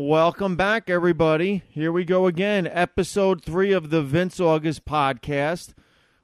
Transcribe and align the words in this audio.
Welcome 0.00 0.54
back, 0.54 0.88
everybody. 0.88 1.64
Here 1.70 1.90
we 1.90 2.04
go 2.04 2.28
again. 2.28 2.68
Episode 2.68 3.42
three 3.42 3.72
of 3.72 3.90
the 3.90 4.00
Vince 4.00 4.38
August 4.38 4.84
podcast. 4.84 5.74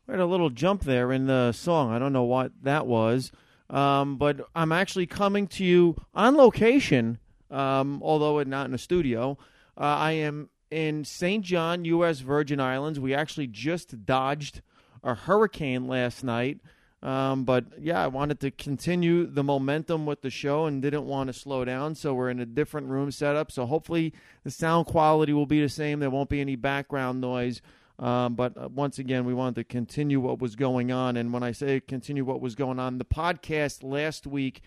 We 0.07 0.13
had 0.13 0.21
a 0.21 0.27
little 0.27 0.49
jump 0.49 0.85
there 0.85 1.11
in 1.11 1.27
the 1.27 1.51
song. 1.51 1.93
I 1.93 1.99
don't 1.99 2.13
know 2.13 2.23
what 2.23 2.53
that 2.63 2.87
was. 2.87 3.33
Um, 3.69 4.17
but 4.17 4.49
I'm 4.55 4.71
actually 4.71 5.07
coming 5.07 5.49
to 5.49 5.65
you 5.65 5.97
on 6.15 6.37
location, 6.37 7.19
um, 7.51 8.01
although 8.01 8.41
not 8.45 8.69
in 8.69 8.75
a 8.75 8.79
studio. 8.79 9.39
Uh, 9.77 9.81
I 9.81 10.13
am 10.13 10.51
in 10.71 11.05
St. 11.05 11.45
John, 11.45 11.85
U.S. 11.85 12.21
Virgin 12.21 12.61
Islands. 12.61 13.01
We 13.01 13.13
actually 13.13 13.49
just 13.49 14.07
dodged 14.07 14.63
a 15.03 15.15
hurricane 15.15 15.89
last 15.89 16.23
night. 16.23 16.61
Um, 17.05 17.45
but 17.45 17.67
yeah, 17.79 18.03
I 18.03 18.07
wanted 18.07 18.41
to 18.41 18.51
continue 18.51 19.27
the 19.27 19.45
momentum 19.45 20.07
with 20.07 20.23
the 20.23 20.31
show 20.31 20.65
and 20.65 20.81
didn't 20.81 21.05
want 21.05 21.27
to 21.27 21.35
slow 21.35 21.63
down. 21.63 21.95
So 21.97 22.15
we're 22.15 22.31
in 22.31 22.41
a 22.41 22.47
different 22.47 22.87
room 22.87 23.11
setup. 23.11 23.53
So 23.53 23.67
hopefully 23.67 24.15
the 24.43 24.51
sound 24.51 24.87
quality 24.87 25.35
will 25.35 25.45
be 25.45 25.61
the 25.61 25.69
same. 25.69 26.01
There 26.01 26.09
won't 26.09 26.31
be 26.31 26.41
any 26.41 26.57
background 26.57 27.21
noise. 27.21 27.61
Um, 27.99 28.35
but 28.35 28.57
uh, 28.57 28.69
once 28.69 28.99
again, 28.99 29.27
we 29.27 29.35
wanted 29.35 29.57
to 29.57 29.65
continue 29.65 30.19
what 30.19 30.41
was 30.41 30.57
going 30.57 30.91
on. 30.91 31.19
And 31.19 31.31
when 31.31 31.43
I 31.43 31.53
say 31.53 31.79
continue 31.79 32.25
what 32.25 32.41
was 32.41 32.55
going 32.55 32.79
on, 32.79 32.97
the 32.97 33.05
podcast 33.05 33.83
last 33.83 34.27
week 34.27 34.63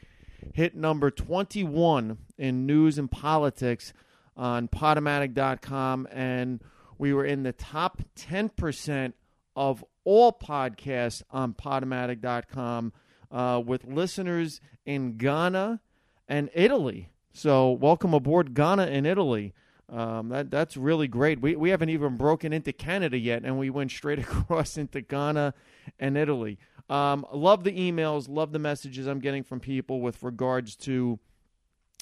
hit 0.53 0.75
number 0.75 1.09
21 1.09 2.19
in 2.38 2.65
news 2.67 2.99
and 2.99 3.09
politics 3.09 3.93
on 4.38 4.67
Podomatic.com. 4.67 6.08
And 6.11 6.61
we 6.99 7.13
were 7.13 7.25
in 7.25 7.41
the 7.41 7.52
top 7.52 8.03
10% 8.15 9.13
of 9.55 9.83
all 10.08 10.31
podcasts 10.31 11.22
on 11.31 11.53
Podomatic.com 11.53 12.94
uh, 13.30 13.61
with 13.63 13.83
listeners 13.83 14.61
in 14.86 15.17
Ghana 15.17 15.81
and 16.30 16.49
Italy. 16.53 17.09
So, 17.33 17.72
welcome 17.72 18.14
aboard, 18.14 18.53
Ghana 18.53 18.83
and 18.83 19.05
Italy. 19.05 19.53
Um, 19.89 20.30
that 20.30 20.49
that's 20.49 20.77
really 20.77 21.09
great. 21.09 21.41
We 21.41 21.58
we 21.58 21.72
haven't 21.72 21.89
even 21.89 22.16
broken 22.16 22.53
into 22.53 22.72
Canada 22.72 23.17
yet, 23.17 23.44
and 23.44 23.59
we 23.59 23.69
went 23.69 23.91
straight 23.91 24.19
across 24.27 24.77
into 24.77 25.02
Ghana 25.02 25.53
and 25.99 26.17
Italy. 26.17 26.58
Um, 26.89 27.25
love 27.33 27.66
the 27.66 27.73
emails, 27.73 28.30
love 28.30 28.53
the 28.53 28.59
messages 28.59 29.08
I'm 29.08 29.19
getting 29.19 29.44
from 29.44 29.59
people 29.59 29.99
with 29.99 30.23
regards 30.23 30.77
to 30.77 31.19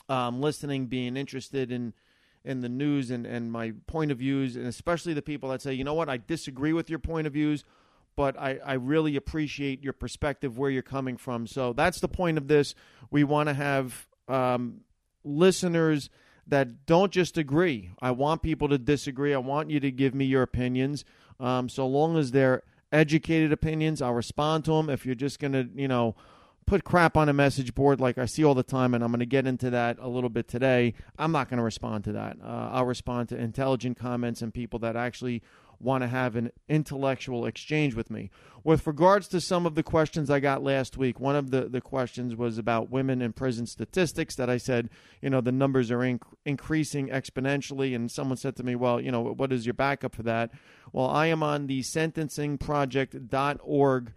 um, 0.10 0.42
listening, 0.42 0.86
being 0.86 1.18
interested 1.18 1.72
in 1.72 1.96
in 2.44 2.62
the 2.62 2.70
news 2.70 3.10
and, 3.10 3.26
and 3.26 3.52
my 3.52 3.74
point 3.88 4.12
of 4.12 4.20
views, 4.20 4.56
and 4.56 4.68
especially 4.68 5.16
the 5.16 5.24
people 5.24 5.50
that 5.50 5.64
say, 5.64 5.74
you 5.74 5.84
know 5.84 5.96
what, 5.96 6.08
I 6.08 6.18
disagree 6.18 6.74
with 6.74 6.88
your 6.92 7.00
point 7.00 7.26
of 7.26 7.34
views, 7.34 7.66
but 8.16 8.40
I, 8.40 8.60
I 8.66 8.74
really 8.74 9.16
appreciate 9.16 9.84
your 9.84 9.94
perspective, 9.94 10.58
where 10.58 10.70
you're 10.70 10.82
coming 10.82 11.18
from. 11.18 11.48
So 11.48 11.74
that's 11.74 12.00
the 12.00 12.08
point 12.08 12.38
of 12.38 12.48
this. 12.48 12.76
We 13.12 13.24
want 13.24 13.50
to 13.50 13.54
have 13.54 14.08
um, 14.28 14.82
listeners 15.24 16.10
that 16.48 16.86
don't 16.86 17.12
just 17.12 17.38
agree. 17.38 17.92
I 18.02 18.12
want 18.12 18.42
people 18.42 18.70
to 18.70 18.78
disagree. 18.78 19.34
I 19.34 19.40
want 19.40 19.70
you 19.70 19.80
to 19.80 19.92
give 19.92 20.14
me 20.14 20.26
your 20.26 20.44
opinions. 20.44 21.04
Um, 21.40 21.70
so 21.70 21.88
long 21.88 22.18
as 22.18 22.32
they're 22.32 22.64
educated 22.92 23.52
opinions, 23.52 24.02
I'll 24.02 24.14
respond 24.14 24.66
to 24.66 24.72
them. 24.72 24.90
If 24.90 25.06
you're 25.06 25.16
just 25.16 25.40
going 25.40 25.54
to, 25.54 25.68
you 25.76 25.88
know, 25.88 26.16
put 26.68 26.84
crap 26.84 27.18
on 27.18 27.30
a 27.30 27.34
message 27.34 27.76
board 27.76 28.00
like 28.00 28.18
I 28.18 28.26
see 28.26 28.44
all 28.44 28.56
the 28.56 28.64
time, 28.64 28.94
and 28.94 29.04
I'm 29.04 29.12
going 29.12 29.20
to 29.20 29.26
get 29.26 29.46
into 29.46 29.70
that 29.72 29.98
a 30.00 30.08
little 30.08 30.30
bit 30.30 30.48
today, 30.48 30.94
I'm 31.18 31.32
not 31.32 31.50
going 31.50 31.58
to 31.58 31.64
respond 31.64 32.04
to 32.06 32.14
that. 32.14 32.38
Uh, 32.44 32.70
I'll 32.72 32.86
respond 32.86 33.30
to 33.30 33.38
intelligent 33.38 33.98
comments 33.98 34.42
and 34.42 34.54
people 34.54 34.80
that 34.80 34.96
actually 34.96 35.44
want 35.80 36.04
to 36.04 36.08
have 36.08 36.36
an 36.36 36.52
intellectual 36.68 37.46
exchange 37.46 37.96
with 37.96 38.10
me. 38.10 38.32
With 38.64 38.88
regards 38.88 39.28
to 39.30 39.40
some 39.40 39.66
of 39.66 39.76
the 39.76 39.84
questions 39.84 40.30
I 40.30 40.40
got 40.40 40.62
last 40.64 40.98
week, 40.98 41.20
one 41.20 41.36
of 41.36 41.52
the, 41.52 41.70
the 41.70 41.82
questions 41.82 42.36
was 42.36 42.58
about 42.58 42.90
women 42.90 43.22
in 43.22 43.34
prison 43.34 43.68
statistics 43.68 44.36
that 44.36 44.50
I 44.50 44.58
said, 44.58 44.90
you 45.22 45.30
know, 45.30 45.42
the 45.42 45.52
numbers 45.52 45.92
are 45.92 46.00
inc- 46.00 46.24
increasing 46.46 47.10
exponentially. 47.10 47.96
And 47.96 48.10
someone 48.10 48.38
said 48.38 48.56
to 48.56 48.64
me, 48.64 48.74
well, 48.76 49.00
you 49.00 49.12
know, 49.12 49.22
what 49.22 49.54
is 49.54 49.68
your 49.68 49.76
backup 49.76 50.16
for 50.16 50.24
that? 50.24 50.50
Well, 50.92 51.08
I 51.08 51.28
am 51.28 51.44
on 51.44 51.68
the 51.68 51.82
sentencingproject.org 51.82 54.12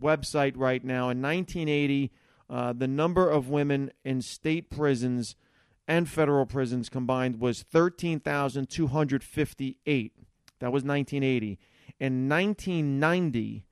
website 0.00 0.54
right 0.56 0.84
now. 0.84 1.10
In 1.10 1.22
1980, 1.22 2.10
uh, 2.50 2.72
the 2.72 2.88
number 2.88 3.30
of 3.30 3.48
women 3.48 3.92
in 4.04 4.20
state 4.22 4.70
prisons 4.70 5.36
and 5.86 6.08
federal 6.08 6.46
prisons 6.46 6.88
combined 6.88 7.38
was 7.40 7.62
13,258. 7.62 10.12
That 10.60 10.72
was 10.72 10.84
1980. 10.84 11.58
In 12.00 12.28
1990, 12.28 13.64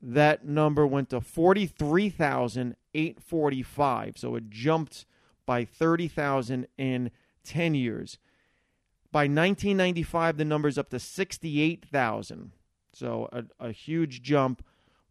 that 0.00 0.44
number 0.44 0.84
went 0.86 1.10
to 1.10 1.20
43,845. 1.20 4.18
So 4.18 4.34
it 4.34 4.50
jumped 4.50 5.06
by 5.46 5.64
30,000 5.64 6.66
in 6.76 7.12
10 7.44 7.74
years. 7.74 8.18
By 9.12 9.22
1995, 9.22 10.38
the 10.38 10.44
number's 10.44 10.76
up 10.78 10.90
to 10.90 10.98
68,000. 10.98 12.52
So 12.92 13.28
a, 13.32 13.44
a 13.60 13.70
huge 13.72 14.22
jump. 14.22 14.64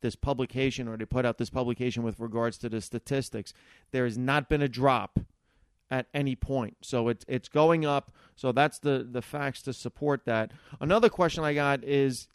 this 0.01 0.17
publication 0.17 0.89
or 0.89 0.97
they 0.97 1.05
put 1.05 1.25
out 1.25 1.39
this 1.39 1.51
publication 1.51 2.03
with 2.03 2.21
regards 2.21 2.59
to 2.59 2.69
the 2.69 2.81
statistics. 2.81 3.55
There 3.91 4.05
has 4.05 4.19
not 4.19 4.49
been 4.49 4.61
a 4.61 4.69
drop 4.69 5.19
at 5.91 6.07
any 6.13 6.35
point, 6.35 6.77
so 6.83 7.09
it's 7.09 7.25
it's 7.29 7.49
going 7.49 7.85
up. 7.87 8.13
So 8.37 8.53
that's 8.53 8.79
the 8.79 9.07
the 9.09 9.23
facts 9.23 9.63
to 9.63 9.73
support 9.73 10.25
that. 10.27 10.51
Another 10.81 11.09
question 11.09 11.45
I 11.45 11.55
got 11.55 11.85
is 11.85 12.29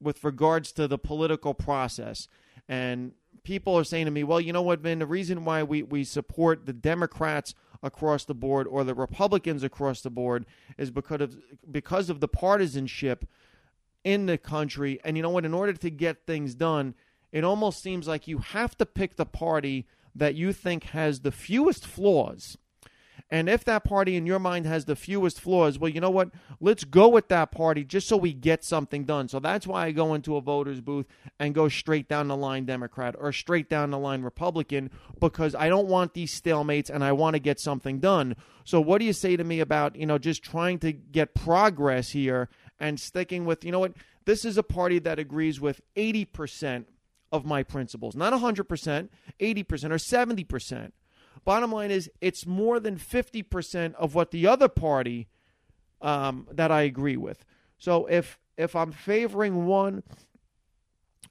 with 0.00 0.22
regards 0.22 0.70
to 0.72 0.86
the 0.86 0.98
political 0.98 1.54
process 1.54 2.28
and 2.68 3.12
people 3.42 3.76
are 3.78 3.84
saying 3.84 4.04
to 4.04 4.10
me, 4.10 4.24
well, 4.24 4.40
you 4.40 4.52
know 4.52 4.62
what, 4.62 4.80
Vin, 4.80 4.98
the 4.98 5.06
reason 5.06 5.44
why 5.44 5.62
we, 5.62 5.82
we 5.82 6.04
support 6.04 6.66
the 6.66 6.72
Democrats 6.72 7.54
across 7.82 8.24
the 8.24 8.34
board 8.34 8.66
or 8.66 8.84
the 8.84 8.94
Republicans 8.94 9.62
across 9.62 10.00
the 10.00 10.10
board 10.10 10.46
is 10.76 10.90
because 10.90 11.20
of 11.20 11.36
because 11.70 12.10
of 12.10 12.20
the 12.20 12.28
partisanship 12.28 13.26
in 14.04 14.26
the 14.26 14.38
country. 14.38 15.00
And 15.04 15.16
you 15.16 15.22
know 15.22 15.30
what? 15.30 15.44
In 15.44 15.54
order 15.54 15.72
to 15.72 15.90
get 15.90 16.26
things 16.26 16.54
done, 16.54 16.94
it 17.32 17.44
almost 17.44 17.82
seems 17.82 18.08
like 18.08 18.26
you 18.26 18.38
have 18.38 18.76
to 18.78 18.86
pick 18.86 19.16
the 19.16 19.26
party 19.26 19.86
that 20.14 20.34
you 20.34 20.52
think 20.52 20.84
has 20.84 21.20
the 21.20 21.32
fewest 21.32 21.86
flaws 21.86 22.56
and 23.30 23.48
if 23.48 23.62
that 23.64 23.84
party 23.84 24.16
in 24.16 24.24
your 24.24 24.38
mind 24.38 24.64
has 24.64 24.86
the 24.86 24.96
fewest 24.96 25.38
flaws, 25.40 25.78
well, 25.78 25.90
you 25.90 26.00
know 26.00 26.10
what? 26.10 26.30
Let's 26.60 26.84
go 26.84 27.08
with 27.08 27.28
that 27.28 27.50
party 27.50 27.84
just 27.84 28.08
so 28.08 28.16
we 28.16 28.32
get 28.32 28.64
something 28.64 29.04
done. 29.04 29.28
So 29.28 29.38
that's 29.38 29.66
why 29.66 29.86
I 29.86 29.92
go 29.92 30.14
into 30.14 30.36
a 30.36 30.40
voter's 30.40 30.80
booth 30.80 31.06
and 31.38 31.54
go 31.54 31.68
straight 31.68 32.08
down 32.08 32.28
the 32.28 32.36
line 32.36 32.64
Democrat 32.64 33.14
or 33.18 33.32
straight 33.32 33.68
down 33.68 33.90
the 33.90 33.98
line 33.98 34.22
Republican 34.22 34.90
because 35.20 35.54
I 35.54 35.68
don't 35.68 35.88
want 35.88 36.14
these 36.14 36.40
stalemates 36.40 36.88
and 36.88 37.04
I 37.04 37.12
want 37.12 37.34
to 37.34 37.40
get 37.40 37.60
something 37.60 38.00
done. 38.00 38.34
So 38.64 38.80
what 38.80 38.98
do 38.98 39.04
you 39.04 39.12
say 39.12 39.36
to 39.36 39.44
me 39.44 39.60
about, 39.60 39.96
you 39.96 40.06
know, 40.06 40.16
just 40.16 40.42
trying 40.42 40.78
to 40.78 40.92
get 40.92 41.34
progress 41.34 42.10
here 42.10 42.48
and 42.80 42.98
sticking 42.98 43.44
with, 43.44 43.62
you 43.62 43.72
know 43.72 43.80
what? 43.80 43.92
This 44.24 44.46
is 44.46 44.56
a 44.56 44.62
party 44.62 44.98
that 45.00 45.18
agrees 45.18 45.60
with 45.60 45.82
80% 45.96 46.86
of 47.30 47.44
my 47.44 47.62
principles. 47.62 48.16
Not 48.16 48.32
100%, 48.32 48.64
80% 48.68 49.10
or 49.40 49.98
70%. 49.98 50.92
Bottom 51.44 51.72
line 51.72 51.90
is, 51.90 52.10
it's 52.20 52.46
more 52.46 52.80
than 52.80 52.96
50% 52.96 53.94
of 53.94 54.14
what 54.14 54.30
the 54.30 54.46
other 54.46 54.68
party 54.68 55.28
um, 56.00 56.46
that 56.50 56.70
I 56.70 56.82
agree 56.82 57.16
with. 57.16 57.44
So 57.78 58.06
if 58.06 58.38
if 58.56 58.74
I'm 58.74 58.90
favoring 58.90 59.66
one 59.66 60.02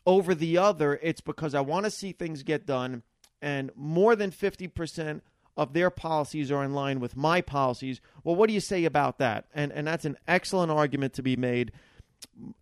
over 0.06 0.33
the 0.33 0.57
other, 0.57 0.98
it's 1.04 1.19
because 1.19 1.54
I 1.54 1.59
want 1.59 1.86
to 1.86 1.92
see 1.92 2.13
things 2.13 2.44
get 2.44 2.65
done, 2.65 3.04
and 3.42 3.69
more 3.75 4.15
than 4.15 4.31
50% 4.31 5.21
of 5.57 5.74
their 5.74 5.89
policies 5.89 6.51
are 6.51 6.63
in 6.63 6.74
line 6.74 7.00
with 7.00 7.18
my 7.18 7.42
policies. 7.42 8.00
Well, 8.24 8.36
what 8.36 8.48
do 8.48 8.53
you 8.53 8.62
say 8.62 8.86
about 8.86 9.18
that? 9.18 9.45
And 9.53 9.71
and 9.71 9.86
that's 9.88 10.06
an 10.06 10.18
excellent 10.27 10.71
argument 10.71 11.13
to 11.13 11.24
be 11.24 11.36
made. 11.36 11.71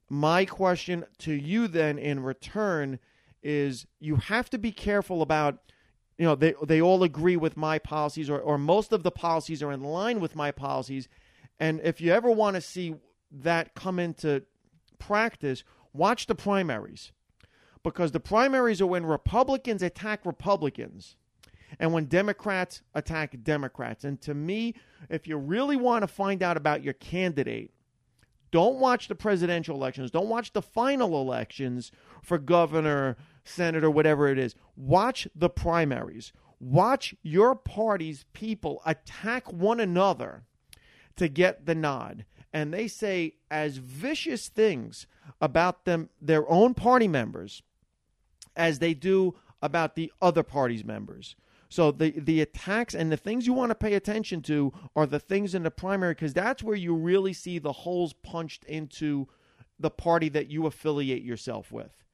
My 0.10 0.46
question 0.46 1.06
to 1.20 1.34
you 1.34 1.68
then 1.68 1.98
in 1.98 2.22
return 2.22 3.00
is 3.44 3.86
you 4.00 4.16
have 4.16 4.50
to 4.50 4.58
be 4.58 4.72
careful 4.72 5.22
about 5.22 5.60
you 6.18 6.26
know, 6.26 6.36
they 6.36 6.54
they 6.66 6.82
all 6.82 7.04
agree 7.04 7.36
with 7.36 7.58
my 7.58 7.80
policies, 7.80 8.30
or 8.30 8.40
or 8.40 8.58
most 8.58 8.94
of 8.94 9.04
the 9.04 9.12
policies 9.12 9.62
are 9.62 9.72
in 9.72 9.84
line 9.84 10.20
with 10.20 10.36
my 10.36 10.52
policies. 10.52 11.08
And 11.60 11.82
if 11.84 12.02
you 12.02 12.12
ever 12.12 12.32
want 12.32 12.56
to 12.56 12.62
see 12.62 12.96
that 13.32 13.76
come 13.76 14.00
into 14.00 14.44
practice, 15.00 15.64
watch 15.94 16.28
the 16.28 16.36
primaries, 16.36 17.12
because 17.84 18.12
the 18.12 18.20
primaries 18.20 18.82
are 18.82 18.88
when 18.88 19.06
Republicans 19.06 19.84
attack 19.84 20.26
Republicans, 20.26 21.16
and 21.80 21.92
when 21.92 22.06
Democrats 22.06 22.82
attack 22.94 23.36
Democrats. 23.44 24.04
And 24.04 24.22
to 24.22 24.34
me, 24.34 24.76
if 25.10 25.28
you 25.28 25.38
really 25.38 25.76
want 25.76 26.04
to 26.04 26.08
find 26.08 26.42
out 26.42 26.58
about 26.58 26.84
your 26.84 26.94
candidate, 26.94 27.72
don't 28.52 28.80
watch 28.80 29.10
the 29.10 29.16
presidential 29.16 29.76
elections. 29.76 30.12
Don't 30.12 30.30
watch 30.30 30.54
the 30.54 30.62
final 30.62 31.20
elections 31.20 31.92
for 32.22 32.38
governor, 32.38 33.18
senator, 33.46 33.90
whatever 33.90 34.28
it 34.28 34.38
is. 34.38 34.56
Watch 34.76 35.28
the 35.34 35.50
primaries. 35.50 36.34
Watch 36.60 37.16
your 37.22 37.56
party's 37.56 38.26
people 38.34 38.82
attack 38.86 39.52
one 39.52 39.80
another 39.80 40.44
to 41.16 41.28
get 41.28 41.66
the 41.66 41.76
nod. 41.76 42.26
And 42.52 42.74
they 42.74 42.88
say 42.88 43.36
as 43.52 43.78
vicious 43.78 44.48
things 44.48 45.08
about 45.42 45.86
them, 45.86 46.10
their 46.22 46.50
own 46.50 46.74
party 46.74 47.08
members, 47.08 47.62
as 48.56 48.80
they 48.80 48.94
do 48.94 49.36
about 49.62 49.96
the 49.96 50.12
other 50.22 50.44
party's 50.44 50.86
members. 50.86 51.36
So 51.68 51.92
the 51.92 52.12
the 52.12 52.42
attacks 52.42 52.94
and 52.94 53.12
the 53.12 53.18
things 53.18 53.48
you 53.48 53.54
want 53.54 53.72
to 53.72 53.76
pay 53.76 53.96
attention 53.96 54.42
to 54.44 54.72
are 54.96 55.06
the 55.06 55.20
things 55.20 55.54
in 55.56 55.64
the 55.64 55.72
primary 55.72 56.14
because 56.14 56.34
that's 56.34 56.64
where 56.64 56.76
you 56.76 56.96
really 56.96 57.34
see 57.34 57.60
the 57.60 57.74
holes 57.74 58.14
punched 58.14 58.64
into 58.66 59.28
the 59.80 59.90
party 59.90 60.30
that 60.30 60.48
you 60.48 60.68
affiliate 60.68 61.24
yourself 61.24 61.72
with. 61.72 62.05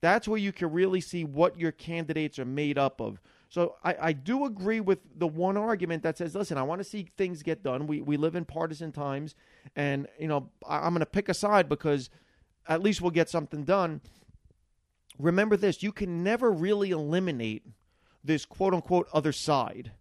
That's 0.00 0.26
where 0.26 0.38
you 0.38 0.52
can 0.52 0.72
really 0.72 1.00
see 1.00 1.24
what 1.24 1.58
your 1.58 1.72
candidates 1.72 2.38
are 2.38 2.44
made 2.44 2.78
up 2.78 3.00
of. 3.00 3.20
So 3.48 3.76
I, 3.82 3.96
I 4.00 4.12
do 4.12 4.44
agree 4.44 4.80
with 4.80 5.00
the 5.18 5.26
one 5.26 5.56
argument 5.56 6.02
that 6.04 6.16
says, 6.16 6.34
listen, 6.34 6.56
I 6.56 6.62
want 6.62 6.80
to 6.80 6.88
see 6.88 7.08
things 7.16 7.42
get 7.42 7.62
done. 7.62 7.86
We 7.86 8.00
we 8.00 8.16
live 8.16 8.36
in 8.36 8.44
partisan 8.44 8.92
times, 8.92 9.34
and 9.74 10.06
you 10.18 10.28
know 10.28 10.50
I, 10.66 10.78
I'm 10.78 10.92
going 10.92 11.00
to 11.00 11.06
pick 11.06 11.28
a 11.28 11.34
side 11.34 11.68
because 11.68 12.10
at 12.68 12.82
least 12.82 13.02
we'll 13.02 13.10
get 13.10 13.28
something 13.28 13.64
done. 13.64 14.00
Remember 15.18 15.56
this: 15.56 15.82
you 15.82 15.92
can 15.92 16.22
never 16.22 16.50
really 16.50 16.92
eliminate 16.92 17.64
this 18.22 18.44
quote 18.44 18.72
unquote 18.72 19.08
other 19.12 19.32
side 19.32 19.92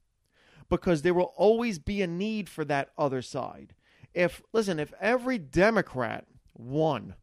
because 0.69 1.01
there 1.01 1.15
will 1.15 1.33
always 1.35 1.79
be 1.79 2.01
a 2.03 2.07
need 2.07 2.47
for 2.47 2.63
that 2.65 2.91
other 2.97 3.23
side. 3.23 3.73
If 4.13 4.43
listen, 4.53 4.79
if 4.79 4.93
every 5.01 5.39
Democrat 5.39 6.25
won 6.55 7.15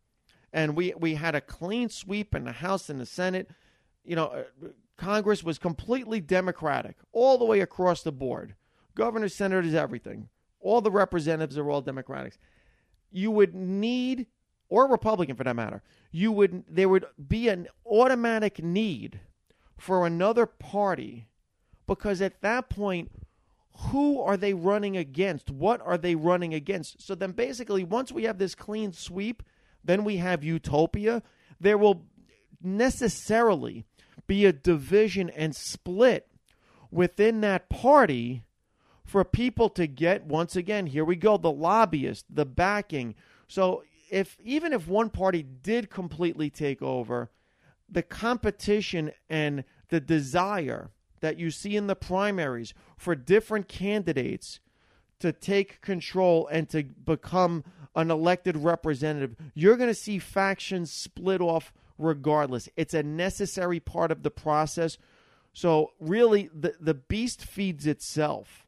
and 0.57 0.75
we 0.75 0.95
we 0.99 1.15
had 1.15 1.35
a 1.35 1.41
clean 1.41 1.91
sweep 1.91 2.35
in 2.35 2.45
the 2.45 2.53
House 2.53 2.89
and 2.89 2.99
the 2.99 3.07
Senate, 3.07 3.51
you 4.05 4.17
know, 4.17 4.29
uh, 4.29 4.69
Congress 4.97 5.45
was 5.45 5.59
completely 5.59 6.19
democratic 6.19 6.97
all 7.13 7.37
the 7.37 7.45
way 7.45 7.61
across 7.61 8.03
the 8.03 8.11
board. 8.11 8.55
Governors, 8.95 9.35
senators, 9.35 9.75
everything. 9.75 10.31
All 10.59 10.81
the 10.81 10.91
representatives 10.91 11.59
are 11.59 11.71
all 11.71 11.83
Democrats. 11.83 12.39
You 13.13 13.31
would 13.31 13.55
need 13.55 14.29
or 14.71 14.89
Republican 14.89 15.37
for 15.37 15.45
that 15.45 15.55
matter. 15.55 15.83
You 16.11 16.33
would 16.33 16.65
there 16.67 16.89
would 16.89 17.05
be 17.29 17.49
an 17.49 17.69
automatic 17.85 18.65
need 18.65 19.21
for 19.77 20.07
another 20.07 20.47
party 20.47 21.29
because 21.87 22.23
at 22.23 22.41
that 22.41 22.71
point, 22.71 23.11
who 23.91 24.23
are 24.23 24.39
they 24.39 24.55
running 24.55 24.97
against? 24.97 25.51
What 25.51 25.83
are 25.83 25.99
they 25.99 26.15
running 26.15 26.55
against? 26.55 27.03
So 27.03 27.15
then 27.15 27.33
basically, 27.33 27.85
once 27.85 28.11
we 28.11 28.25
have 28.25 28.39
this 28.39 28.55
clean 28.55 28.95
sweep, 28.95 29.43
then 29.87 30.05
we 30.05 30.19
have 30.19 30.45
utopia. 30.45 31.23
There 31.61 31.79
will 31.79 32.05
necessarily 32.63 33.85
be 34.27 34.45
a 34.45 34.53
division 34.53 35.31
and 35.31 35.55
split 35.55 36.29
within 36.91 37.41
that 37.41 37.69
party 37.69 38.43
for 39.05 39.25
people 39.25 39.69
to 39.71 39.87
get 39.87 40.25
once 40.25 40.57
again 40.57 40.87
here 40.87 41.05
we 41.05 41.15
go 41.15 41.37
the 41.37 41.51
lobbyist 41.51 42.25
the 42.29 42.45
backing 42.45 43.15
so 43.47 43.85
if 44.11 44.37
even 44.43 44.73
if 44.73 44.89
one 44.89 45.11
party 45.11 45.43
did 45.43 45.91
completely 45.91 46.51
take 46.51 46.83
over 46.83 47.31
the 47.89 48.03
competition 48.03 49.13
and 49.29 49.63
the 49.91 50.01
desire 50.01 50.91
that 51.21 51.39
you 51.39 51.51
see 51.51 51.77
in 51.77 51.87
the 51.87 51.95
primaries 51.95 52.75
for 52.97 53.15
different 53.15 53.69
candidates 53.69 54.59
to 55.21 55.33
take 55.33 55.81
control 55.81 56.47
and 56.49 56.69
to 56.71 56.83
become 56.83 57.65
an 57.95 58.11
elected 58.11 58.57
representative, 58.57 59.37
you're 59.55 59.77
going 59.77 59.89
to 59.89 59.95
see 59.95 60.19
factions 60.19 60.93
split 60.93 61.41
off 61.41 61.73
regardless. 61.99 62.69
It's 62.77 62.95
a 62.95 63.03
necessary 63.03 63.81
part 63.81 64.11
of 64.11 64.23
the 64.23 64.31
process. 64.31 64.99
So, 65.53 65.93
really, 65.99 66.51
the, 66.55 66.75
the 66.79 66.95
beast 66.95 67.43
feeds 67.43 67.87
itself 67.87 68.67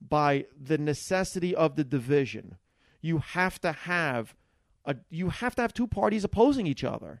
by 0.00 0.46
the 0.58 0.78
necessity 0.78 1.54
of 1.54 1.76
the 1.76 1.84
division. 1.84 2.56
You 3.02 3.18
have 3.18 3.60
to 3.60 3.72
have 3.72 4.34
a, 4.86 4.96
you 5.10 5.28
have 5.28 5.54
to 5.56 5.62
have 5.62 5.74
two 5.74 5.86
parties 5.86 6.24
opposing 6.24 6.66
each 6.66 6.84
other. 6.84 7.20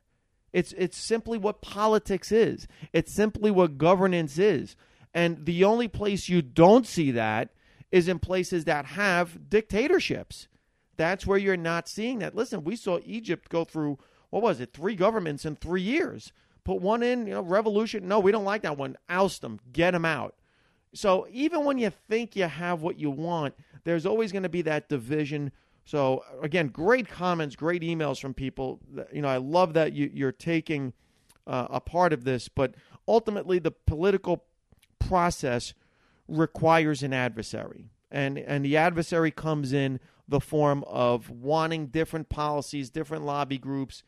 It's 0.52 0.72
it's 0.72 0.96
simply 0.96 1.38
what 1.38 1.60
politics 1.60 2.32
is. 2.32 2.66
It's 2.92 3.12
simply 3.12 3.50
what 3.50 3.78
governance 3.78 4.38
is. 4.38 4.76
And 5.12 5.44
the 5.44 5.64
only 5.64 5.88
place 5.88 6.28
you 6.28 6.40
don't 6.40 6.86
see 6.86 7.10
that 7.10 7.50
is 7.90 8.08
in 8.08 8.18
places 8.18 8.64
that 8.64 8.86
have 8.86 9.48
dictatorships. 9.48 10.48
That's 10.96 11.26
where 11.26 11.38
you're 11.38 11.56
not 11.56 11.88
seeing 11.88 12.18
that. 12.20 12.34
Listen, 12.34 12.64
we 12.64 12.76
saw 12.76 12.98
Egypt 13.04 13.48
go 13.48 13.64
through 13.64 13.98
what 14.30 14.42
was 14.42 14.60
it? 14.60 14.72
Three 14.72 14.94
governments 14.94 15.44
in 15.44 15.56
3 15.56 15.82
years. 15.82 16.32
Put 16.62 16.80
one 16.80 17.02
in, 17.02 17.26
you 17.26 17.34
know, 17.34 17.40
revolution. 17.40 18.06
No, 18.06 18.20
we 18.20 18.30
don't 18.30 18.44
like 18.44 18.62
that 18.62 18.78
one. 18.78 18.96
Oust 19.08 19.40
them. 19.40 19.58
Get 19.72 19.90
them 19.90 20.04
out. 20.04 20.36
So 20.94 21.26
even 21.32 21.64
when 21.64 21.78
you 21.78 21.90
think 22.08 22.36
you 22.36 22.44
have 22.44 22.82
what 22.82 22.98
you 22.98 23.10
want, 23.10 23.54
there's 23.82 24.06
always 24.06 24.30
going 24.30 24.44
to 24.44 24.48
be 24.48 24.62
that 24.62 24.88
division 24.88 25.50
so 25.90 26.24
again, 26.40 26.68
great 26.68 27.08
comments, 27.08 27.56
great 27.56 27.82
emails 27.82 28.20
from 28.20 28.32
people. 28.32 28.78
You 29.12 29.22
know, 29.22 29.28
I 29.28 29.38
love 29.38 29.74
that 29.74 29.92
you, 29.92 30.24
are 30.26 30.30
taking 30.32 30.92
uh, 31.48 31.66
a 31.70 31.80
part 31.80 32.12
of 32.12 32.22
this, 32.22 32.48
but 32.48 32.74
ultimately, 33.08 33.58
the 33.58 33.72
political 33.72 34.44
process 35.00 35.74
requires 36.30 37.02
an 37.02 37.12
adversary, 37.12 37.90
and 38.10 38.38
and 38.38 38.64
the 38.64 38.76
adversary 38.76 39.30
comes 39.30 39.72
in 39.72 40.00
the 40.30 40.40
form 40.40 40.84
of 40.86 41.28
wanting 41.28 41.88
different 41.88 42.28
policies, 42.28 42.88
different 42.88 43.24
lobby 43.24 43.58
groups, 43.58 44.04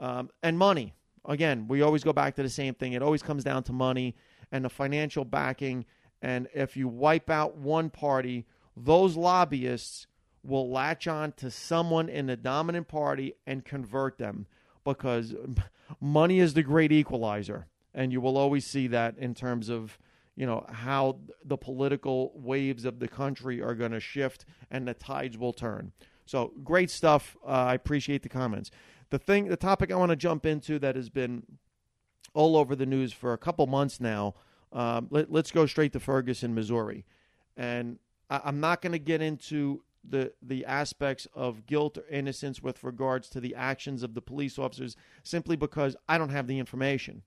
um, 0.00 0.30
and 0.42 0.58
money. 0.58 0.94
Again, 1.26 1.68
we 1.68 1.82
always 1.82 2.02
go 2.02 2.12
back 2.12 2.34
to 2.36 2.42
the 2.42 2.48
same 2.48 2.74
thing. 2.74 2.94
It 2.94 3.02
always 3.02 3.22
comes 3.22 3.44
down 3.44 3.62
to 3.64 3.72
money 3.72 4.16
and 4.50 4.64
the 4.64 4.70
financial 4.70 5.24
backing. 5.24 5.84
And 6.22 6.48
if 6.54 6.76
you 6.76 6.88
wipe 6.88 7.28
out 7.28 7.56
one 7.56 7.90
party, 7.90 8.46
those 8.76 9.16
lobbyists 9.16 10.06
will 10.42 10.70
latch 10.70 11.06
on 11.06 11.32
to 11.32 11.50
someone 11.50 12.08
in 12.08 12.26
the 12.26 12.36
dominant 12.36 12.88
party 12.88 13.34
and 13.46 13.64
convert 13.64 14.16
them 14.16 14.46
because 14.84 15.34
money 16.00 16.38
is 16.38 16.54
the 16.54 16.62
great 16.62 16.92
equalizer. 16.92 17.66
And 17.92 18.12
you 18.12 18.20
will 18.20 18.38
always 18.38 18.64
see 18.64 18.86
that 18.88 19.18
in 19.18 19.34
terms 19.34 19.68
of 19.68 19.98
you 20.36 20.46
know 20.46 20.64
how 20.70 21.18
the 21.44 21.56
political 21.56 22.32
waves 22.34 22.84
of 22.84 22.98
the 22.98 23.08
country 23.08 23.62
are 23.62 23.74
going 23.74 23.92
to 23.92 24.00
shift 24.00 24.44
and 24.70 24.86
the 24.86 24.94
tides 24.94 25.36
will 25.36 25.52
turn. 25.52 25.92
So 26.26 26.52
great 26.62 26.90
stuff. 26.90 27.36
Uh, 27.44 27.50
I 27.50 27.74
appreciate 27.74 28.22
the 28.22 28.28
comments. 28.28 28.70
The 29.10 29.18
thing, 29.18 29.46
the 29.48 29.56
topic 29.56 29.92
I 29.92 29.96
want 29.96 30.10
to 30.10 30.16
jump 30.16 30.44
into 30.44 30.78
that 30.80 30.96
has 30.96 31.08
been 31.08 31.44
all 32.34 32.56
over 32.56 32.76
the 32.76 32.86
news 32.86 33.12
for 33.12 33.32
a 33.32 33.38
couple 33.38 33.66
months 33.66 34.00
now. 34.00 34.34
Um, 34.72 35.06
let, 35.10 35.32
us 35.32 35.50
go 35.50 35.64
straight 35.64 35.92
to 35.92 36.00
Ferguson, 36.00 36.54
Missouri, 36.54 37.06
and 37.56 37.98
I, 38.28 38.42
I'm 38.44 38.60
not 38.60 38.82
going 38.82 38.92
to 38.92 38.98
get 38.98 39.22
into 39.22 39.82
the 40.08 40.32
the 40.42 40.64
aspects 40.66 41.26
of 41.34 41.66
guilt 41.66 41.96
or 41.96 42.06
innocence 42.08 42.62
with 42.62 42.84
regards 42.84 43.28
to 43.30 43.40
the 43.40 43.54
actions 43.54 44.02
of 44.02 44.14
the 44.14 44.20
police 44.20 44.58
officers 44.58 44.96
simply 45.22 45.56
because 45.56 45.96
I 46.08 46.18
don't 46.18 46.30
have 46.30 46.46
the 46.46 46.58
information. 46.58 47.22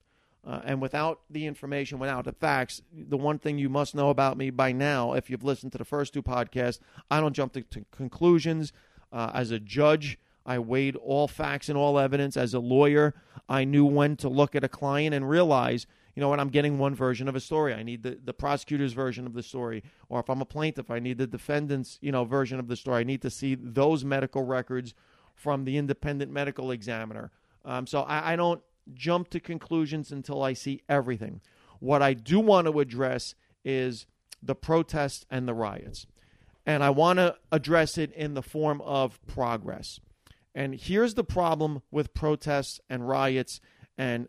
Uh, 0.46 0.60
and 0.64 0.80
without 0.80 1.20
the 1.28 1.46
information, 1.46 1.98
without 1.98 2.24
the 2.24 2.32
facts, 2.32 2.80
the 2.92 3.16
one 3.16 3.38
thing 3.38 3.58
you 3.58 3.68
must 3.68 3.94
know 3.94 4.08
about 4.08 4.38
me 4.38 4.50
by 4.50 4.72
now, 4.72 5.12
if 5.12 5.28
you've 5.28 5.44
listened 5.44 5.72
to 5.72 5.78
the 5.78 5.84
first 5.84 6.14
two 6.14 6.22
podcasts, 6.22 6.78
I 7.10 7.20
don't 7.20 7.34
jump 7.34 7.52
to, 7.52 7.62
to 7.62 7.84
conclusions. 7.90 8.72
Uh, 9.12 9.30
as 9.34 9.50
a 9.50 9.58
judge, 9.58 10.18
I 10.46 10.58
weighed 10.58 10.96
all 10.96 11.28
facts 11.28 11.68
and 11.68 11.76
all 11.76 11.98
evidence. 11.98 12.36
As 12.36 12.54
a 12.54 12.60
lawyer, 12.60 13.14
I 13.48 13.64
knew 13.64 13.84
when 13.84 14.16
to 14.16 14.28
look 14.28 14.54
at 14.54 14.64
a 14.64 14.68
client 14.68 15.14
and 15.14 15.28
realize 15.28 15.86
you 16.14 16.20
know 16.20 16.28
what, 16.28 16.40
I'm 16.40 16.48
getting 16.48 16.78
one 16.78 16.94
version 16.94 17.28
of 17.28 17.36
a 17.36 17.40
story. 17.40 17.72
I 17.72 17.82
need 17.82 18.02
the, 18.02 18.18
the 18.22 18.34
prosecutor's 18.34 18.92
version 18.92 19.26
of 19.26 19.32
the 19.32 19.42
story. 19.42 19.82
Or 20.08 20.20
if 20.20 20.28
I'm 20.28 20.40
a 20.40 20.44
plaintiff, 20.44 20.90
I 20.90 20.98
need 20.98 21.18
the 21.18 21.26
defendant's, 21.26 21.98
you 22.00 22.12
know, 22.12 22.24
version 22.24 22.58
of 22.58 22.68
the 22.68 22.76
story. 22.76 23.00
I 23.00 23.04
need 23.04 23.22
to 23.22 23.30
see 23.30 23.54
those 23.54 24.04
medical 24.04 24.42
records 24.42 24.92
from 25.34 25.64
the 25.64 25.76
independent 25.76 26.32
medical 26.32 26.72
examiner. 26.72 27.30
Um, 27.64 27.86
so 27.86 28.02
I, 28.02 28.32
I 28.32 28.36
don't 28.36 28.60
jump 28.92 29.28
to 29.30 29.40
conclusions 29.40 30.10
until 30.12 30.42
I 30.42 30.52
see 30.52 30.82
everything. 30.88 31.40
What 31.78 32.02
I 32.02 32.14
do 32.14 32.40
want 32.40 32.66
to 32.66 32.80
address 32.80 33.34
is 33.64 34.06
the 34.42 34.54
protests 34.54 35.24
and 35.30 35.46
the 35.46 35.54
riots. 35.54 36.06
And 36.66 36.84
I 36.84 36.90
want 36.90 37.18
to 37.18 37.36
address 37.50 37.98
it 37.98 38.12
in 38.12 38.34
the 38.34 38.42
form 38.42 38.80
of 38.82 39.24
progress. 39.26 39.98
And 40.54 40.74
here's 40.74 41.14
the 41.14 41.24
problem 41.24 41.82
with 41.90 42.12
protests 42.14 42.80
and 42.90 43.08
riots 43.08 43.60
and 43.96 44.28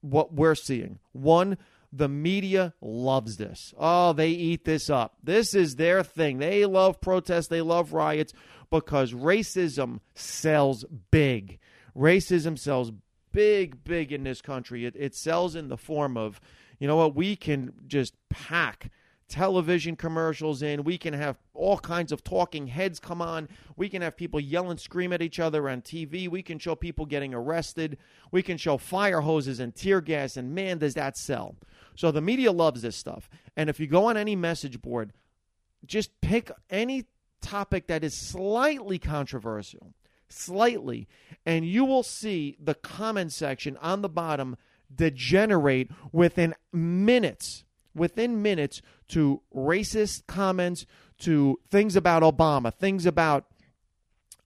what 0.00 0.32
we're 0.32 0.54
seeing. 0.54 0.98
One, 1.12 1.58
The 1.92 2.08
media 2.08 2.74
loves 2.80 3.36
this. 3.38 3.72
Oh, 3.78 4.12
they 4.12 4.28
eat 4.28 4.64
this 4.64 4.90
up. 4.90 5.16
This 5.22 5.54
is 5.54 5.76
their 5.76 6.02
thing. 6.02 6.38
They 6.38 6.66
love 6.66 7.00
protests, 7.00 7.48
they 7.48 7.62
love 7.62 7.92
riots 7.92 8.34
because 8.70 9.12
racism 9.14 10.00
sells 10.14 10.84
big. 11.10 11.58
Racism 11.96 12.58
sells 12.58 12.92
big, 13.38 13.84
big 13.84 14.12
in 14.12 14.24
this 14.24 14.42
country. 14.42 14.84
It, 14.84 14.96
it 14.98 15.14
sells 15.14 15.54
in 15.54 15.68
the 15.68 15.76
form 15.76 16.16
of, 16.16 16.40
you 16.80 16.88
know 16.88 16.96
what, 16.96 17.14
we 17.14 17.36
can 17.36 17.72
just 17.86 18.14
pack 18.28 18.90
television 19.28 19.94
commercials 19.94 20.60
in. 20.60 20.82
We 20.82 20.98
can 20.98 21.14
have 21.14 21.38
all 21.54 21.78
kinds 21.78 22.10
of 22.10 22.24
talking 22.24 22.66
heads 22.66 22.98
come 22.98 23.22
on. 23.22 23.48
We 23.76 23.88
can 23.88 24.02
have 24.02 24.16
people 24.16 24.40
yell 24.40 24.72
and 24.72 24.80
scream 24.80 25.12
at 25.12 25.22
each 25.22 25.38
other 25.38 25.68
on 25.68 25.82
TV. 25.82 26.28
We 26.28 26.42
can 26.42 26.58
show 26.58 26.74
people 26.74 27.06
getting 27.06 27.32
arrested. 27.32 27.98
We 28.32 28.42
can 28.42 28.56
show 28.56 28.76
fire 28.76 29.20
hoses 29.20 29.60
and 29.60 29.72
tear 29.72 30.00
gas. 30.00 30.36
And 30.36 30.52
man, 30.52 30.78
does 30.78 30.94
that 30.94 31.16
sell. 31.16 31.54
So 31.94 32.10
the 32.10 32.20
media 32.20 32.50
loves 32.50 32.82
this 32.82 32.96
stuff. 32.96 33.30
And 33.56 33.70
if 33.70 33.78
you 33.78 33.86
go 33.86 34.06
on 34.06 34.16
any 34.16 34.34
message 34.34 34.82
board, 34.82 35.12
just 35.86 36.20
pick 36.22 36.50
any 36.70 37.04
topic 37.40 37.86
that 37.86 38.02
is 38.02 38.14
slightly 38.14 38.98
controversial, 38.98 39.94
slightly, 40.28 41.08
and 41.46 41.64
you 41.64 41.84
will 41.84 42.02
see 42.02 42.56
the 42.60 42.74
comment 42.74 43.32
section 43.32 43.76
on 43.78 44.02
the 44.02 44.08
bottom 44.08 44.56
degenerate 44.94 45.90
within 46.12 46.54
minutes 46.72 47.64
within 47.98 48.40
minutes 48.40 48.80
to 49.08 49.42
racist 49.54 50.26
comments, 50.26 50.86
to 51.18 51.58
things 51.70 51.96
about 51.96 52.22
Obama, 52.22 52.72
things 52.72 53.04
about 53.04 53.44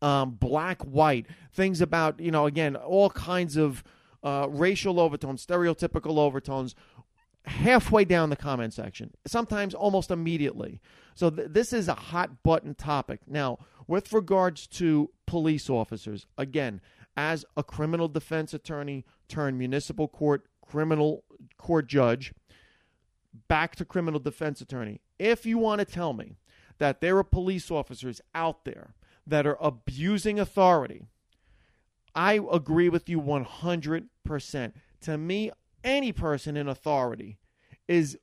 um, 0.00 0.32
black, 0.32 0.82
white, 0.82 1.26
things 1.52 1.80
about, 1.80 2.18
you 2.18 2.30
know, 2.30 2.46
again, 2.46 2.74
all 2.74 3.10
kinds 3.10 3.56
of 3.56 3.84
uh, 4.24 4.46
racial 4.48 4.98
overtones, 4.98 5.44
stereotypical 5.44 6.18
overtones, 6.18 6.74
halfway 7.44 8.04
down 8.04 8.30
the 8.30 8.37
comment 8.37 8.72
section, 8.72 9.12
sometimes 9.26 9.75
almost 9.75 10.11
immediately. 10.11 10.80
So 11.14 11.30
th- 11.30 11.49
this 11.50 11.72
is 11.72 11.88
a 11.88 11.94
hot 11.94 12.42
button 12.42 12.75
topic. 12.75 13.20
Now, 13.26 13.58
with 13.87 14.12
regards 14.12 14.66
to 14.68 15.11
police 15.26 15.68
officers, 15.68 16.26
again, 16.38 16.80
as 17.16 17.44
a 17.56 17.62
criminal 17.62 18.08
defense 18.08 18.54
attorney 18.54 19.04
turned 19.28 19.58
municipal 19.58 20.08
court 20.08 20.46
criminal 20.64 21.25
court 21.58 21.87
judge, 21.87 22.32
back 23.49 23.76
to 23.76 23.84
criminal 23.84 24.20
defense 24.20 24.61
attorney. 24.61 25.00
If 25.18 25.44
you 25.44 25.58
want 25.58 25.80
to 25.80 25.84
tell 25.84 26.12
me 26.12 26.37
that 26.78 27.00
there 27.00 27.18
are 27.18 27.25
police 27.25 27.70
officers 27.70 28.20
out 28.34 28.64
there 28.64 28.94
that 29.26 29.46
are 29.46 29.58
abusing 29.61 30.38
authority, 30.38 31.02
I 32.14 32.40
agree 32.50 32.88
with 32.88 33.08
you 33.08 33.20
100%. 33.20 34.72
To 35.02 35.18
me, 35.18 35.50
any 35.84 36.12
person 36.12 36.56
in 36.56 36.68
authority 36.68 37.38
is 37.88 38.18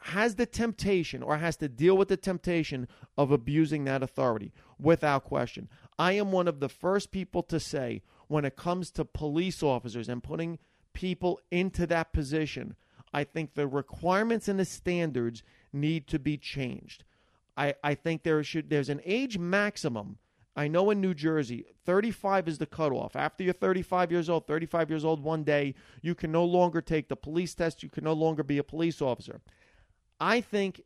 has 0.00 0.36
the 0.36 0.46
temptation 0.46 1.22
or 1.22 1.38
has 1.38 1.56
to 1.56 1.68
deal 1.68 1.96
with 1.96 2.08
the 2.08 2.16
temptation 2.16 2.86
of 3.18 3.32
abusing 3.32 3.84
that 3.84 4.02
authority 4.02 4.52
without 4.78 5.24
question. 5.24 5.68
I 5.98 6.12
am 6.12 6.30
one 6.30 6.46
of 6.46 6.60
the 6.60 6.68
first 6.68 7.10
people 7.10 7.42
to 7.44 7.58
say 7.58 8.02
when 8.28 8.44
it 8.44 8.56
comes 8.56 8.90
to 8.92 9.04
police 9.04 9.62
officers 9.62 10.08
and 10.08 10.22
putting 10.22 10.58
people 10.92 11.40
into 11.50 11.86
that 11.88 12.12
position, 12.12 12.76
I 13.12 13.24
think 13.24 13.54
the 13.54 13.66
requirements 13.66 14.48
and 14.48 14.58
the 14.58 14.64
standards 14.64 15.42
need 15.72 16.06
to 16.08 16.18
be 16.18 16.36
changed. 16.36 17.04
I, 17.56 17.74
I 17.82 17.94
think 17.94 18.22
there 18.22 18.42
should 18.44 18.70
there's 18.70 18.88
an 18.88 19.00
age 19.04 19.38
maximum. 19.38 20.18
I 20.56 20.68
know 20.68 20.90
in 20.90 21.02
New 21.02 21.12
Jersey, 21.12 21.66
35 21.84 22.48
is 22.48 22.58
the 22.58 22.66
cutoff. 22.66 23.14
After 23.14 23.44
you're 23.44 23.52
35 23.52 24.10
years 24.10 24.30
old, 24.30 24.46
35 24.46 24.88
years 24.88 25.04
old 25.04 25.22
one 25.22 25.44
day, 25.44 25.74
you 26.00 26.14
can 26.14 26.32
no 26.32 26.46
longer 26.46 26.80
take 26.80 27.08
the 27.08 27.16
police 27.16 27.54
test. 27.54 27.82
You 27.82 27.90
can 27.90 28.04
no 28.04 28.14
longer 28.14 28.42
be 28.42 28.56
a 28.56 28.64
police 28.64 29.02
officer. 29.02 29.42
I 30.18 30.40
think 30.40 30.80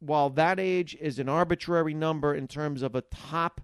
while 0.00 0.30
that 0.30 0.58
age 0.58 0.96
is 0.98 1.18
an 1.18 1.28
arbitrary 1.28 1.92
number 1.92 2.34
in 2.34 2.48
terms 2.48 2.82
of 2.82 2.94
a 2.94 3.02
top 3.02 3.60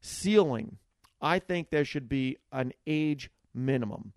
ceiling, 0.00 0.76
I 1.20 1.40
think 1.40 1.70
there 1.70 1.84
should 1.84 2.08
be 2.08 2.36
an 2.52 2.72
age 2.86 3.30
minimum. 3.52 4.12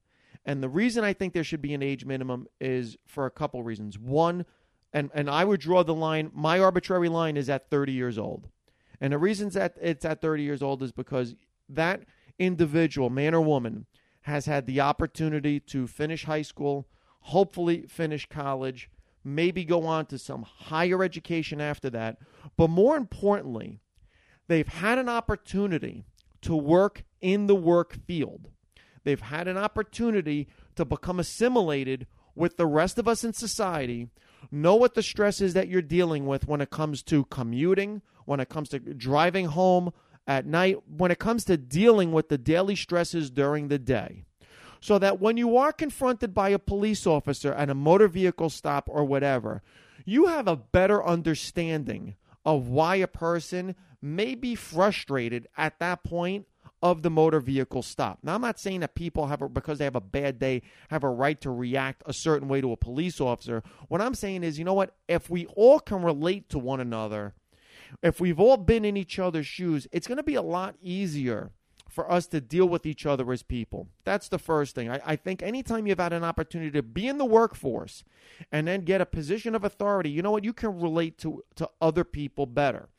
And 0.46 0.62
the 0.62 0.70
reason 0.70 1.04
I 1.04 1.14
think 1.14 1.34
there 1.34 1.44
should 1.44 1.62
be 1.64 1.74
an 1.74 1.82
age 1.82 2.06
minimum 2.06 2.48
is 2.62 2.96
for 3.08 3.26
a 3.26 3.32
couple 3.32 3.64
reasons. 3.64 3.98
One, 3.98 4.46
and, 4.94 5.10
and 5.16 5.30
I 5.30 5.46
would 5.46 5.60
draw 5.60 5.84
the 5.84 5.96
line, 5.96 6.30
my 6.34 6.60
arbitrary 6.60 7.10
line 7.10 7.38
is 7.38 7.50
at 7.50 7.70
30 7.72 7.92
years 7.92 8.20
old. 8.20 8.50
And 9.02 9.14
the 9.14 9.18
reason 9.18 9.50
that 9.50 9.76
it's 9.82 10.06
at 10.06 10.22
30 10.22 10.44
years 10.44 10.62
old 10.62 10.84
is 10.84 10.92
because 10.92 11.36
that 11.70 12.02
individual, 12.38 13.10
man 13.10 13.34
or 13.34 13.42
woman, 13.42 13.86
has 14.22 14.46
had 14.46 14.66
the 14.66 14.82
opportunity 14.82 15.60
to 15.60 15.88
finish 15.88 16.26
high 16.26 16.42
school, 16.42 16.88
hopefully 17.22 17.86
finish 17.88 18.28
college, 18.28 18.90
maybe 19.24 19.64
go 19.64 19.86
on 19.86 20.06
to 20.08 20.18
some 20.18 20.44
higher 20.44 21.04
education 21.04 21.62
after 21.62 21.90
that. 21.90 22.18
But 22.58 22.70
more 22.70 22.98
importantly, 22.98 23.80
they've 24.48 24.68
had 24.68 24.98
an 24.98 25.10
opportunity 25.10 26.06
to 26.42 26.56
work 26.56 27.04
in 27.22 27.48
the 27.48 27.56
work 27.56 27.98
field. 28.06 28.50
They've 29.04 29.20
had 29.20 29.48
an 29.48 29.58
opportunity 29.58 30.48
to 30.76 30.86
become 30.86 31.20
assimilated 31.20 32.08
with 32.36 32.58
the 32.58 32.66
rest 32.66 32.98
of 32.98 33.08
us 33.08 33.24
in 33.24 33.34
society, 33.34 34.08
know 34.52 34.76
what 34.76 34.94
the 34.94 35.04
stress 35.04 35.42
is 35.42 35.54
that 35.54 35.68
you're 35.68 35.82
dealing 35.82 36.26
with 36.26 36.48
when 36.48 36.62
it 36.62 36.70
comes 36.70 37.04
to 37.04 37.26
commuting, 37.26 38.02
when 38.30 38.40
it 38.40 38.48
comes 38.48 38.70
to 38.70 38.80
driving 38.80 39.48
home 39.48 39.92
at 40.28 40.46
night, 40.46 40.78
when 40.88 41.10
it 41.10 41.18
comes 41.18 41.44
to 41.46 41.58
dealing 41.58 42.12
with 42.12 42.30
the 42.30 42.38
daily 42.38 42.76
stresses 42.76 43.32
during 43.32 43.68
the 43.68 43.80
day. 43.80 44.24
So 44.80 45.00
that 45.00 45.20
when 45.20 45.36
you 45.36 45.58
are 45.58 45.74
confronted 45.74 46.34
by 46.34 46.50
a 46.50 46.60
police 46.60 47.08
officer 47.08 47.52
at 47.52 47.72
a 47.72 47.74
motor 47.74 48.08
vehicle 48.08 48.52
stop 48.52 48.88
or 48.88 49.04
whatever, 49.04 49.64
you 50.06 50.28
have 50.28 50.48
a 50.48 50.56
better 50.56 51.04
understanding 51.04 52.16
of 52.46 52.68
why 52.68 52.96
a 52.98 53.08
person 53.08 53.76
may 54.02 54.36
be 54.36 54.54
frustrated 54.54 55.48
at 55.58 55.80
that 55.80 56.04
point 56.04 56.46
of 56.82 57.02
the 57.02 57.10
motor 57.10 57.40
vehicle 57.40 57.82
stop. 57.82 58.20
Now, 58.24 58.36
I'm 58.36 58.42
not 58.42 58.60
saying 58.60 58.82
that 58.82 58.96
people 58.96 59.28
have, 59.28 59.42
a, 59.42 59.50
because 59.50 59.80
they 59.80 59.84
have 59.84 59.96
a 59.96 60.02
bad 60.02 60.40
day, 60.40 60.62
have 60.90 61.04
a 61.04 61.10
right 61.10 61.40
to 61.42 61.50
react 61.50 62.04
a 62.06 62.14
certain 62.14 62.48
way 62.48 62.62
to 62.62 62.72
a 62.72 62.78
police 62.78 63.20
officer. 63.20 63.64
What 63.88 64.02
I'm 64.02 64.16
saying 64.16 64.44
is, 64.44 64.58
you 64.58 64.66
know 64.66 64.76
what? 64.76 64.96
If 65.08 65.30
we 65.30 65.46
all 65.48 65.80
can 65.80 66.04
relate 66.04 66.48
to 66.50 66.60
one 66.60 66.80
another, 66.80 67.34
if 68.02 68.20
we've 68.20 68.40
all 68.40 68.58
been 68.58 68.86
in 68.86 68.98
each 68.98 69.20
other's 69.20 69.48
shoes, 69.48 69.88
it's 69.92 70.08
going 70.08 70.18
to 70.18 70.24
be 70.24 70.36
a 70.36 70.42
lot 70.42 70.76
easier 70.82 71.52
for 71.90 72.10
us 72.12 72.28
to 72.28 72.40
deal 72.40 72.68
with 72.68 72.86
each 72.86 73.06
other 73.06 73.32
as 73.32 73.44
people. 73.44 73.88
That's 74.04 74.30
the 74.30 74.38
first 74.38 74.76
thing. 74.76 74.90
I, 74.90 75.02
I, 75.06 75.16
think 75.16 75.42
anytime 75.42 75.88
you've 75.88 76.00
had 76.00 76.14
an 76.14 76.24
opportunity 76.24 76.72
to 76.72 76.84
be 76.84 77.08
in 77.08 77.18
the 77.18 77.26
workforce 77.26 78.04
and 78.52 78.68
then 78.68 78.82
get 78.82 79.02
a 79.02 79.06
position 79.06 79.56
of 79.56 79.64
authority, 79.64 80.10
you 80.10 80.22
know 80.22 80.32
what? 80.32 80.44
You 80.44 80.54
can 80.54 80.80
relate 80.80 81.18
to, 81.20 81.44
to 81.56 81.70
other 81.82 82.04
people 82.04 82.46
better. 82.46 82.90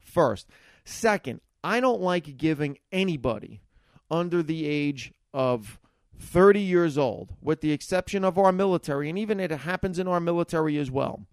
First. 0.00 0.48
Second, 0.84 1.40
I 1.62 1.80
don't 1.80 2.00
like 2.00 2.36
giving 2.36 2.78
anybody 2.90 3.62
under 4.10 4.42
the 4.42 4.66
age 4.66 5.12
of 5.32 5.78
30 6.18 6.60
years 6.60 6.98
old, 6.98 7.30
with 7.40 7.60
the 7.60 7.72
exception 7.72 8.24
of 8.24 8.38
our 8.38 8.52
military, 8.52 9.08
and 9.08 9.18
even 9.18 9.40
it 9.40 9.50
happens 9.50 9.98
in 9.98 10.06
our 10.06 10.20
military 10.20 10.76
as 10.78 10.90
well, 10.90 11.26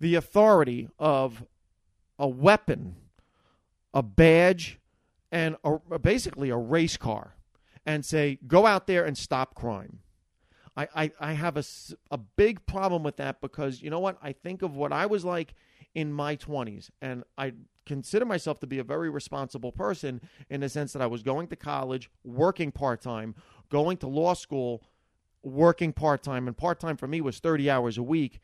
the 0.00 0.14
authority 0.14 0.88
of 0.98 1.44
a 2.18 2.28
weapon, 2.28 2.96
a 3.94 4.02
badge, 4.02 4.78
and 5.30 5.56
a, 5.64 5.98
basically 5.98 6.50
a 6.50 6.56
race 6.56 6.96
car 6.96 7.34
and 7.84 8.04
say, 8.04 8.38
go 8.46 8.66
out 8.66 8.86
there 8.86 9.04
and 9.04 9.16
stop 9.16 9.54
crime. 9.54 10.00
I, 10.76 10.88
I, 10.94 11.12
I 11.20 11.32
have 11.32 11.56
a, 11.56 11.64
a 12.10 12.18
big 12.18 12.64
problem 12.66 13.02
with 13.02 13.16
that 13.16 13.40
because, 13.40 13.82
you 13.82 13.90
know 13.90 14.00
what? 14.00 14.18
I 14.22 14.32
think 14.32 14.62
of 14.62 14.76
what 14.76 14.92
I 14.92 15.06
was 15.06 15.24
like 15.24 15.54
in 15.94 16.12
my 16.12 16.36
20s, 16.36 16.90
and 17.02 17.24
I 17.36 17.52
consider 17.84 18.24
myself 18.24 18.60
to 18.60 18.66
be 18.66 18.78
a 18.78 18.84
very 18.84 19.10
responsible 19.10 19.72
person 19.72 20.20
in 20.48 20.60
the 20.60 20.68
sense 20.68 20.92
that 20.92 21.02
I 21.02 21.06
was 21.06 21.22
going 21.22 21.48
to 21.48 21.56
college, 21.56 22.10
working 22.24 22.72
part 22.72 23.02
time, 23.02 23.34
going 23.68 23.96
to 23.98 24.06
law 24.06 24.34
school, 24.34 24.82
working 25.42 25.92
part 25.92 26.22
time. 26.22 26.46
And 26.46 26.56
part 26.56 26.80
time 26.80 26.96
for 26.96 27.06
me 27.06 27.20
was 27.20 27.38
30 27.38 27.68
hours 27.68 27.98
a 27.98 28.02
week. 28.02 28.40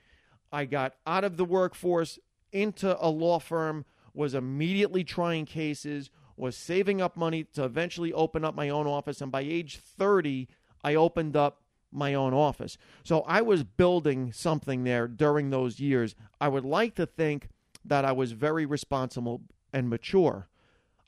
I 0.53 0.65
got 0.65 0.95
out 1.07 1.25
of 1.25 1.37
the 1.37 1.45
workforce 1.45 2.19
into 2.53 2.97
a 3.05 3.09
law 3.09 3.39
firm, 3.39 3.85
was 4.15 4.35
immediately 4.35 5.05
trying 5.05 5.47
cases, 5.47 6.11
was 6.37 6.57
saving 6.57 7.01
up 7.01 7.17
money 7.17 7.45
to 7.45 7.65
eventually 7.65 8.13
open 8.13 8.45
up 8.45 8.55
my 8.55 8.69
own 8.69 8.87
office. 8.87 9.21
And 9.21 9.31
by 9.31 9.41
age 9.41 9.79
30, 9.79 10.49
I 10.83 10.95
opened 10.95 11.37
up 11.37 11.63
my 11.91 12.15
own 12.15 12.35
office. 12.35 12.77
So 13.03 13.21
I 13.23 13.41
was 13.43 13.65
building 13.65 14.33
something 14.33 14.85
there 14.85 15.09
during 15.09 15.51
those 15.51 15.81
years. 15.81 16.15
I 16.41 16.49
would 16.49 16.65
like 16.65 16.95
to 16.97 17.07
think 17.07 17.49
that 17.85 18.05
I 18.05 18.13
was 18.13 18.33
very 18.33 18.67
responsible 18.67 19.43
and 19.73 19.89
mature. 19.89 20.49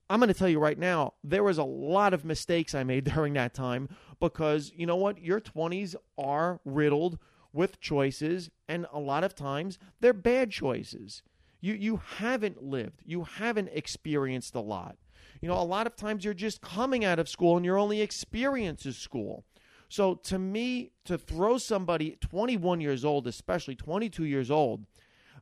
I'm 0.09 0.19
going 0.19 0.29
to 0.29 0.35
tell 0.35 0.49
you 0.49 0.59
right 0.59 0.79
now, 0.79 1.15
there 1.23 1.45
was 1.45 1.59
a 1.59 1.65
lot 1.65 2.13
of 2.13 2.25
mistakes 2.25 2.75
I 2.75 2.83
made 2.83 3.05
during 3.15 3.35
that 3.35 3.55
time 3.55 3.89
because 4.19 4.73
you 4.75 4.87
know 4.87 4.97
what? 4.97 5.23
Your 5.23 5.41
20s 5.41 5.95
are 6.19 6.61
riddled 6.65 7.19
with 7.53 7.81
choices, 7.81 8.51
and 8.69 8.87
a 8.93 8.99
lot 9.01 9.25
of 9.25 9.35
times 9.35 9.79
they're 10.01 10.13
bad 10.13 10.51
choices. 10.51 11.23
You, 11.61 11.75
you 11.75 12.01
haven't 12.17 12.63
lived, 12.63 13.03
you 13.05 13.25
haven't 13.25 13.71
experienced 13.73 14.55
a 14.55 14.61
lot. 14.61 14.97
You 15.41 15.49
know, 15.49 15.55
a 15.59 15.65
lot 15.65 15.87
of 15.87 15.97
times 15.97 16.25
you're 16.25 16.35
just 16.35 16.61
coming 16.61 17.05
out 17.05 17.19
of 17.19 17.29
school 17.29 17.57
and 17.57 17.65
your 17.65 17.79
only 17.79 18.01
experience 18.01 18.85
is 18.87 18.97
school. 18.97 19.45
So 19.89 20.15
to 20.15 20.39
me, 20.39 20.93
to 21.05 21.19
throw 21.19 21.59
somebody 21.59 22.17
21 22.21 22.81
years 22.81 23.05
old, 23.05 23.27
especially 23.27 23.75
22 23.75 24.25
years 24.25 24.51
old, 24.51 24.87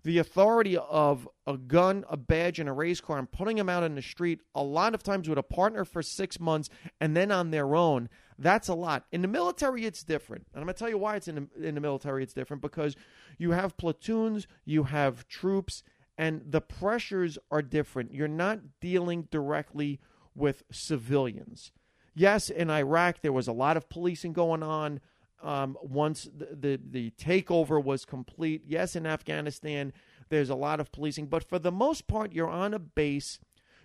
the 0.05 0.19
authority 0.19 0.77
of 0.77 1.29
a 1.47 1.57
gun, 1.59 2.05
a 2.09 2.17
badge, 2.17 2.59
and 2.59 2.69
a 2.69 2.73
race 2.73 3.01
car 3.01 3.19
and 3.19 3.31
putting 3.31 3.57
them 3.57 3.69
out 3.69 3.83
in 3.83 3.95
the 3.95 4.03
street, 4.03 4.41
a 4.55 4.63
lot 4.63 4.95
of 4.95 5.03
times 5.03 5.29
with 5.29 5.39
a 5.39 5.43
partner 5.43 5.85
for 5.85 6.03
six 6.03 6.41
months 6.41 6.71
and 7.01 7.17
then 7.17 7.31
on 7.31 7.51
their 7.51 7.75
own, 7.75 8.09
that's 8.39 8.69
a 8.69 8.75
lot. 8.75 9.05
In 9.11 9.23
the 9.23 9.29
military, 9.29 9.85
it's 9.85 10.03
different. 10.03 10.47
And 10.53 10.61
I'm 10.61 10.67
going 10.67 10.75
to 10.75 10.79
tell 10.79 10.89
you 10.89 10.99
why 10.99 11.17
it's 11.17 11.29
in 11.29 11.35
the, 11.35 11.69
in 11.69 11.75
the 11.75 11.81
military, 11.81 12.23
it's 12.23 12.33
different 12.33 12.63
because 12.63 12.97
you 13.37 13.51
have 13.51 13.77
platoons, 13.77 14.47
you 14.65 14.85
have 14.85 15.27
troops, 15.29 15.83
and 16.17 16.43
the 16.47 16.61
pressures 16.61 17.39
are 17.51 17.63
different. 17.63 18.13
You're 18.13 18.29
not 18.29 18.61
dealing 18.81 19.29
directly 19.31 20.01
with 20.35 20.63
civilians. 20.71 21.73
Yes, 22.15 22.51
in 22.51 22.71
Iraq, 22.71 23.21
there 23.23 23.33
was 23.33 23.49
a 23.49 23.53
lot 23.53 23.77
of 23.77 23.89
policing 23.89 24.33
going 24.33 24.63
on 24.63 25.01
um, 25.43 25.77
once 25.81 26.29
the, 26.37 26.49
the, 26.53 26.81
the 26.91 27.11
takeover 27.13 27.83
was 27.83 28.05
complete. 28.05 28.63
Yes, 28.67 28.97
in 28.97 29.07
Afghanistan, 29.07 29.93
there's 30.29 30.51
a 30.51 30.57
lot 30.57 30.81
of 30.81 30.91
policing, 30.93 31.27
but 31.27 31.49
for 31.49 31.59
the 31.59 31.73
most 31.73 32.07
part, 32.07 32.33
you're 32.33 32.49
on 32.49 32.75
a 32.75 32.79
base. 32.79 33.39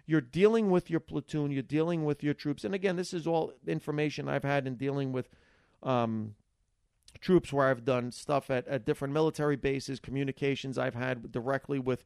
You're 0.05 0.21
dealing 0.21 0.69
with 0.69 0.89
your 0.89 0.99
platoon. 0.99 1.51
You're 1.51 1.63
dealing 1.63 2.03
with 2.03 2.23
your 2.23 2.33
troops. 2.33 2.63
And 2.63 2.75
again, 2.75 2.95
this 2.95 3.13
is 3.13 3.25
all 3.25 3.53
information 3.65 4.27
I've 4.27 4.43
had 4.43 4.67
in 4.67 4.75
dealing 4.75 5.11
with 5.11 5.29
um, 5.81 6.35
troops 7.19 7.53
where 7.53 7.69
I've 7.69 7.85
done 7.85 8.11
stuff 8.11 8.49
at, 8.49 8.67
at 8.67 8.85
different 8.85 9.13
military 9.13 9.55
bases, 9.55 9.99
communications 9.99 10.77
I've 10.77 10.95
had 10.95 11.31
directly 11.31 11.79
with 11.79 12.03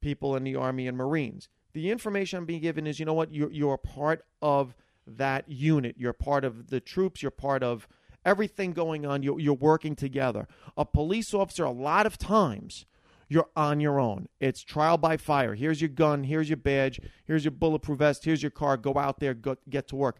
people 0.00 0.36
in 0.36 0.44
the 0.44 0.56
Army 0.56 0.86
and 0.86 0.96
Marines. 0.96 1.48
The 1.72 1.90
information 1.90 2.38
I'm 2.38 2.46
being 2.46 2.62
given 2.62 2.86
is, 2.86 2.98
you 2.98 3.06
know 3.06 3.14
what, 3.14 3.32
you're, 3.32 3.50
you're 3.50 3.76
part 3.76 4.24
of 4.42 4.74
that 5.06 5.48
unit. 5.48 5.96
You're 5.98 6.12
part 6.12 6.44
of 6.44 6.68
the 6.68 6.80
troops. 6.80 7.22
You're 7.22 7.30
part 7.30 7.62
of 7.62 7.88
everything 8.24 8.72
going 8.72 9.06
on. 9.06 9.22
You're, 9.22 9.40
you're 9.40 9.54
working 9.54 9.96
together. 9.96 10.46
A 10.76 10.84
police 10.84 11.34
officer, 11.34 11.64
a 11.64 11.70
lot 11.70 12.06
of 12.06 12.18
times, 12.18 12.86
you're 13.30 13.48
on 13.54 13.78
your 13.78 14.00
own. 14.00 14.26
It's 14.40 14.60
trial 14.60 14.98
by 14.98 15.16
fire. 15.16 15.54
Here's 15.54 15.80
your 15.80 15.88
gun. 15.88 16.24
Here's 16.24 16.50
your 16.50 16.56
badge. 16.56 17.00
Here's 17.24 17.44
your 17.44 17.52
bulletproof 17.52 18.00
vest. 18.00 18.24
Here's 18.24 18.42
your 18.42 18.50
car. 18.50 18.76
Go 18.76 18.98
out 18.98 19.20
there. 19.20 19.34
Go, 19.34 19.56
get 19.70 19.86
to 19.88 19.96
work. 19.96 20.18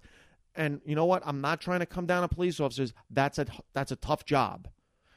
And 0.55 0.81
you 0.87 0.95
know 0.95 1.05
what? 1.05 1.25
I'm 1.27 1.41
not 1.41 1.61
trying 1.61 1.81
to 1.81 1.87
come 1.87 2.07
down 2.07 2.23
on 2.23 2.29
police 2.29 2.61
officers. 2.61 2.95
That's 3.11 3.39
a 3.39 3.47
that's 3.75 3.91
a 3.91 3.97
tough 3.97 4.25
job. 4.25 4.69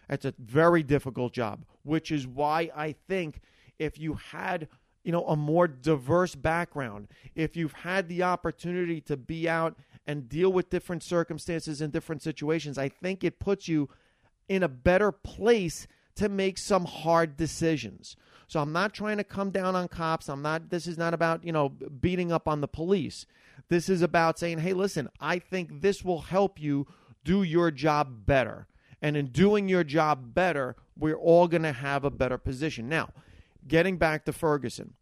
It's 0.09 0.25
a 0.25 0.33
very 0.39 0.81
difficult 0.81 1.33
job, 1.33 1.65
which 1.83 2.12
is 2.12 2.27
why 2.27 2.71
I 2.75 2.95
think 3.07 3.41
if 3.77 4.00
you 4.00 4.15
had 4.15 4.67
you 5.03 5.12
know 5.12 5.25
a 5.27 5.35
more 5.35 5.67
diverse 5.67 6.33
background, 6.33 7.09
if 7.35 7.55
you've 7.55 7.73
had 7.73 8.09
the 8.09 8.23
opportunity 8.23 9.01
to 9.01 9.17
be 9.17 9.47
out 9.47 9.77
and 10.07 10.27
deal 10.27 10.51
with 10.51 10.69
different 10.69 11.03
circumstances 11.03 11.79
and 11.79 11.93
different 11.93 12.23
situations, 12.23 12.77
I 12.77 12.89
think 12.89 13.23
it 13.23 13.39
puts 13.39 13.67
you 13.67 13.89
in 14.50 14.63
a 14.63 14.67
better 14.67 15.12
place 15.12 15.88
to 16.15 16.29
make 16.29 16.58
some 16.58 16.86
hard 16.86 17.38
decisions. 17.38 18.15
So 18.48 18.60
I'm 18.60 18.72
not 18.72 18.93
trying 18.93 19.17
to 19.17 19.24
come 19.24 19.51
down 19.51 19.75
on 19.75 19.88
cops. 19.88 20.29
I'm 20.29 20.41
not 20.41 20.70
this 20.70 20.88
is 20.88 20.98
not 20.98 21.13
about, 21.13 21.43
you 21.43 21.51
know, 21.51 21.70
beating 21.70 22.32
up 22.32 22.48
on 22.48 22.62
the 22.62 22.67
police. 22.67 23.25
This 23.70 23.89
is 23.89 24.01
about 24.01 24.38
saying, 24.38 24.60
"Hey, 24.60 24.74
listen, 24.74 25.10
I 25.20 25.39
think 25.39 25.82
this 25.82 26.03
will 26.03 26.22
help 26.22 26.60
you 26.60 26.88
do 27.24 27.43
your 27.43 27.72
job 27.72 28.25
better." 28.25 28.67
And 29.01 29.17
in 29.17 29.27
doing 29.27 29.67
your 29.67 29.84
job 29.84 30.34
better, 30.34 30.75
we're 30.98 31.17
all 31.17 31.48
going 31.48 31.63
to 31.63 31.73
have 31.73 32.06
a 32.06 32.12
better 32.12 32.38
position. 32.38 32.88
Now, 32.88 33.10
getting 33.67 33.97
back 33.97 34.26
to 34.26 34.34
Ferguson, 34.34 34.93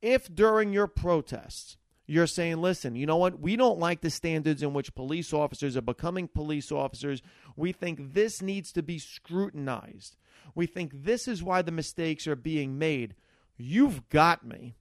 if 0.00 0.34
during 0.34 0.72
your 0.72 0.86
protests 0.86 1.76
you're 2.06 2.26
saying, 2.26 2.58
listen, 2.58 2.94
you 2.94 3.04
know 3.04 3.16
what? 3.16 3.40
We 3.40 3.56
don't 3.56 3.80
like 3.80 4.00
the 4.00 4.10
standards 4.10 4.62
in 4.62 4.72
which 4.72 4.94
police 4.94 5.32
officers 5.32 5.76
are 5.76 5.82
becoming 5.82 6.28
police 6.28 6.70
officers. 6.70 7.20
We 7.56 7.72
think 7.72 8.14
this 8.14 8.40
needs 8.40 8.72
to 8.72 8.82
be 8.82 8.98
scrutinized. 8.98 10.16
We 10.54 10.66
think 10.66 10.92
this 10.94 11.28
is 11.28 11.42
why 11.42 11.62
the 11.62 11.72
mistakes 11.72 12.26
are 12.26 12.36
being 12.36 12.78
made. 12.78 13.14
You've 13.56 14.08
got 14.08 14.46
me. 14.46 14.76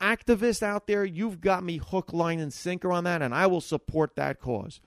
Activists 0.00 0.62
out 0.62 0.86
there, 0.86 1.04
you've 1.04 1.40
got 1.40 1.62
me 1.62 1.76
hook, 1.78 2.12
line, 2.12 2.40
and 2.40 2.52
sinker 2.52 2.92
on 2.92 3.04
that, 3.04 3.22
and 3.22 3.34
I 3.34 3.46
will 3.46 3.60
support 3.60 4.16
that 4.16 4.40
cause. 4.40 4.80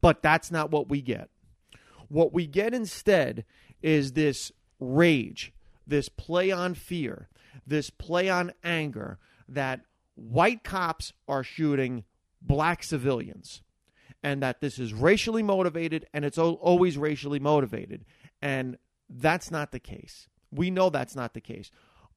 But 0.00 0.22
that's 0.22 0.50
not 0.50 0.70
what 0.70 0.88
we 0.88 1.02
get. 1.02 1.28
What 2.08 2.32
we 2.32 2.46
get 2.46 2.74
instead 2.74 3.44
is 3.82 4.12
this 4.12 4.52
rage, 4.80 5.52
this 5.86 6.08
play 6.08 6.50
on 6.50 6.74
fear, 6.74 7.28
this 7.66 7.90
play 7.90 8.28
on 8.28 8.52
anger 8.64 9.18
that 9.48 9.80
white 10.14 10.64
cops 10.64 11.12
are 11.28 11.44
shooting 11.44 12.04
black 12.40 12.82
civilians 12.82 13.62
and 14.22 14.42
that 14.42 14.60
this 14.60 14.78
is 14.78 14.92
racially 14.92 15.42
motivated 15.42 16.06
and 16.12 16.24
it's 16.24 16.38
always 16.38 16.96
racially 16.96 17.40
motivated. 17.40 18.04
And 18.40 18.76
that's 19.20 19.50
not 19.50 19.72
the 19.72 19.80
case. 19.80 20.28
We 20.50 20.70
know 20.70 20.90
that's 20.90 21.16
not 21.16 21.34
the 21.34 21.40
case. 21.40 21.70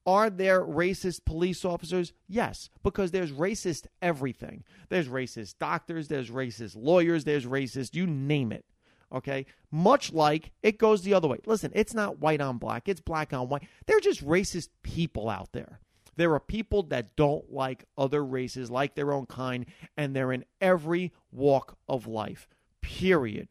Are 0.06 0.30
there 0.30 0.62
racist 0.62 1.24
police 1.24 1.64
officers? 1.64 2.12
Yes, 2.28 2.70
because 2.84 3.10
there's 3.10 3.32
racist 3.32 3.86
everything. 4.00 4.62
There's 4.88 5.08
racist 5.08 5.56
doctors, 5.58 6.06
there's 6.08 6.30
racist 6.30 6.76
lawyers, 6.76 7.24
there's 7.24 7.44
racist, 7.44 7.94
you 7.94 8.06
name 8.06 8.52
it. 8.52 8.64
Okay? 9.12 9.46
Much 9.70 10.12
like 10.12 10.52
it 10.62 10.78
goes 10.78 11.02
the 11.02 11.14
other 11.14 11.28
way. 11.28 11.38
Listen, 11.44 11.72
it's 11.74 11.94
not 11.94 12.20
white 12.20 12.40
on 12.40 12.58
black, 12.58 12.88
it's 12.88 13.00
black 13.00 13.32
on 13.32 13.48
white. 13.48 13.66
They're 13.86 14.00
just 14.00 14.24
racist 14.24 14.68
people 14.82 15.28
out 15.28 15.52
there. 15.52 15.80
There 16.16 16.32
are 16.34 16.40
people 16.40 16.84
that 16.84 17.16
don't 17.16 17.52
like 17.52 17.84
other 17.98 18.24
races, 18.24 18.70
like 18.70 18.94
their 18.94 19.12
own 19.12 19.26
kind, 19.26 19.66
and 19.96 20.14
they're 20.14 20.32
in 20.32 20.44
every 20.60 21.12
walk 21.30 21.76
of 21.88 22.06
life, 22.06 22.48
period. 22.80 23.48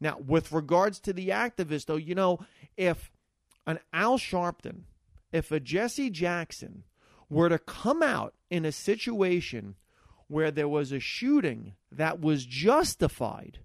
Now, 0.00 0.18
with 0.18 0.52
regards 0.52 1.00
to 1.00 1.12
the 1.12 1.28
activists, 1.28 1.86
though, 1.86 1.96
you 1.96 2.14
know, 2.14 2.40
if 2.76 3.10
an 3.66 3.78
Al 3.92 4.18
Sharpton, 4.18 4.82
if 5.32 5.50
a 5.50 5.60
Jesse 5.60 6.10
Jackson 6.10 6.84
were 7.28 7.48
to 7.48 7.58
come 7.58 8.02
out 8.02 8.34
in 8.50 8.64
a 8.64 8.72
situation 8.72 9.74
where 10.28 10.50
there 10.50 10.68
was 10.68 10.92
a 10.92 11.00
shooting 11.00 11.74
that 11.90 12.20
was 12.20 12.44
justified, 12.44 13.60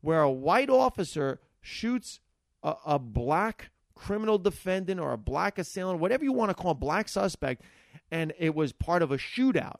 where 0.00 0.22
a 0.22 0.30
white 0.30 0.70
officer 0.70 1.40
shoots 1.60 2.20
a, 2.62 2.74
a 2.86 2.98
black 2.98 3.70
criminal 3.94 4.38
defendant 4.38 5.00
or 5.00 5.12
a 5.12 5.18
black 5.18 5.58
assailant, 5.58 6.00
whatever 6.00 6.24
you 6.24 6.32
want 6.32 6.50
to 6.50 6.54
call 6.54 6.72
a 6.72 6.74
black 6.74 7.08
suspect, 7.08 7.62
and 8.10 8.32
it 8.38 8.54
was 8.54 8.72
part 8.72 9.02
of 9.02 9.12
a 9.12 9.18
shootout, 9.18 9.78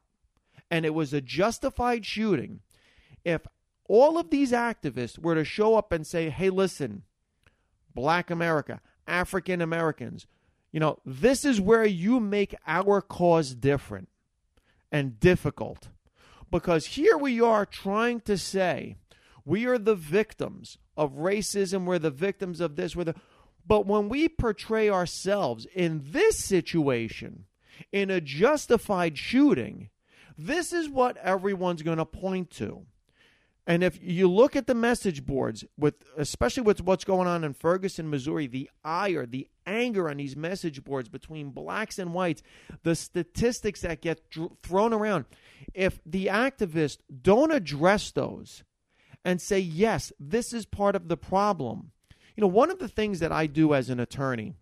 and 0.70 0.86
it 0.86 0.94
was 0.94 1.12
a 1.12 1.20
justified 1.20 2.04
shooting, 2.04 2.60
if 3.24 3.46
all 3.92 4.16
of 4.16 4.30
these 4.30 4.52
activists 4.52 5.18
were 5.18 5.34
to 5.34 5.44
show 5.44 5.76
up 5.76 5.92
and 5.92 6.06
say, 6.06 6.30
hey, 6.30 6.48
listen, 6.48 7.02
black 7.94 8.30
America, 8.30 8.80
African 9.06 9.60
Americans, 9.60 10.26
you 10.70 10.80
know, 10.80 10.98
this 11.04 11.44
is 11.44 11.60
where 11.60 11.84
you 11.84 12.18
make 12.18 12.54
our 12.66 13.02
cause 13.02 13.54
different 13.54 14.08
and 14.90 15.20
difficult. 15.20 15.88
Because 16.50 16.86
here 16.86 17.18
we 17.18 17.42
are 17.42 17.66
trying 17.66 18.22
to 18.22 18.38
say 18.38 18.96
we 19.44 19.66
are 19.66 19.76
the 19.76 19.94
victims 19.94 20.78
of 20.96 21.16
racism, 21.16 21.84
we're 21.84 21.98
the 21.98 22.10
victims 22.10 22.62
of 22.62 22.76
this, 22.76 22.96
we're 22.96 23.04
the 23.04 23.14
but 23.66 23.86
when 23.86 24.08
we 24.08 24.26
portray 24.26 24.88
ourselves 24.88 25.66
in 25.66 26.00
this 26.06 26.38
situation, 26.38 27.44
in 27.92 28.10
a 28.10 28.22
justified 28.22 29.18
shooting, 29.18 29.90
this 30.38 30.72
is 30.72 30.88
what 30.88 31.18
everyone's 31.18 31.82
going 31.82 31.98
to 31.98 32.06
point 32.06 32.50
to. 32.52 32.86
And 33.66 33.84
if 33.84 33.98
you 34.02 34.28
look 34.28 34.56
at 34.56 34.66
the 34.66 34.74
message 34.74 35.24
boards, 35.24 35.64
with 35.78 35.94
especially 36.16 36.64
with 36.64 36.82
what's 36.82 37.04
going 37.04 37.28
on 37.28 37.44
in 37.44 37.54
Ferguson, 37.54 38.10
Missouri, 38.10 38.48
the 38.48 38.68
ire, 38.84 39.24
the 39.24 39.48
anger 39.66 40.10
on 40.10 40.16
these 40.16 40.34
message 40.34 40.82
boards 40.82 41.08
between 41.08 41.50
blacks 41.50 41.98
and 41.98 42.12
whites, 42.12 42.42
the 42.82 42.96
statistics 42.96 43.82
that 43.82 44.00
get 44.00 44.28
dr- 44.30 44.50
thrown 44.62 44.92
around, 44.92 45.26
if 45.74 46.00
the 46.04 46.26
activists 46.26 46.98
don't 47.22 47.52
address 47.52 48.10
those 48.10 48.64
and 49.24 49.40
say, 49.40 49.60
yes, 49.60 50.12
this 50.18 50.52
is 50.52 50.66
part 50.66 50.96
of 50.96 51.06
the 51.06 51.16
problem, 51.16 51.92
you 52.36 52.40
know, 52.40 52.48
one 52.48 52.70
of 52.70 52.80
the 52.80 52.88
things 52.88 53.20
that 53.20 53.30
I 53.30 53.46
do 53.46 53.74
as 53.74 53.90
an 53.90 54.00
attorney 54.00 54.54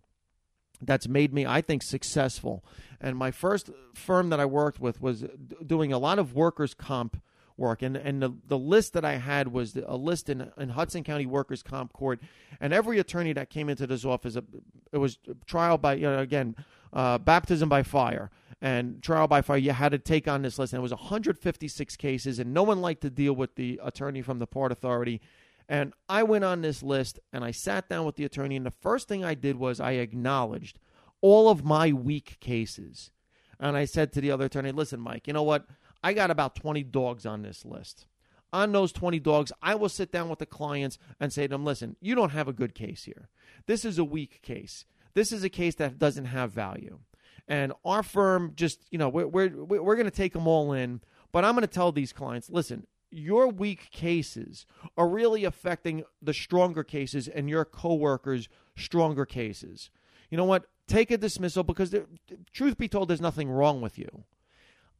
that's 0.79 1.07
made 1.07 1.33
me, 1.33 1.45
I 1.45 1.61
think, 1.61 1.81
successful, 1.81 2.63
and 2.99 3.17
my 3.17 3.31
first 3.31 3.71
firm 3.95 4.29
that 4.29 4.39
I 4.39 4.45
worked 4.45 4.79
with 4.79 5.01
was 5.01 5.23
doing 5.65 5.91
a 5.91 5.97
lot 5.97 6.19
of 6.19 6.35
workers' 6.35 6.73
comp 6.73 7.21
work. 7.61 7.81
And, 7.81 7.95
and 7.95 8.21
the, 8.21 8.33
the 8.47 8.57
list 8.57 8.91
that 8.93 9.05
I 9.05 9.13
had 9.13 9.53
was 9.53 9.77
a 9.77 9.95
list 9.95 10.29
in, 10.29 10.51
in 10.57 10.69
Hudson 10.69 11.03
County 11.03 11.25
Workers' 11.25 11.63
Comp 11.63 11.93
Court. 11.93 12.19
And 12.59 12.73
every 12.73 12.99
attorney 12.99 13.31
that 13.33 13.49
came 13.49 13.69
into 13.69 13.87
this 13.87 14.03
office, 14.03 14.35
it 14.35 14.97
was 14.97 15.19
trial 15.45 15.77
by, 15.77 15.93
you 15.93 16.09
know, 16.09 16.19
again, 16.19 16.55
uh, 16.91 17.17
baptism 17.19 17.69
by 17.69 17.83
fire 17.83 18.29
and 18.61 19.01
trial 19.01 19.27
by 19.27 19.41
fire. 19.41 19.57
You 19.57 19.71
had 19.71 19.93
to 19.93 19.99
take 19.99 20.27
on 20.27 20.41
this 20.41 20.59
list. 20.59 20.73
And 20.73 20.79
it 20.79 20.83
was 20.83 20.91
156 20.91 21.95
cases, 21.95 22.39
and 22.39 22.53
no 22.53 22.63
one 22.63 22.81
liked 22.81 23.01
to 23.01 23.09
deal 23.09 23.33
with 23.33 23.55
the 23.55 23.79
attorney 23.83 24.21
from 24.21 24.39
the 24.39 24.47
Port 24.47 24.71
Authority. 24.71 25.21
And 25.69 25.93
I 26.09 26.23
went 26.23 26.43
on 26.43 26.61
this 26.61 26.83
list 26.83 27.17
and 27.31 27.45
I 27.45 27.51
sat 27.51 27.87
down 27.87 28.05
with 28.05 28.17
the 28.17 28.25
attorney, 28.25 28.57
and 28.57 28.65
the 28.65 28.71
first 28.71 29.07
thing 29.07 29.23
I 29.23 29.35
did 29.35 29.55
was 29.55 29.79
I 29.79 29.93
acknowledged 29.93 30.79
all 31.21 31.49
of 31.49 31.63
my 31.63 31.93
weak 31.93 32.37
cases. 32.39 33.11
And 33.59 33.77
I 33.77 33.85
said 33.85 34.11
to 34.13 34.21
the 34.21 34.31
other 34.31 34.45
attorney, 34.45 34.71
listen, 34.71 34.99
Mike, 34.99 35.27
you 35.27 35.33
know 35.33 35.43
what? 35.43 35.65
I 36.03 36.13
got 36.13 36.31
about 36.31 36.55
20 36.55 36.83
dogs 36.83 37.25
on 37.25 37.41
this 37.41 37.65
list. 37.65 38.07
on 38.53 38.71
those 38.71 38.91
20 38.91 39.19
dogs, 39.19 39.51
I 39.61 39.75
will 39.75 39.89
sit 39.89 40.11
down 40.11 40.29
with 40.29 40.39
the 40.39 40.45
clients 40.45 40.97
and 41.19 41.31
say 41.31 41.43
to 41.43 41.47
them, 41.49 41.63
listen, 41.63 41.95
you 42.01 42.15
don't 42.15 42.31
have 42.31 42.47
a 42.47 42.53
good 42.53 42.75
case 42.75 43.05
here. 43.05 43.29
This 43.65 43.85
is 43.85 43.97
a 43.97 44.03
weak 44.03 44.41
case. 44.41 44.85
This 45.13 45.31
is 45.31 45.43
a 45.43 45.49
case 45.49 45.75
that 45.75 45.99
doesn't 45.99 46.25
have 46.25 46.51
value. 46.51 46.99
And 47.47 47.73
our 47.85 48.03
firm 48.03 48.53
just, 48.55 48.81
you 48.91 48.97
know, 48.97 49.09
we're, 49.09 49.27
we're, 49.27 49.49
we're 49.63 49.95
going 49.95 50.05
to 50.05 50.11
take 50.11 50.33
them 50.33 50.47
all 50.47 50.73
in. 50.73 51.01
But 51.31 51.45
I'm 51.45 51.53
going 51.53 51.61
to 51.61 51.67
tell 51.67 51.91
these 51.91 52.13
clients 52.13 52.49
listen, 52.49 52.85
your 53.09 53.47
weak 53.47 53.89
cases 53.91 54.65
are 54.97 55.07
really 55.07 55.43
affecting 55.43 56.03
the 56.21 56.33
stronger 56.33 56.83
cases 56.83 57.27
and 57.27 57.49
your 57.49 57.65
coworkers' 57.65 58.47
stronger 58.77 59.25
cases. 59.25 59.89
You 60.29 60.37
know 60.37 60.45
what? 60.45 60.65
Take 60.87 61.11
a 61.11 61.17
dismissal 61.17 61.63
because, 61.63 61.91
there, 61.91 62.05
truth 62.53 62.77
be 62.77 62.87
told, 62.87 63.09
there's 63.09 63.21
nothing 63.21 63.49
wrong 63.49 63.81
with 63.81 63.97
you. 63.97 64.23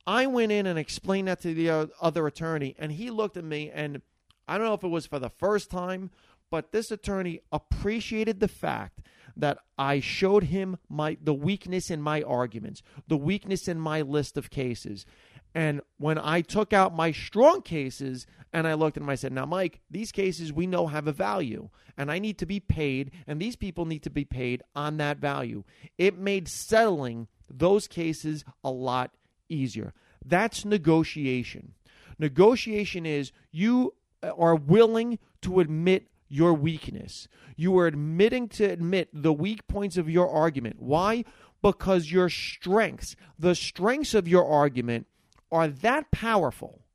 I 0.06 0.26
went 0.28 0.52
in 0.52 0.66
and 0.66 0.80
explained 0.80 1.28
that 1.28 1.42
to 1.42 1.54
the 1.54 1.92
other 2.02 2.28
attorney, 2.28 2.76
and 2.80 2.92
he 2.92 3.10
looked 3.10 3.38
at 3.38 3.44
me, 3.44 3.70
and 3.74 4.02
I 4.48 4.58
don't 4.58 4.68
know 4.68 4.74
if 4.74 4.84
it 4.84 4.90
was 4.90 5.06
for 5.06 5.20
the 5.20 5.30
first 5.30 5.70
time, 5.70 6.12
but 6.50 6.72
this 6.72 6.92
attorney 6.92 7.42
appreciated 7.52 8.40
the 8.40 8.48
fact 8.48 9.00
that 9.38 9.60
I 9.78 10.00
showed 10.02 10.46
him 10.46 10.78
my 10.90 11.18
the 11.22 11.34
weakness 11.34 11.90
in 11.90 12.02
my 12.02 12.22
arguments, 12.22 12.82
the 13.08 13.18
weakness 13.18 13.68
in 13.68 13.80
my 13.80 14.02
list 14.02 14.38
of 14.38 14.50
cases. 14.50 15.06
And 15.54 15.82
when 15.98 16.18
I 16.18 16.42
took 16.42 16.74
out 16.74 16.96
my 16.96 17.12
strong 17.12 17.62
cases 17.62 18.26
and 18.54 18.68
I 18.68 18.74
looked 18.74 18.98
at 18.98 19.02
them, 19.02 19.10
I 19.10 19.16
said, 19.16 19.34
Now, 19.34 19.46
Mike, 19.46 19.82
these 19.90 20.12
cases 20.12 20.52
we 20.52 20.68
know 20.68 20.88
have 20.88 21.08
a 21.08 21.14
value 21.14 21.70
and 21.98 22.12
I 22.12 22.20
need 22.20 22.38
to 22.40 22.46
be 22.46 22.60
paid, 22.60 23.12
and 23.28 23.40
these 23.40 23.56
people 23.56 23.86
need 23.86 24.04
to 24.04 24.10
be 24.10 24.26
paid 24.26 24.64
on 24.76 24.98
that 24.98 25.18
value. 25.18 25.64
It 25.98 26.18
made 26.18 26.48
settling 26.48 27.28
those 27.50 27.88
cases 27.88 28.44
a 28.64 28.72
lot 28.72 29.12
easier. 29.52 29.94
That's 30.26 30.66
negotiation. 30.66 31.74
Negotiation 32.18 33.06
is 33.06 33.32
you 33.52 33.96
uh, 34.24 34.32
are 34.38 34.56
willing 34.56 35.20
to 35.42 35.60
admit 35.60 36.08
your 36.28 36.54
weakness. 36.54 37.28
You 37.56 37.78
are 37.80 37.88
admitting 37.88 38.48
to 38.50 38.66
admit 38.66 39.10
the 39.14 39.34
weak 39.34 39.68
points 39.68 39.98
of 39.98 40.10
your 40.10 40.30
argument. 40.30 40.78
Why? 40.80 41.26
Because 41.62 42.12
your 42.12 42.30
strengths, 42.30 43.16
the 43.38 43.54
strengths 43.54 44.14
of 44.14 44.28
your 44.28 44.48
argument, 44.48 45.08
are 45.52 45.68
that 45.68 46.12
powerful 46.12 46.86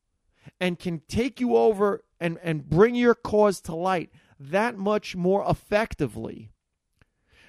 and 0.58 0.78
can 0.78 1.02
take 1.08 1.40
you 1.40 1.56
over 1.56 2.02
and, 2.18 2.38
and 2.42 2.68
bring 2.68 2.94
your 2.94 3.14
cause 3.14 3.60
to 3.62 3.74
light 3.74 4.10
that 4.38 4.78
much 4.78 5.14
more 5.14 5.44
effectively 5.48 6.50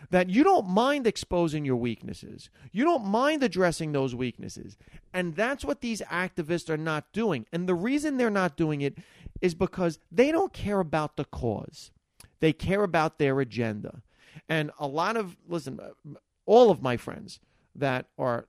that 0.10 0.30
you 0.30 0.44
don't 0.44 0.68
mind 0.68 1.06
exposing 1.06 1.66
your 1.66 1.76
weaknesses. 1.76 2.50
You 2.72 2.84
don't 2.84 3.06
mind 3.06 3.44
addressing 3.44 3.92
those 3.92 4.16
weaknesses. 4.16 4.78
And 5.14 5.36
that's 5.36 5.66
what 5.66 5.82
these 5.82 6.02
activists 6.02 6.70
are 6.70 6.78
not 6.78 7.12
doing. 7.12 7.46
And 7.52 7.68
the 7.68 7.76
reason 7.76 8.18
they're 8.18 8.30
not 8.30 8.56
doing 8.56 8.82
it 8.82 8.98
is 9.42 9.54
because 9.54 10.00
they 10.12 10.32
don't 10.32 10.54
care 10.54 10.80
about 10.80 11.18
the 11.18 11.26
cause, 11.26 11.92
they 12.40 12.54
care 12.54 12.84
about 12.84 13.20
their 13.20 13.40
agenda. 13.40 14.02
And 14.48 14.72
a 14.80 14.88
lot 14.88 15.18
of, 15.18 15.36
listen, 15.48 15.80
all 16.46 16.72
of 16.72 16.82
my 16.82 16.96
friends 16.96 17.40
that 17.76 18.06
are 18.18 18.48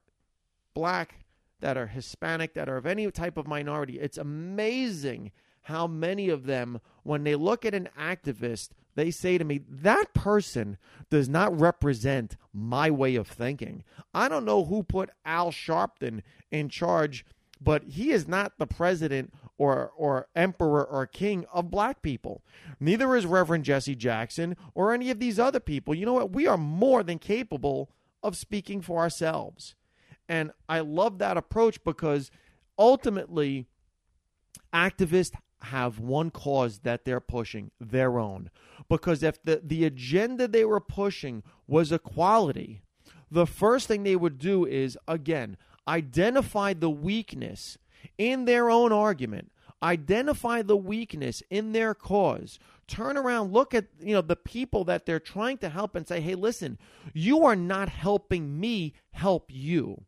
black, 0.74 1.24
that 1.60 1.76
are 1.76 1.88
Hispanic, 1.88 2.54
that 2.54 2.68
are 2.68 2.76
of 2.76 2.86
any 2.86 3.10
type 3.10 3.36
of 3.36 3.48
minority, 3.48 3.98
it's 3.98 4.18
amazing 4.18 5.32
how 5.62 5.86
many 5.86 6.28
of 6.28 6.46
them, 6.46 6.80
when 7.02 7.24
they 7.24 7.34
look 7.34 7.64
at 7.64 7.74
an 7.74 7.88
activist, 7.98 8.70
they 8.98 9.10
say 9.10 9.38
to 9.38 9.44
me, 9.44 9.60
that 9.68 10.12
person 10.12 10.76
does 11.08 11.28
not 11.28 11.58
represent 11.58 12.36
my 12.52 12.90
way 12.90 13.14
of 13.14 13.28
thinking. 13.28 13.84
I 14.12 14.28
don't 14.28 14.44
know 14.44 14.64
who 14.64 14.82
put 14.82 15.10
Al 15.24 15.52
Sharpton 15.52 16.22
in 16.50 16.68
charge, 16.68 17.24
but 17.60 17.84
he 17.84 18.10
is 18.10 18.26
not 18.26 18.58
the 18.58 18.66
president 18.66 19.32
or, 19.56 19.92
or 19.96 20.26
emperor 20.34 20.84
or 20.84 21.06
king 21.06 21.44
of 21.52 21.70
black 21.70 22.02
people. 22.02 22.42
Neither 22.80 23.14
is 23.14 23.24
Reverend 23.24 23.64
Jesse 23.64 23.94
Jackson 23.94 24.56
or 24.74 24.92
any 24.92 25.10
of 25.10 25.20
these 25.20 25.38
other 25.38 25.60
people. 25.60 25.94
You 25.94 26.06
know 26.06 26.14
what? 26.14 26.32
We 26.32 26.46
are 26.46 26.58
more 26.58 27.02
than 27.02 27.18
capable 27.18 27.90
of 28.22 28.36
speaking 28.36 28.80
for 28.80 28.98
ourselves. 28.98 29.76
And 30.28 30.50
I 30.68 30.80
love 30.80 31.18
that 31.18 31.36
approach 31.36 31.82
because 31.84 32.30
ultimately, 32.78 33.66
activists 34.72 35.32
have 35.62 35.98
one 35.98 36.30
cause 36.30 36.80
that 36.80 37.04
they're 37.04 37.20
pushing 37.20 37.70
their 37.80 38.18
own. 38.18 38.50
Because 38.88 39.22
if 39.22 39.42
the, 39.42 39.60
the 39.62 39.84
agenda 39.84 40.48
they 40.48 40.64
were 40.64 40.80
pushing 40.80 41.42
was 41.66 41.92
equality, 41.92 42.82
the 43.30 43.46
first 43.46 43.88
thing 43.88 44.02
they 44.02 44.16
would 44.16 44.38
do 44.38 44.64
is, 44.64 44.96
again, 45.06 45.56
identify 45.86 46.72
the 46.72 46.90
weakness 46.90 47.78
in 48.16 48.44
their 48.44 48.70
own 48.70 48.92
argument 48.92 49.50
identify 49.82 50.62
the 50.62 50.76
weakness 50.76 51.42
in 51.50 51.72
their 51.72 51.94
cause 51.94 52.58
turn 52.86 53.16
around 53.16 53.52
look 53.52 53.74
at 53.74 53.86
you 54.00 54.12
know 54.12 54.20
the 54.20 54.36
people 54.36 54.84
that 54.84 55.06
they're 55.06 55.20
trying 55.20 55.56
to 55.56 55.68
help 55.68 55.94
and 55.94 56.06
say 56.08 56.20
hey 56.20 56.34
listen 56.34 56.76
you 57.14 57.44
are 57.44 57.54
not 57.54 57.88
helping 57.88 58.58
me 58.58 58.92
help 59.12 59.50
you 59.52 60.04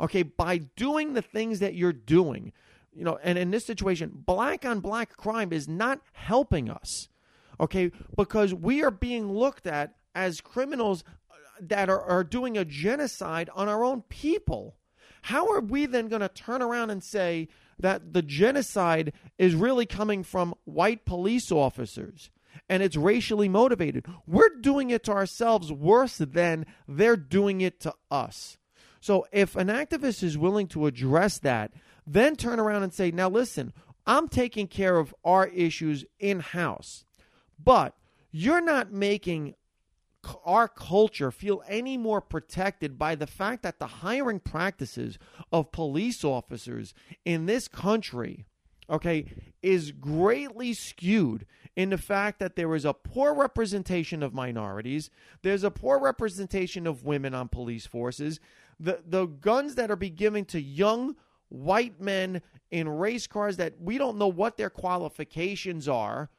okay 0.00 0.22
by 0.22 0.58
doing 0.58 1.14
the 1.14 1.22
things 1.22 1.58
that 1.58 1.74
you're 1.74 1.92
doing 1.92 2.52
you 2.98 3.04
know 3.04 3.18
and 3.22 3.38
in 3.38 3.50
this 3.50 3.64
situation 3.64 4.10
black 4.12 4.64
on 4.64 4.80
black 4.80 5.16
crime 5.16 5.52
is 5.52 5.68
not 5.68 6.00
helping 6.12 6.68
us 6.68 7.08
okay 7.60 7.90
because 8.16 8.52
we 8.52 8.82
are 8.82 8.90
being 8.90 9.32
looked 9.32 9.66
at 9.66 9.94
as 10.14 10.40
criminals 10.40 11.04
uh, 11.30 11.34
that 11.60 11.88
are, 11.88 12.02
are 12.02 12.24
doing 12.24 12.58
a 12.58 12.64
genocide 12.64 13.48
on 13.54 13.68
our 13.68 13.84
own 13.84 14.02
people 14.02 14.76
how 15.22 15.50
are 15.52 15.60
we 15.60 15.86
then 15.86 16.08
going 16.08 16.22
to 16.22 16.28
turn 16.28 16.62
around 16.62 16.90
and 16.90 17.02
say 17.02 17.48
that 17.78 18.12
the 18.12 18.22
genocide 18.22 19.12
is 19.36 19.54
really 19.54 19.86
coming 19.86 20.22
from 20.22 20.54
white 20.64 21.04
police 21.04 21.52
officers 21.52 22.30
and 22.68 22.82
it's 22.82 22.96
racially 22.96 23.48
motivated? 23.48 24.06
We're 24.26 24.56
doing 24.60 24.90
it 24.90 25.04
to 25.04 25.12
ourselves 25.12 25.72
worse 25.72 26.18
than 26.18 26.66
they're 26.86 27.16
doing 27.16 27.60
it 27.60 27.80
to 27.80 27.94
us. 28.10 28.58
So 29.00 29.26
if 29.32 29.54
an 29.54 29.68
activist 29.68 30.22
is 30.22 30.36
willing 30.36 30.66
to 30.68 30.86
address 30.86 31.38
that, 31.40 31.72
then 32.08 32.36
turn 32.36 32.58
around 32.58 32.82
and 32.82 32.92
say, 32.92 33.10
now 33.10 33.28
listen, 33.28 33.72
I'm 34.06 34.28
taking 34.28 34.66
care 34.66 34.96
of 34.96 35.14
our 35.24 35.46
issues 35.48 36.04
in 36.18 36.40
house, 36.40 37.04
but 37.62 37.94
you're 38.30 38.62
not 38.62 38.92
making 38.92 39.54
our 40.44 40.68
culture 40.68 41.30
feel 41.30 41.62
any 41.68 41.96
more 41.96 42.20
protected 42.20 42.98
by 42.98 43.14
the 43.14 43.26
fact 43.26 43.62
that 43.62 43.78
the 43.78 43.86
hiring 43.86 44.40
practices 44.40 45.18
of 45.52 45.70
police 45.70 46.24
officers 46.24 46.92
in 47.24 47.46
this 47.46 47.68
country 47.68 48.44
okay 48.90 49.26
is 49.62 49.92
greatly 49.92 50.74
skewed 50.74 51.46
in 51.76 51.90
the 51.90 51.98
fact 51.98 52.40
that 52.40 52.56
there 52.56 52.74
is 52.74 52.84
a 52.84 52.92
poor 52.92 53.32
representation 53.32 54.22
of 54.22 54.34
minorities 54.34 55.08
there's 55.42 55.64
a 55.64 55.70
poor 55.70 55.98
representation 56.00 56.86
of 56.86 57.04
women 57.04 57.32
on 57.32 57.48
police 57.48 57.86
forces 57.86 58.40
the 58.80 59.00
the 59.06 59.26
guns 59.26 59.76
that 59.76 59.90
are 59.90 59.96
being 59.96 60.14
given 60.14 60.44
to 60.44 60.60
young 60.60 61.14
white 61.48 62.00
men 62.00 62.42
in 62.70 62.88
race 62.88 63.26
cars 63.26 63.56
that 63.56 63.80
we 63.80 63.98
don't 63.98 64.18
know 64.18 64.28
what 64.28 64.56
their 64.56 64.70
qualifications 64.70 65.88
are 65.88 66.30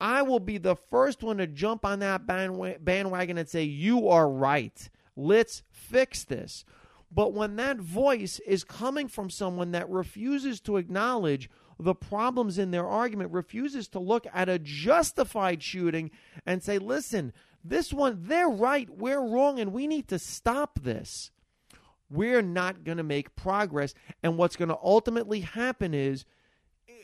I 0.00 0.22
will 0.22 0.40
be 0.40 0.58
the 0.58 0.76
first 0.76 1.22
one 1.22 1.38
to 1.38 1.46
jump 1.46 1.84
on 1.84 2.00
that 2.00 2.26
bandwagon 2.26 3.38
and 3.38 3.48
say, 3.48 3.64
You 3.64 4.08
are 4.08 4.28
right. 4.28 4.88
Let's 5.16 5.62
fix 5.70 6.24
this. 6.24 6.64
But 7.10 7.32
when 7.32 7.56
that 7.56 7.78
voice 7.78 8.38
is 8.46 8.64
coming 8.64 9.08
from 9.08 9.30
someone 9.30 9.72
that 9.72 9.88
refuses 9.88 10.60
to 10.60 10.76
acknowledge 10.76 11.50
the 11.80 11.94
problems 11.94 12.58
in 12.58 12.70
their 12.70 12.86
argument, 12.86 13.32
refuses 13.32 13.88
to 13.88 13.98
look 13.98 14.26
at 14.32 14.48
a 14.48 14.58
justified 14.58 15.62
shooting 15.62 16.10
and 16.44 16.62
say, 16.62 16.78
listen, 16.78 17.32
this 17.64 17.92
one, 17.92 18.18
they're 18.24 18.48
right, 18.48 18.88
we're 18.90 19.20
wrong, 19.20 19.58
and 19.58 19.72
we 19.72 19.86
need 19.86 20.06
to 20.08 20.18
stop 20.18 20.80
this, 20.82 21.30
we're 22.10 22.42
not 22.42 22.84
going 22.84 22.98
to 22.98 23.04
make 23.04 23.36
progress. 23.36 23.94
And 24.22 24.36
what's 24.36 24.56
going 24.56 24.68
to 24.70 24.78
ultimately 24.82 25.40
happen 25.40 25.94
is 25.94 26.24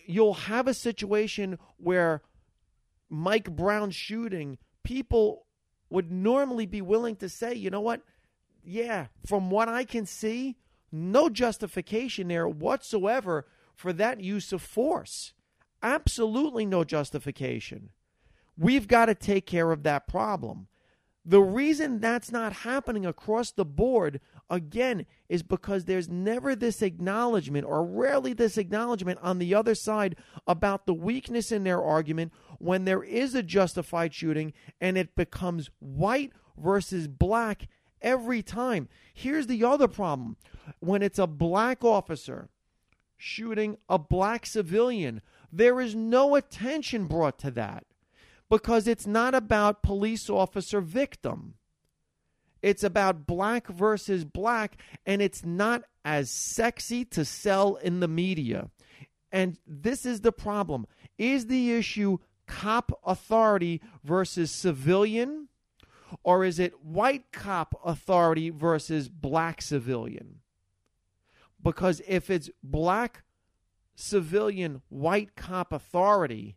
you'll 0.07 0.35
have 0.35 0.67
a 0.67 0.75
situation 0.75 1.59
where 1.77 2.23
Mike 3.09 3.51
Brown 3.55 3.91
shooting, 3.91 4.59
people 4.83 5.47
would 5.91 6.11
normally 6.11 6.67
be 6.67 6.83
willing 6.83 7.17
to 7.17 7.29
say, 7.29 7.55
you 7.55 7.71
know 7.71 7.81
what? 7.81 8.03
Yeah, 8.65 9.07
from 9.27 9.51
what 9.51 9.69
I 9.69 9.85
can 9.85 10.07
see, 10.07 10.57
no 10.91 11.29
justification 11.29 12.29
there 12.29 12.49
whatsoever 12.49 13.47
for 13.75 13.93
that 13.93 14.21
use 14.21 14.53
of 14.53 14.63
force. 14.63 15.33
Absolutely 15.83 16.65
no 16.65 16.83
justification. 16.83 17.91
We've 18.57 18.89
got 18.89 19.07
to 19.07 19.15
take 19.15 19.47
care 19.47 19.71
of 19.73 19.83
that 19.83 20.07
problem. 20.07 20.69
The 21.25 21.41
reason 21.41 22.01
that's 22.01 22.31
not 22.31 22.53
happening 22.53 23.05
across 23.05 23.51
the 23.51 23.65
board, 23.65 24.21
again, 24.51 25.07
is 25.29 25.43
because 25.43 25.85
there's 25.85 26.09
never 26.09 26.55
this 26.55 26.83
acknowledgement, 26.83 27.67
or 27.67 27.85
rarely 27.85 28.33
this 28.33 28.59
acknowledgement 28.59 29.19
on 29.23 29.39
the 29.39 29.55
other 29.55 29.75
side 29.75 30.17
about 30.47 30.87
the 30.87 30.95
weakness 30.95 31.51
in 31.53 31.65
their 31.65 31.83
argument 31.83 32.33
when 32.59 32.85
there 32.85 33.03
is 33.03 33.35
a 33.35 33.43
justified 33.43 34.15
shooting 34.15 34.53
and 34.81 34.97
it 34.97 35.15
becomes 35.17 35.71
white 35.79 36.33
versus 36.57 37.09
black 37.09 37.69
every 38.01 38.43
time. 38.43 38.89
Here's 39.13 39.47
the 39.47 39.65
other 39.65 39.89
problem 39.89 40.37
when 40.81 41.03
it's 41.03 41.19
a 41.19 41.27
black 41.27 41.85
officer 41.85 42.49
shooting 43.17 43.79
a 43.89 43.99
black 43.99 44.47
civilian, 44.47 45.23
There 45.51 45.81
is 45.81 45.95
no 45.95 46.35
attention 46.35 47.07
brought 47.07 47.39
to 47.41 47.51
that 47.53 47.87
because 48.51 48.87
it's 48.87 49.07
not 49.07 49.35
about 49.35 49.83
police 49.83 50.29
officer 50.29 50.81
victim. 50.81 51.55
It's 52.65 52.83
about 52.83 53.27
black 53.27 53.67
versus 53.69 54.25
black, 54.25 54.79
and 55.05 55.21
it's 55.21 55.45
not 55.45 55.83
as 56.03 56.31
sexy 56.31 57.05
to 57.05 57.23
sell 57.23 57.75
in 57.75 58.01
the 58.01 58.09
media. 58.09 58.71
And 59.31 59.59
this 59.67 60.07
is 60.07 60.23
the 60.23 60.33
problem. 60.33 60.87
Is 61.19 61.49
the 61.49 61.75
issue 61.75 62.17
cop 62.47 62.99
authority 63.05 63.83
versus 64.03 64.51
civilian? 64.51 65.49
Or 66.23 66.43
is 66.43 66.59
it 66.59 66.83
white 66.83 67.33
cop 67.33 67.79
authority 67.85 68.49
versus 68.49 69.11
black 69.11 69.61
civilian? 69.61 70.41
Because 71.63 72.01
if 72.09 72.31
it's 72.31 72.49
black 72.63 73.25
civilian, 73.95 74.81
white 74.89 75.37
cop 75.37 75.71
authority, 75.71 76.57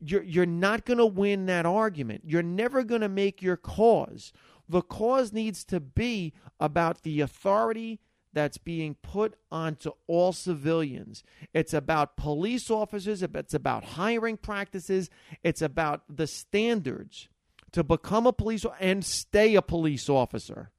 you're, 0.00 0.22
you're 0.22 0.46
not 0.46 0.84
going 0.84 0.98
to 0.98 1.06
win 1.06 1.46
that 1.46 1.66
argument. 1.66 2.22
You're 2.24 2.44
never 2.44 2.84
going 2.84 3.00
to 3.00 3.08
make 3.08 3.42
your 3.42 3.56
cause. 3.56 4.32
The 4.68 4.82
cause 4.82 5.32
needs 5.32 5.64
to 5.66 5.80
be 5.80 6.32
about 6.58 7.02
the 7.02 7.20
authority 7.20 8.00
that's 8.32 8.58
being 8.58 8.96
put 8.96 9.34
onto 9.50 9.92
all 10.06 10.32
civilians. 10.32 11.24
It's 11.54 11.72
about 11.72 12.16
police 12.16 12.70
officers, 12.70 13.22
it's 13.22 13.54
about 13.54 13.84
hiring 13.84 14.36
practices, 14.36 15.08
it's 15.42 15.62
about 15.62 16.02
the 16.14 16.26
standards 16.26 17.28
to 17.72 17.82
become 17.82 18.26
a 18.26 18.32
police 18.32 18.66
and 18.78 19.04
stay 19.04 19.54
a 19.54 19.62
police 19.62 20.08
officer. 20.08 20.70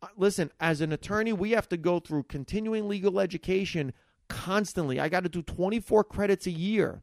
Uh, 0.00 0.06
listen, 0.16 0.50
as 0.60 0.80
an 0.80 0.92
attorney, 0.92 1.32
we 1.32 1.50
have 1.50 1.68
to 1.68 1.76
go 1.76 2.00
through 2.00 2.22
continuing 2.22 2.88
legal 2.88 3.20
education 3.20 3.92
constantly. 4.28 5.00
I 5.00 5.08
got 5.08 5.24
to 5.24 5.28
do 5.28 5.42
24 5.42 6.04
credits 6.04 6.46
a 6.46 6.50
year 6.50 7.02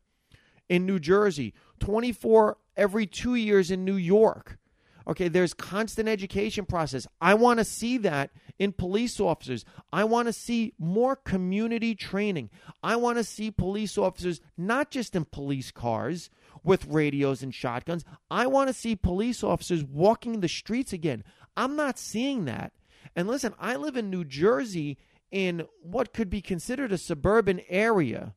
in 0.70 0.86
New 0.86 1.00
Jersey, 1.00 1.54
24 1.80 2.58
every 2.76 3.06
2 3.06 3.36
years 3.36 3.70
in 3.70 3.86
New 3.86 3.96
York. 3.98 4.58
Okay, 5.08 5.28
there's 5.28 5.54
constant 5.54 6.10
education 6.10 6.66
process. 6.66 7.06
I 7.22 7.36
want 7.36 7.60
to 7.60 7.66
see 7.66 7.98
that 8.00 8.32
in 8.58 8.72
police 8.72 9.20
officers. 9.20 9.64
I 9.94 10.04
want 10.04 10.28
to 10.28 10.34
see 10.34 10.74
more 10.80 11.16
community 11.16 11.94
training. 11.94 12.50
I 12.82 12.96
want 12.96 13.18
to 13.18 13.24
see 13.24 13.52
police 13.52 13.98
officers 13.98 14.42
not 14.58 14.90
just 14.90 15.16
in 15.16 15.26
police 15.26 15.72
cars 15.72 16.30
with 16.64 16.88
radios 16.88 17.44
and 17.44 17.54
shotguns. 17.54 18.04
I 18.32 18.48
want 18.48 18.68
to 18.70 18.74
see 18.74 18.96
police 18.96 19.44
officers 19.44 19.84
walking 19.84 20.40
the 20.40 20.48
streets 20.48 20.92
again. 20.92 21.24
I'm 21.56 21.76
not 21.76 22.00
seeing 22.00 22.46
that. 22.46 22.74
And 23.16 23.28
listen, 23.28 23.54
I 23.60 23.76
live 23.76 23.96
in 23.96 24.10
New 24.10 24.26
Jersey 24.26 24.98
in 25.32 25.66
what 25.82 26.14
could 26.14 26.30
be 26.30 26.42
considered 26.42 26.92
a 26.92 26.98
suburban 26.98 27.62
area. 27.70 28.34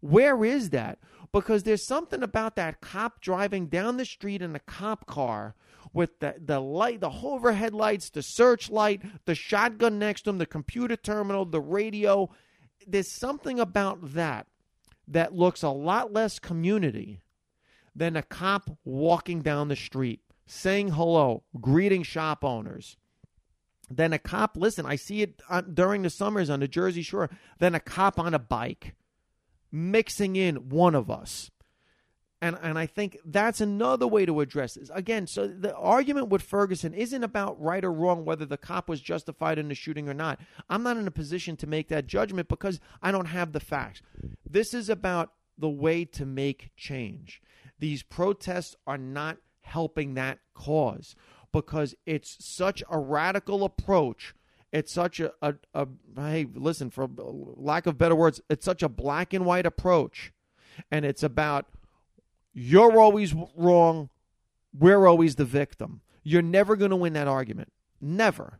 Where 0.00 0.44
is 0.44 0.70
that? 0.70 0.98
Because 1.32 1.62
there's 1.62 1.86
something 1.86 2.22
about 2.22 2.56
that 2.56 2.80
cop 2.80 3.20
driving 3.20 3.66
down 3.66 3.96
the 3.96 4.04
street 4.04 4.42
in 4.42 4.54
a 4.56 4.60
cop 4.60 5.06
car 5.06 5.54
with 5.92 6.18
the, 6.20 6.34
the 6.38 6.60
light, 6.60 7.00
the 7.00 7.10
overhead 7.10 7.74
lights, 7.74 8.10
the 8.10 8.22
searchlight, 8.22 9.02
the 9.24 9.34
shotgun 9.34 9.98
next 9.98 10.22
to 10.22 10.30
him, 10.30 10.38
the 10.38 10.46
computer 10.46 10.96
terminal, 10.96 11.44
the 11.44 11.60
radio. 11.60 12.30
There's 12.86 13.10
something 13.10 13.60
about 13.60 14.14
that 14.14 14.46
that 15.08 15.34
looks 15.34 15.62
a 15.62 15.70
lot 15.70 16.12
less 16.12 16.38
community 16.38 17.20
than 17.94 18.16
a 18.16 18.22
cop 18.22 18.70
walking 18.84 19.42
down 19.42 19.68
the 19.68 19.76
street, 19.76 20.20
saying 20.46 20.92
hello, 20.92 21.42
greeting 21.60 22.02
shop 22.02 22.44
owners. 22.44 22.96
Then 23.90 24.12
a 24.12 24.18
cop, 24.18 24.56
listen, 24.56 24.86
I 24.86 24.96
see 24.96 25.22
it 25.22 25.42
uh, 25.50 25.60
during 25.60 26.02
the 26.02 26.10
summers 26.10 26.48
on 26.48 26.60
the 26.60 26.68
Jersey 26.68 27.02
Shore. 27.02 27.30
Then 27.58 27.74
a 27.74 27.80
cop 27.80 28.18
on 28.18 28.32
a 28.32 28.38
bike 28.38 28.94
mixing 29.70 30.36
in 30.36 30.68
one 30.68 30.94
of 30.94 31.10
us. 31.10 31.50
And, 32.42 32.58
and 32.60 32.76
I 32.76 32.86
think 32.86 33.18
that's 33.24 33.60
another 33.60 34.08
way 34.08 34.26
to 34.26 34.40
address 34.40 34.74
this. 34.74 34.90
Again, 34.92 35.28
so 35.28 35.46
the 35.46 35.76
argument 35.76 36.28
with 36.28 36.42
Ferguson 36.42 36.92
isn't 36.92 37.22
about 37.22 37.58
right 37.62 37.84
or 37.84 37.92
wrong, 37.92 38.24
whether 38.24 38.44
the 38.44 38.56
cop 38.56 38.88
was 38.88 39.00
justified 39.00 39.60
in 39.60 39.68
the 39.68 39.76
shooting 39.76 40.08
or 40.08 40.14
not. 40.14 40.40
I'm 40.68 40.82
not 40.82 40.96
in 40.96 41.06
a 41.06 41.12
position 41.12 41.56
to 41.58 41.68
make 41.68 41.88
that 41.88 42.08
judgment 42.08 42.48
because 42.48 42.80
I 43.00 43.12
don't 43.12 43.26
have 43.26 43.52
the 43.52 43.60
facts. 43.60 44.02
This 44.44 44.74
is 44.74 44.88
about 44.88 45.30
the 45.56 45.68
way 45.68 46.04
to 46.06 46.26
make 46.26 46.72
change. 46.76 47.40
These 47.78 48.02
protests 48.02 48.74
are 48.88 48.98
not 48.98 49.38
helping 49.60 50.14
that 50.14 50.40
cause 50.52 51.14
because 51.52 51.94
it's 52.06 52.44
such 52.44 52.82
a 52.90 52.98
radical 52.98 53.62
approach. 53.62 54.34
It's 54.72 54.92
such 54.92 55.20
a, 55.20 55.32
a, 55.42 55.54
a 55.74 55.86
hey, 56.16 56.48
listen, 56.52 56.90
for 56.90 57.08
lack 57.16 57.86
of 57.86 57.98
better 57.98 58.16
words, 58.16 58.40
it's 58.50 58.64
such 58.64 58.82
a 58.82 58.88
black 58.88 59.32
and 59.32 59.46
white 59.46 59.66
approach. 59.66 60.32
And 60.90 61.04
it's 61.04 61.22
about 61.22 61.66
you're 62.52 62.98
always 62.98 63.34
wrong. 63.56 64.10
We're 64.78 65.06
always 65.06 65.36
the 65.36 65.44
victim. 65.44 66.00
You're 66.22 66.42
never 66.42 66.76
going 66.76 66.90
to 66.90 66.96
win 66.96 67.12
that 67.14 67.28
argument. 67.28 67.72
Never. 68.00 68.58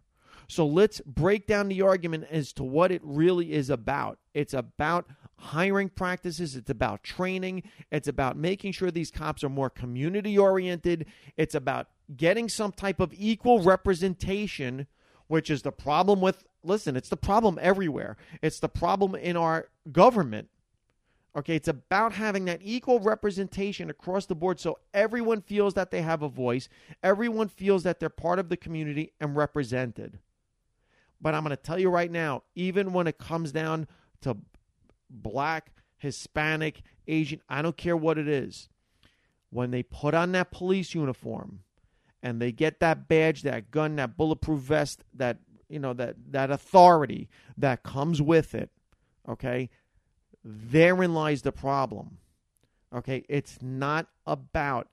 So 0.49 0.67
let's 0.67 1.01
break 1.07 1.47
down 1.47 1.69
the 1.69 1.83
argument 1.83 2.27
as 2.31 2.53
to 2.55 2.65
what 2.65 2.93
it 2.93 3.01
really 3.05 3.53
is 3.53 3.71
about. 3.71 4.19
It's 4.35 4.53
about 4.53 5.07
hiring 5.37 5.89
practices, 5.89 6.55
it's 6.55 6.71
about 6.71 7.03
training, 7.03 7.63
it's 7.91 8.07
about 8.07 8.37
making 8.37 8.73
sure 8.73 8.91
these 8.91 9.11
cops 9.11 9.43
are 9.43 9.49
more 9.49 9.71
community 9.71 10.39
oriented, 10.39 11.07
it's 11.37 11.55
about 11.55 11.89
getting 12.17 12.49
some 12.49 12.71
type 12.71 13.01
of 13.01 13.13
equal 13.17 13.61
representation, 13.63 14.87
which 15.27 15.51
is 15.51 15.63
the 15.63 15.73
problem 15.73 16.21
with, 16.21 16.45
listen, 16.63 16.97
it's 16.97 17.09
the 17.09 17.17
problem 17.17 17.59
everywhere. 17.61 18.17
It's 18.41 18.61
the 18.61 18.69
problem 18.69 19.15
in 19.15 19.37
our 19.37 19.69
government 19.91 20.49
Okay, 21.35 21.57
it's 21.57 21.69
about 21.69 22.13
having 22.13 22.45
that 22.45 22.61
equal 22.63 23.01
representation 23.01 23.89
across 23.89 24.27
the 24.27 24.35
board 24.35 24.61
so 24.61 24.79
everyone 24.93 25.41
feels 25.41 25.73
that 25.75 25.91
they 25.91 26.03
have 26.03 26.23
a 26.23 26.29
voice, 26.29 26.69
everyone 27.03 27.49
feels 27.49 27.85
that 27.85 28.01
they're 28.01 28.11
part 28.11 28.39
of 28.39 28.51
the 28.51 28.57
community 28.57 29.13
and 29.19 29.35
represented. 29.35 30.19
But 31.23 31.35
I'm 31.35 31.43
going 31.43 31.57
to 31.57 31.63
tell 31.63 31.79
you 31.79 31.89
right 31.89 32.11
now, 32.11 32.43
even 32.55 32.93
when 32.93 33.07
it 33.07 33.17
comes 33.17 33.53
down 33.53 33.87
to 34.23 34.37
black, 35.09 35.73
Hispanic, 35.97 36.83
Asian, 37.07 37.41
I 37.49 37.63
don't 37.63 37.77
care 37.77 37.97
what 37.97 38.19
it 38.19 38.29
is, 38.29 38.69
when 39.51 39.71
they 39.71 39.83
put 39.83 40.15
on 40.15 40.33
that 40.33 40.51
police 40.51 40.95
uniform 40.95 41.61
and 42.23 42.43
they 42.43 42.53
get 42.53 42.81
that 42.81 43.09
badge, 43.09 43.43
that 43.43 43.71
gun, 43.71 43.97
that 43.97 44.17
bulletproof 44.17 44.61
vest, 44.61 45.05
that 45.15 45.39
you 45.69 45.79
know 45.79 45.95
that 45.95 46.17
that 46.31 46.51
authority 46.51 47.29
that 47.57 47.83
comes 47.83 48.21
with 48.21 48.55
it, 48.55 48.71
okay? 49.29 49.71
Therein 50.45 51.15
lies 51.15 51.43
the 51.43 51.53
problem. 51.53 52.19
Okay, 52.95 53.25
it's 53.29 53.59
not 53.63 54.07
about 54.27 54.89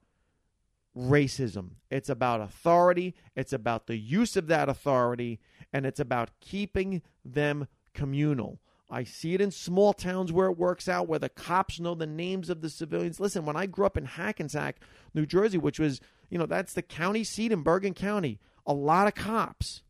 racism. 0.96 1.72
It's 1.90 2.08
about 2.08 2.40
authority, 2.40 3.14
it's 3.36 3.52
about 3.52 3.86
the 3.86 3.96
use 3.96 4.36
of 4.36 4.46
that 4.48 4.68
authority, 4.68 5.38
and 5.72 5.86
it's 5.86 6.00
about 6.00 6.30
keeping 6.40 7.02
them 7.24 7.68
communal. 7.94 8.60
I 8.90 9.04
see 9.04 9.34
it 9.34 9.40
in 9.40 9.52
small 9.52 9.92
towns 9.92 10.32
where 10.32 10.48
it 10.48 10.58
works 10.58 10.88
out, 10.88 11.08
where 11.08 11.18
the 11.18 11.28
cops 11.28 11.78
know 11.78 11.94
the 11.94 12.06
names 12.06 12.50
of 12.50 12.60
the 12.60 12.68
civilians. 12.68 13.20
Listen, 13.20 13.44
when 13.44 13.56
I 13.56 13.66
grew 13.66 13.86
up 13.86 13.96
in 13.96 14.04
Hackensack, 14.04 14.80
New 15.14 15.26
Jersey, 15.26 15.58
which 15.58 15.78
was, 15.78 16.00
you 16.28 16.38
know, 16.38 16.46
that's 16.46 16.72
the 16.72 16.82
county 16.82 17.22
seat 17.22 17.52
in 17.52 17.62
Bergen 17.62 17.94
County, 17.94 18.40
a 18.66 18.72
lot 18.72 19.06
of 19.06 19.14
cops. 19.14 19.82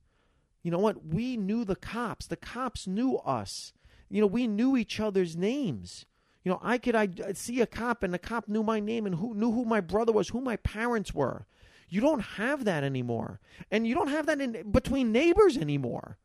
You 0.63 0.71
know 0.71 0.79
what? 0.79 1.07
We 1.07 1.39
knew 1.39 1.65
the 1.65 1.77
cops. 1.77 2.27
The 2.27 2.37
cops 2.37 2.87
knew 2.87 3.17
us 3.19 3.73
you 4.11 4.21
know, 4.21 4.27
we 4.27 4.47
knew 4.47 4.77
each 4.77 5.01
other's 5.01 5.37
names. 5.37 6.05
You 6.45 6.51
know, 6.53 6.61
I 6.63 6.79
could 6.79 6.95
I 6.95 7.09
see 7.35 7.61
a 7.61 7.67
cop 7.67 8.03
and 8.03 8.13
the 8.15 8.19
cop 8.19 8.49
knew 8.49 8.63
my 8.63 8.81
name 8.81 9.07
and 9.07 9.15
who 9.17 9.35
knew 9.35 9.53
who 9.53 9.65
my 9.65 9.81
brother 9.81 10.13
was, 10.13 10.31
who 10.31 10.41
my 10.41 10.57
parents 10.57 11.15
were. 11.15 11.47
You 11.89 12.01
don't 12.01 12.21
have 12.21 12.65
that 12.65 12.85
anymore, 12.85 13.41
and 13.71 13.87
you 13.87 13.95
don't 13.95 14.09
have 14.09 14.27
that 14.27 14.41
in 14.41 14.71
between 14.71 15.13
neighbors 15.13 15.57
anymore. 15.57 16.19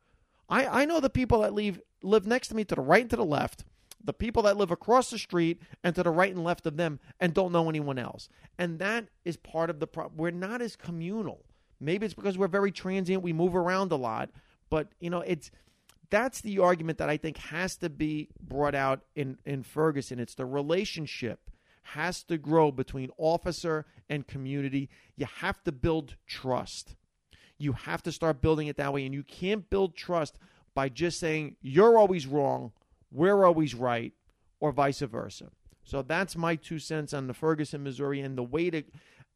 I 0.48 0.82
I 0.82 0.84
know 0.84 1.00
the 1.00 1.10
people 1.10 1.40
that 1.42 1.52
live 1.52 1.80
live 2.02 2.26
next 2.26 2.48
to 2.48 2.54
me 2.54 2.64
to 2.64 2.74
the 2.74 2.80
right 2.80 3.02
and 3.02 3.10
to 3.10 3.16
the 3.16 3.24
left, 3.24 3.64
the 4.02 4.12
people 4.12 4.42
that 4.44 4.56
live 4.56 4.70
across 4.70 5.10
the 5.10 5.18
street 5.18 5.60
and 5.82 5.94
to 5.96 6.02
the 6.02 6.10
right 6.10 6.32
and 6.32 6.44
left 6.44 6.66
of 6.66 6.76
them, 6.76 7.00
and 7.20 7.34
don't 7.34 7.52
know 7.52 7.68
anyone 7.68 7.98
else. 7.98 8.28
And 8.58 8.78
that 8.78 9.08
is 9.24 9.36
part 9.36 9.68
of 9.68 9.80
the 9.80 9.86
problem. 9.86 10.16
We're 10.16 10.30
not 10.30 10.62
as 10.62 10.76
communal. 10.76 11.44
Maybe 11.78 12.06
it's 12.06 12.14
because 12.14 12.38
we're 12.38 12.48
very 12.48 12.72
transient. 12.72 13.22
We 13.22 13.34
move 13.34 13.54
around 13.54 13.92
a 13.92 13.96
lot, 13.96 14.30
but 14.70 14.88
you 15.00 15.10
know 15.10 15.20
it's 15.20 15.50
that's 16.10 16.40
the 16.40 16.58
argument 16.58 16.98
that 16.98 17.08
I 17.08 17.16
think 17.16 17.36
has 17.38 17.76
to 17.78 17.88
be 17.90 18.28
brought 18.40 18.74
out 18.74 19.00
in, 19.14 19.38
in 19.44 19.62
Ferguson. 19.62 20.18
It's 20.18 20.34
the 20.34 20.46
relationship 20.46 21.50
has 21.82 22.22
to 22.24 22.36
grow 22.36 22.72
between 22.72 23.10
officer 23.16 23.86
and 24.08 24.26
community. 24.26 24.88
You 25.16 25.26
have 25.36 25.62
to 25.64 25.72
build 25.72 26.16
trust. 26.26 26.96
You 27.58 27.72
have 27.72 28.02
to 28.02 28.12
start 28.12 28.42
building 28.42 28.66
it 28.66 28.76
that 28.76 28.92
way. 28.92 29.04
And 29.04 29.14
you 29.14 29.22
can't 29.22 29.68
build 29.70 29.96
trust 29.96 30.38
by 30.74 30.88
just 30.88 31.18
saying, 31.20 31.56
you're 31.62 31.96
always 31.96 32.26
wrong, 32.26 32.72
we're 33.10 33.44
always 33.44 33.74
right, 33.74 34.12
or 34.60 34.72
vice 34.72 35.00
versa. 35.00 35.50
So 35.84 36.02
that's 36.02 36.36
my 36.36 36.56
two 36.56 36.78
cents 36.78 37.14
on 37.14 37.28
the 37.28 37.34
Ferguson, 37.34 37.84
Missouri, 37.84 38.20
and 38.20 38.36
the 38.36 38.42
way 38.42 38.70
to 38.70 38.82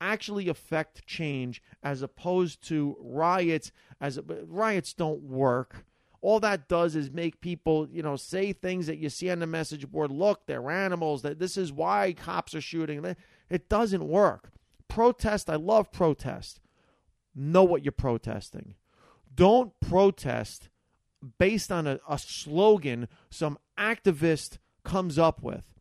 actually 0.01 0.49
affect 0.49 1.07
change 1.07 1.63
as 1.83 2.03
opposed 2.03 2.67
to 2.69 2.97
riots. 3.01 3.71
As 4.01 4.19
riots 4.27 4.93
don't 4.93 5.23
work 5.23 5.85
all 6.23 6.41
that 6.41 6.69
does 6.69 6.97
is 6.97 7.11
make 7.11 7.41
people, 7.41 7.89
you 7.91 8.03
know, 8.03 8.17
say 8.17 8.53
things 8.53 8.87
that 8.87 8.99
you 8.99 9.09
see 9.09 9.31
on 9.31 9.39
the 9.39 9.47
message 9.47 9.91
board. 9.91 10.11
Look, 10.11 10.47
they're 10.47 10.71
animals. 10.71 11.23
That 11.23 11.39
this 11.39 11.57
is 11.57 11.73
why 11.73 12.13
cops 12.13 12.55
are 12.55 12.61
shooting. 12.61 13.17
It 13.49 13.69
doesn't 13.69 14.07
work. 14.07 14.51
Protest. 14.89 15.49
I 15.49 15.57
love 15.57 15.93
protest. 15.93 16.61
Know 17.35 17.65
what 17.65 17.85
you're 17.85 17.93
protesting. 17.93 18.75
Don't 19.35 19.73
protest 19.81 20.69
based 21.39 21.71
on 21.71 21.87
a, 21.87 22.01
a 22.09 22.19
slogan 22.19 23.09
some 23.31 23.59
activist 23.79 24.59
comes 24.85 25.19
up 25.19 25.43
with. 25.43 25.73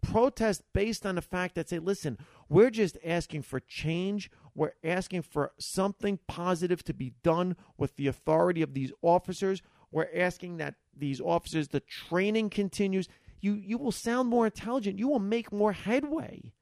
Protest 0.00 0.62
based 0.72 1.06
on 1.06 1.14
the 1.14 1.22
fact 1.22 1.54
that 1.54 1.68
say, 1.68 1.78
listen, 1.78 2.18
we're 2.48 2.70
just 2.70 2.98
asking 3.04 3.42
for 3.42 3.60
change. 3.60 4.30
We're 4.54 4.74
asking 4.84 5.22
for 5.22 5.52
something 5.58 6.18
positive 6.26 6.84
to 6.84 6.94
be 6.94 7.14
done 7.22 7.56
with 7.78 7.96
the 7.96 8.06
authority 8.06 8.62
of 8.62 8.74
these 8.74 8.92
officers. 9.00 9.62
We're 9.90 10.08
asking 10.14 10.58
that 10.58 10.74
these 10.96 11.20
officers, 11.20 11.68
the 11.68 11.80
training 11.80 12.50
continues. 12.50 13.08
You, 13.40 13.54
you 13.54 13.78
will 13.78 13.92
sound 13.92 14.28
more 14.28 14.46
intelligent. 14.46 14.98
You 14.98 15.08
will 15.08 15.18
make 15.18 15.52
more 15.52 15.72
headway. 15.72 16.52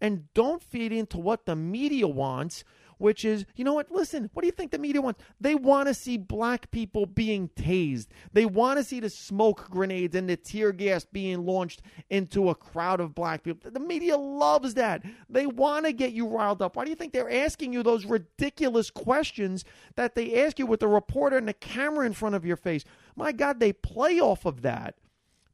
And 0.00 0.32
don't 0.34 0.62
feed 0.62 0.92
into 0.92 1.18
what 1.18 1.46
the 1.46 1.56
media 1.56 2.08
wants, 2.08 2.64
which 2.98 3.24
is, 3.24 3.46
you 3.54 3.64
know 3.64 3.74
what? 3.74 3.90
Listen, 3.90 4.30
what 4.32 4.42
do 4.42 4.46
you 4.46 4.52
think 4.52 4.70
the 4.70 4.78
media 4.78 5.00
wants? 5.00 5.22
They 5.40 5.54
want 5.54 5.88
to 5.88 5.94
see 5.94 6.16
black 6.16 6.70
people 6.70 7.06
being 7.06 7.48
tased. 7.50 8.06
They 8.32 8.46
want 8.46 8.78
to 8.78 8.84
see 8.84 9.00
the 9.00 9.10
smoke 9.10 9.70
grenades 9.70 10.14
and 10.14 10.28
the 10.28 10.36
tear 10.36 10.72
gas 10.72 11.04
being 11.04 11.44
launched 11.44 11.82
into 12.10 12.48
a 12.50 12.54
crowd 12.54 13.00
of 13.00 13.14
black 13.14 13.42
people. 13.42 13.70
The 13.70 13.80
media 13.80 14.16
loves 14.16 14.74
that. 14.74 15.02
They 15.28 15.46
want 15.46 15.86
to 15.86 15.92
get 15.92 16.12
you 16.12 16.26
riled 16.26 16.62
up. 16.62 16.76
Why 16.76 16.84
do 16.84 16.90
you 16.90 16.96
think 16.96 17.12
they're 17.12 17.30
asking 17.30 17.72
you 17.72 17.82
those 17.82 18.04
ridiculous 18.04 18.90
questions 18.90 19.64
that 19.96 20.14
they 20.14 20.44
ask 20.44 20.58
you 20.58 20.66
with 20.66 20.80
the 20.80 20.88
reporter 20.88 21.36
and 21.36 21.48
the 21.48 21.54
camera 21.54 22.06
in 22.06 22.12
front 22.12 22.34
of 22.34 22.44
your 22.44 22.56
face? 22.56 22.84
My 23.14 23.32
God, 23.32 23.60
they 23.60 23.72
play 23.72 24.20
off 24.20 24.44
of 24.44 24.62
that. 24.62 24.94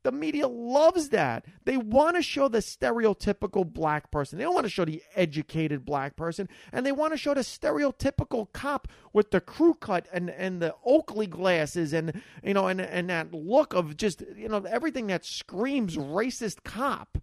The 0.02 0.12
media 0.12 0.48
loves 0.48 1.10
that. 1.10 1.44
They 1.64 1.76
want 1.76 2.16
to 2.16 2.22
show 2.22 2.48
the 2.48 2.58
stereotypical 2.58 3.64
black 3.64 4.10
person. 4.10 4.38
They 4.38 4.44
don't 4.44 4.54
want 4.54 4.66
to 4.66 4.70
show 4.70 4.84
the 4.84 5.02
educated 5.14 5.84
black 5.84 6.16
person. 6.16 6.48
And 6.72 6.84
they 6.84 6.92
want 6.92 7.12
to 7.12 7.16
show 7.16 7.34
the 7.34 7.42
stereotypical 7.42 8.52
cop 8.52 8.88
with 9.12 9.30
the 9.30 9.40
crew 9.40 9.74
cut 9.74 10.06
and, 10.12 10.28
and 10.30 10.60
the 10.60 10.74
Oakley 10.84 11.26
glasses 11.26 11.92
and 11.92 12.20
you 12.42 12.54
know 12.54 12.66
and 12.66 12.80
and 12.80 13.10
that 13.10 13.32
look 13.32 13.74
of 13.74 13.96
just 13.96 14.22
you 14.36 14.48
know 14.48 14.64
everything 14.68 15.06
that 15.08 15.24
screams 15.24 15.96
racist 15.96 16.64
cop. 16.64 17.18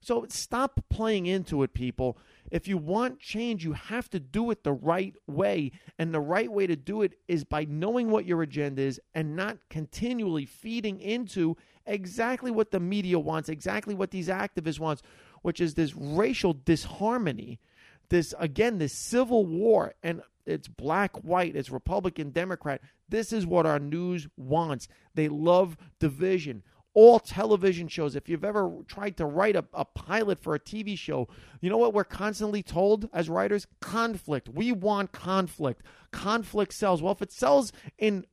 So 0.00 0.24
stop 0.28 0.84
playing 0.88 1.26
into 1.26 1.64
it, 1.64 1.74
people. 1.74 2.16
If 2.50 2.68
you 2.68 2.78
want 2.78 3.18
change, 3.18 3.64
you 3.64 3.72
have 3.72 4.08
to 4.10 4.20
do 4.20 4.52
it 4.52 4.62
the 4.62 4.72
right 4.72 5.14
way. 5.26 5.72
And 5.98 6.14
the 6.14 6.20
right 6.20 6.50
way 6.50 6.68
to 6.68 6.76
do 6.76 7.02
it 7.02 7.14
is 7.26 7.42
by 7.42 7.64
knowing 7.64 8.10
what 8.10 8.24
your 8.24 8.42
agenda 8.42 8.82
is 8.82 9.00
and 9.14 9.34
not 9.34 9.58
continually 9.68 10.46
feeding 10.46 11.00
into 11.00 11.56
exactly 11.86 12.50
what 12.50 12.70
the 12.70 12.80
media 12.80 13.18
wants, 13.18 13.48
exactly 13.48 13.94
what 13.94 14.10
these 14.10 14.28
activists 14.28 14.78
wants, 14.80 15.02
which 15.42 15.60
is 15.60 15.74
this 15.74 15.94
racial 15.94 16.54
disharmony, 16.64 17.60
this 18.08 18.34
again, 18.38 18.78
this 18.78 18.92
civil 18.92 19.46
war, 19.46 19.94
and 20.02 20.22
it's 20.46 20.68
black, 20.68 21.16
white, 21.24 21.56
it's 21.56 21.70
Republican, 21.70 22.30
Democrat. 22.30 22.80
This 23.08 23.32
is 23.32 23.46
what 23.46 23.66
our 23.66 23.78
news 23.78 24.28
wants. 24.36 24.88
They 25.14 25.28
love 25.28 25.76
division. 25.98 26.62
All 26.94 27.18
television 27.18 27.88
shows, 27.88 28.16
if 28.16 28.28
you've 28.28 28.44
ever 28.44 28.72
tried 28.86 29.18
to 29.18 29.26
write 29.26 29.54
a, 29.54 29.64
a 29.74 29.84
pilot 29.84 30.38
for 30.38 30.54
a 30.54 30.60
TV 30.60 30.96
show, 30.96 31.28
you 31.60 31.68
know 31.68 31.76
what 31.76 31.92
we're 31.92 32.04
constantly 32.04 32.62
told 32.62 33.10
as 33.12 33.28
writers? 33.28 33.66
Conflict. 33.80 34.48
We 34.48 34.72
want 34.72 35.12
conflict. 35.12 35.82
Conflict 36.10 36.72
sells. 36.72 37.02
Well, 37.02 37.12
if 37.12 37.20
it 37.20 37.32
sells 37.32 37.72
in 37.98 38.24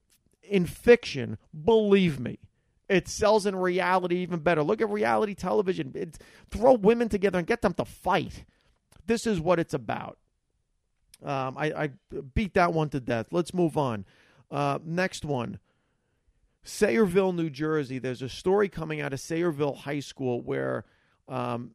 in 0.43 0.65
fiction, 0.65 1.37
believe 1.63 2.19
me, 2.19 2.37
it 2.89 3.07
sells 3.07 3.45
in 3.45 3.55
reality 3.55 4.17
even 4.17 4.39
better. 4.39 4.63
Look 4.63 4.81
at 4.81 4.89
reality 4.89 5.35
television. 5.35 5.93
It's, 5.95 6.19
throw 6.49 6.73
women 6.73 7.09
together 7.09 7.39
and 7.39 7.47
get 7.47 7.61
them 7.61 7.73
to 7.75 7.85
fight. 7.85 8.45
This 9.05 9.25
is 9.25 9.39
what 9.39 9.59
it's 9.59 9.73
about. 9.73 10.17
Um, 11.23 11.57
I, 11.57 11.71
I, 11.71 11.89
beat 12.33 12.53
that 12.55 12.73
one 12.73 12.89
to 12.89 12.99
death. 12.99 13.27
Let's 13.31 13.53
move 13.53 13.77
on. 13.77 14.05
Uh, 14.51 14.79
next 14.83 15.23
one. 15.23 15.59
Sayreville, 16.65 17.35
New 17.35 17.49
Jersey. 17.49 17.99
There's 17.99 18.21
a 18.21 18.29
story 18.29 18.69
coming 18.69 19.01
out 19.01 19.13
of 19.13 19.19
Sayreville 19.19 19.77
High 19.77 20.01
School 20.01 20.41
where 20.41 20.85
um, 21.27 21.71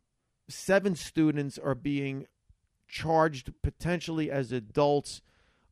seven 0.48 0.94
students 0.94 1.58
are 1.58 1.74
being 1.74 2.26
charged 2.88 3.52
potentially 3.62 4.30
as 4.30 4.52
adults 4.52 5.22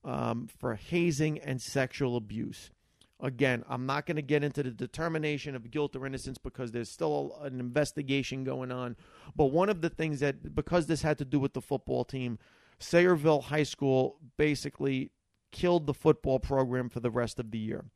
um, 0.05 0.49
for 0.59 0.75
hazing 0.75 1.38
and 1.38 1.61
sexual 1.61 2.16
abuse. 2.16 2.70
Again, 3.18 3.64
I'm 3.68 3.87
not 3.87 4.05
going 4.05 4.16
to 4.16 4.22
get 4.22 4.44
into 4.44 4.62
the 4.62 4.70
determination 4.70 5.57
of 5.57 5.70
guilt 5.70 5.96
or 5.96 6.07
innocence 6.07 6.37
because 6.37 6.72
there's 6.72 6.90
still 6.90 7.38
an 7.42 7.59
investigation 7.61 8.44
going 8.44 8.70
on. 8.70 8.96
But 9.35 9.46
one 9.46 9.70
of 9.70 9.81
the 9.81 9.88
things 9.88 10.20
that, 10.20 10.55
because 10.55 10.87
this 10.87 11.00
had 11.00 11.16
to 11.18 11.24
do 11.24 11.40
with 11.40 11.55
the 11.55 11.62
football 11.62 12.05
team, 12.05 12.38
Sayreville 12.79 13.44
High 13.44 13.62
School 13.62 14.18
basically 14.37 15.12
killed 15.50 15.87
the 15.87 15.94
football 15.94 16.38
program 16.38 16.90
for 16.90 17.00
the 17.00 17.11
rest 17.11 17.40
of 17.40 17.50
the 17.50 17.59
year. 17.59 17.87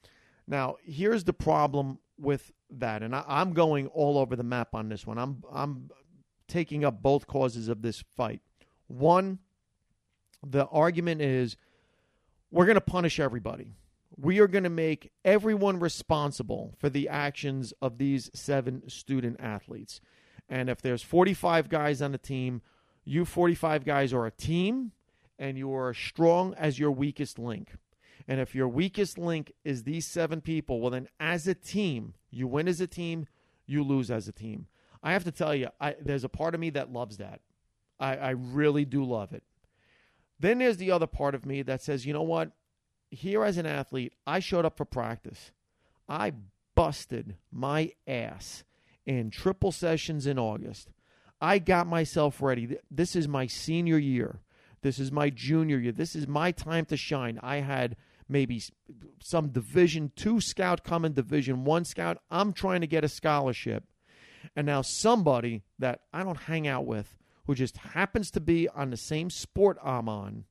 Now, 0.46 0.76
here's 0.83 1.24
the 1.24 1.35
problem 1.35 1.98
with 2.18 2.50
that, 2.70 3.02
and 3.02 3.14
I, 3.14 3.24
am 3.28 3.52
going 3.52 3.88
all 3.88 4.18
over 4.18 4.37
the 4.37 4.42
map 4.42 4.74
on 4.74 4.88
this 4.88 5.06
one. 5.06 5.18
I'm 5.18 5.42
I'm 5.52 5.90
taking 6.48 6.85
up 6.85 7.02
both 7.02 7.26
causes 7.26 7.68
of 7.68 7.83
this 7.83 8.02
fight. 8.16 8.40
One, 8.88 9.38
the 10.44 10.66
argument 10.66 11.22
is 11.22 11.56
we're 12.50 12.66
going 12.66 12.74
to 12.74 12.80
punish 12.80 13.20
everybody 13.20 13.74
we 14.16 14.38
are 14.40 14.49
going 14.49 14.64
to 14.64 14.70
make 14.70 15.12
everyone 15.25 15.79
responsible 15.79 16.75
for 16.79 16.88
the 16.88 17.09
actions 17.09 17.73
of 17.81 17.99
these 17.99 18.31
seven 18.35 18.88
student 18.88 19.37
athletes. 19.40 20.01
And 20.49 20.68
if 20.68 20.83
there's 20.83 21.03
45 21.03 21.68
guys 21.68 22.03
on 22.03 22.12
the 22.12 22.18
team, 22.18 22.62
you 23.05 23.25
45 23.25 23.85
guys 23.85 24.12
are 24.12 24.27
a 24.27 24.31
team 24.31 24.92
and 25.38 25.57
you 25.57 25.73
are 25.75 25.90
as 25.90 25.96
strong 25.96 26.55
as 26.55 26.79
your 26.79 26.90
weakest 26.90 27.38
link. 27.38 27.73
And 28.29 28.40
if 28.40 28.55
your 28.55 28.68
weakest 28.68 29.18
link 29.18 29.53
is 29.64 29.85
these 29.85 30.07
seven 30.07 30.40
people, 30.40 30.81
well, 30.81 30.90
then 30.90 31.09
as 31.18 31.49
a 31.49 31.55
team, 31.55 32.14
you 32.31 32.46
win 32.46 32.68
as 32.68 32.81
a 32.81 32.87
team, 32.87 33.27
you 33.66 33.83
lose 33.83 34.11
as 34.11 34.29
a 34.29 34.33
team. 34.33 34.66
I 35.03 35.12
have 35.12 35.25
to 35.25 35.33
tell 35.33 35.55
you, 35.55 35.68
I, 35.81 35.96
there's 36.01 36.25
a 36.25 36.29
part 36.29 36.55
of 36.55 36.61
me 36.61 36.70
that 36.70 36.92
loves 36.92 37.16
that. 37.16 37.40
I, 37.99 38.16
I 38.16 38.31
really 38.31 38.85
do 38.85 39.05
love 39.05 39.33
it. 39.33 39.42
Then 40.38 40.59
there's 40.59 40.77
the 40.77 40.90
other 40.90 41.07
part 41.07 41.35
of 41.35 41.46
me 41.46 41.62
that 41.62 41.83
says, 41.83 42.07
you 42.07 42.12
know 42.12 42.23
what? 42.23 42.51
Here 43.11 43.44
as 43.44 43.57
an 43.57 43.66
athlete, 43.66 44.14
I 44.27 44.38
showed 44.40 44.64
up 44.64 44.77
for 44.77 44.85
practice. 44.85 45.51
I 46.09 46.33
busted 46.75 47.37
my 47.53 47.92
ass 48.07 48.64
in 49.05 49.31
triple 49.31 49.73
sessions 49.73 50.27
in 50.27 50.38
August. 50.38 50.90
I 51.40 51.59
got 51.59 51.87
myself 51.87 52.40
ready. 52.42 52.77
This 52.90 53.16
is 53.16 53.27
my 53.27 53.46
senior 53.46 53.99
year. 53.99 54.40
This 54.83 54.99
is 54.99 55.12
my 55.12 55.31
junior 55.31 55.79
year. 55.79 55.92
This 55.92 56.14
is 56.14 56.27
my 56.27 56.53
time 56.53 56.85
to 56.87 56.96
shine. 56.96 57.38
I 57.42 57.57
had 57.57 57.96
maybe 58.29 58.62
some 59.23 59.49
Division 59.49 60.12
2 60.16 60.40
scout 60.40 60.85
coming, 60.85 61.12
Division 61.12 61.64
1 61.64 61.85
scout. 61.85 62.18
I'm 62.31 62.53
trying 62.53 62.81
to 62.81 62.87
get 62.87 63.05
a 63.05 63.09
scholarship. 63.09 63.85
And 64.57 64.66
now 64.66 64.83
somebody 64.83 65.62
that 65.79 66.01
I 66.12 66.23
don't 66.23 66.37
hang 66.37 66.66
out 66.66 66.87
with 66.87 67.16
who 67.46 67.55
just 67.55 67.77
happens 67.79 68.31
to 68.31 68.40
be 68.40 68.68
on 68.68 68.90
the 68.90 68.96
same 68.96 69.29
sport 69.29 69.77
I'm 69.83 70.09
on 70.09 70.44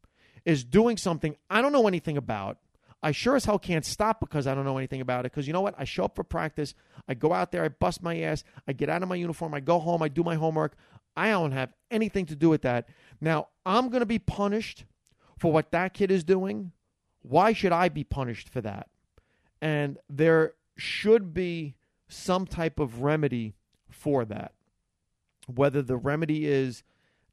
is 0.46 0.64
doing 0.64 0.98
something 0.98 1.36
I 1.50 1.62
don't 1.62 1.72
know 1.72 1.88
anything 1.88 2.18
about. 2.18 2.58
I 3.02 3.12
sure 3.12 3.36
as 3.36 3.46
hell 3.46 3.60
can't 3.60 3.86
stop 3.86 4.20
because 4.20 4.46
I 4.46 4.54
don't 4.54 4.66
know 4.66 4.78
anything 4.78 5.02
about 5.02 5.26
it. 5.26 5.32
Because 5.32 5.48
you 5.48 5.54
know 5.54 5.62
what? 5.62 5.76
I 5.78 5.86
show 5.86 6.06
up 6.06 6.16
for 6.16 6.24
practice. 6.24 6.74
I 7.08 7.14
go 7.14 7.32
out 7.34 7.52
there. 7.52 7.64
I 7.64 7.70
bust 7.70 8.04
my 8.04 8.20
ass. 8.20 8.44
I 8.68 8.74
get 8.74 8.90
out 8.90 9.04
of 9.04 9.10
my 9.10 9.16
uniform. 9.16 9.54
I 9.54 9.62
go 9.62 9.80
home. 9.80 10.02
I 10.02 10.10
do 10.10 10.24
my 10.24 10.36
homework. 10.36 10.76
I 11.16 11.32
don't 11.32 11.52
have 11.52 11.74
anything 11.90 12.26
to 12.28 12.36
do 12.36 12.50
with 12.50 12.62
that. 12.64 12.88
Now, 13.22 13.48
I'm 13.66 13.90
going 13.90 14.02
to 14.02 14.06
be 14.06 14.20
punished 14.20 14.86
for 15.38 15.52
what 15.52 15.72
that 15.72 15.94
kid 15.94 16.12
is 16.12 16.24
doing. 16.24 16.72
Why 17.22 17.54
should 17.54 17.72
I 17.72 17.90
be 17.90 18.04
punished 18.04 18.50
for 18.50 18.62
that? 18.62 18.90
And 19.62 19.98
there 20.10 20.54
should 20.78 21.34
be 21.34 21.76
some 22.08 22.46
type 22.46 22.80
of 22.80 23.02
remedy 23.02 23.56
for 23.90 24.26
that. 24.26 24.54
Whether 25.48 25.82
the 25.82 25.98
remedy 25.98 26.48
is 26.48 26.84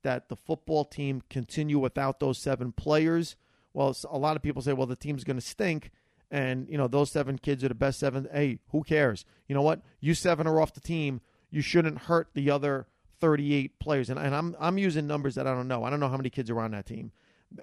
that 0.06 0.28
the 0.28 0.36
football 0.36 0.84
team 0.84 1.20
continue 1.28 1.80
without 1.80 2.20
those 2.20 2.38
seven 2.38 2.70
players. 2.70 3.34
Well, 3.74 3.94
a 4.08 4.16
lot 4.16 4.36
of 4.36 4.42
people 4.42 4.62
say, 4.62 4.72
well, 4.72 4.86
the 4.86 4.94
team's 4.94 5.24
going 5.24 5.36
to 5.36 5.44
stink. 5.44 5.90
And, 6.30 6.68
you 6.68 6.78
know, 6.78 6.86
those 6.86 7.10
seven 7.10 7.38
kids 7.38 7.64
are 7.64 7.68
the 7.68 7.74
best 7.74 7.98
seven. 7.98 8.28
Hey, 8.32 8.60
who 8.70 8.84
cares? 8.84 9.24
You 9.48 9.56
know 9.56 9.62
what? 9.62 9.82
You 9.98 10.14
seven 10.14 10.46
are 10.46 10.60
off 10.60 10.74
the 10.74 10.80
team. 10.80 11.22
You 11.50 11.60
shouldn't 11.60 12.02
hurt 12.02 12.28
the 12.34 12.50
other 12.50 12.86
38 13.20 13.80
players. 13.80 14.08
And, 14.08 14.16
and 14.20 14.32
I'm, 14.32 14.54
I'm 14.60 14.78
using 14.78 15.08
numbers 15.08 15.34
that 15.34 15.48
I 15.48 15.54
don't 15.54 15.66
know. 15.66 15.82
I 15.82 15.90
don't 15.90 15.98
know 15.98 16.08
how 16.08 16.16
many 16.16 16.30
kids 16.30 16.50
are 16.50 16.60
on 16.60 16.70
that 16.70 16.86
team. 16.86 17.10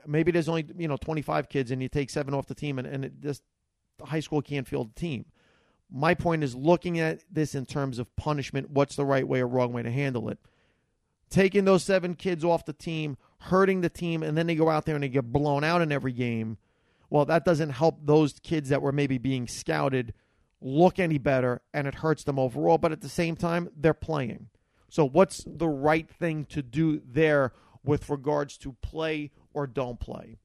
Maybe 0.05 0.33
there's 0.33 0.49
only, 0.49 0.65
you 0.77 0.89
know, 0.89 0.97
25 0.97 1.47
kids 1.47 1.71
and 1.71 1.81
you 1.81 1.87
take 1.87 2.09
seven 2.09 2.33
off 2.33 2.47
the 2.47 2.55
team 2.55 2.77
and, 2.77 2.85
and 2.85 3.05
it 3.05 3.21
just, 3.21 3.41
high 4.03 4.19
school 4.19 4.41
can't 4.41 4.67
field 4.67 4.93
the 4.93 4.99
team. 4.99 5.25
My 5.89 6.13
point 6.13 6.43
is 6.43 6.55
looking 6.55 6.99
at 6.99 7.21
this 7.31 7.55
in 7.55 7.65
terms 7.65 7.99
of 7.99 8.13
punishment. 8.17 8.69
What's 8.69 8.97
the 8.97 9.05
right 9.05 9.25
way 9.25 9.39
or 9.39 9.47
wrong 9.47 9.71
way 9.71 9.83
to 9.83 9.91
handle 9.91 10.27
it? 10.27 10.39
Taking 11.33 11.65
those 11.65 11.83
seven 11.83 12.13
kids 12.13 12.45
off 12.45 12.65
the 12.65 12.73
team, 12.73 13.17
hurting 13.39 13.81
the 13.81 13.89
team, 13.89 14.21
and 14.21 14.37
then 14.37 14.45
they 14.47 14.55
go 14.55 14.69
out 14.69 14.85
there 14.85 14.95
and 14.95 15.03
they 15.03 15.09
get 15.09 15.33
blown 15.33 15.63
out 15.63 15.81
in 15.81 15.91
every 15.91 16.13
game. 16.13 16.57
Well, 17.09 17.25
that 17.25 17.43
doesn't 17.43 17.71
help 17.71 18.05
those 18.05 18.39
kids 18.43 18.69
that 18.69 18.81
were 18.81 18.91
maybe 18.91 19.17
being 19.17 19.47
scouted 19.47 20.13
look 20.61 20.99
any 20.99 21.17
better 21.17 21.61
and 21.73 21.87
it 21.87 21.95
hurts 21.95 22.23
them 22.23 22.39
overall. 22.39 22.77
But 22.77 22.91
at 22.91 23.01
the 23.01 23.09
same 23.09 23.35
time, 23.35 23.69
they're 23.75 23.93
playing. 23.93 24.49
So, 24.89 25.07
what's 25.07 25.43
the 25.45 25.67
right 25.67 26.07
thing 26.07 26.45
to 26.45 26.61
do 26.61 27.01
there 27.03 27.51
with 27.83 28.09
regards 28.09 28.57
to 28.59 28.73
play 28.81 29.31
or 29.53 29.65
don't 29.65 29.99
play? 29.99 30.37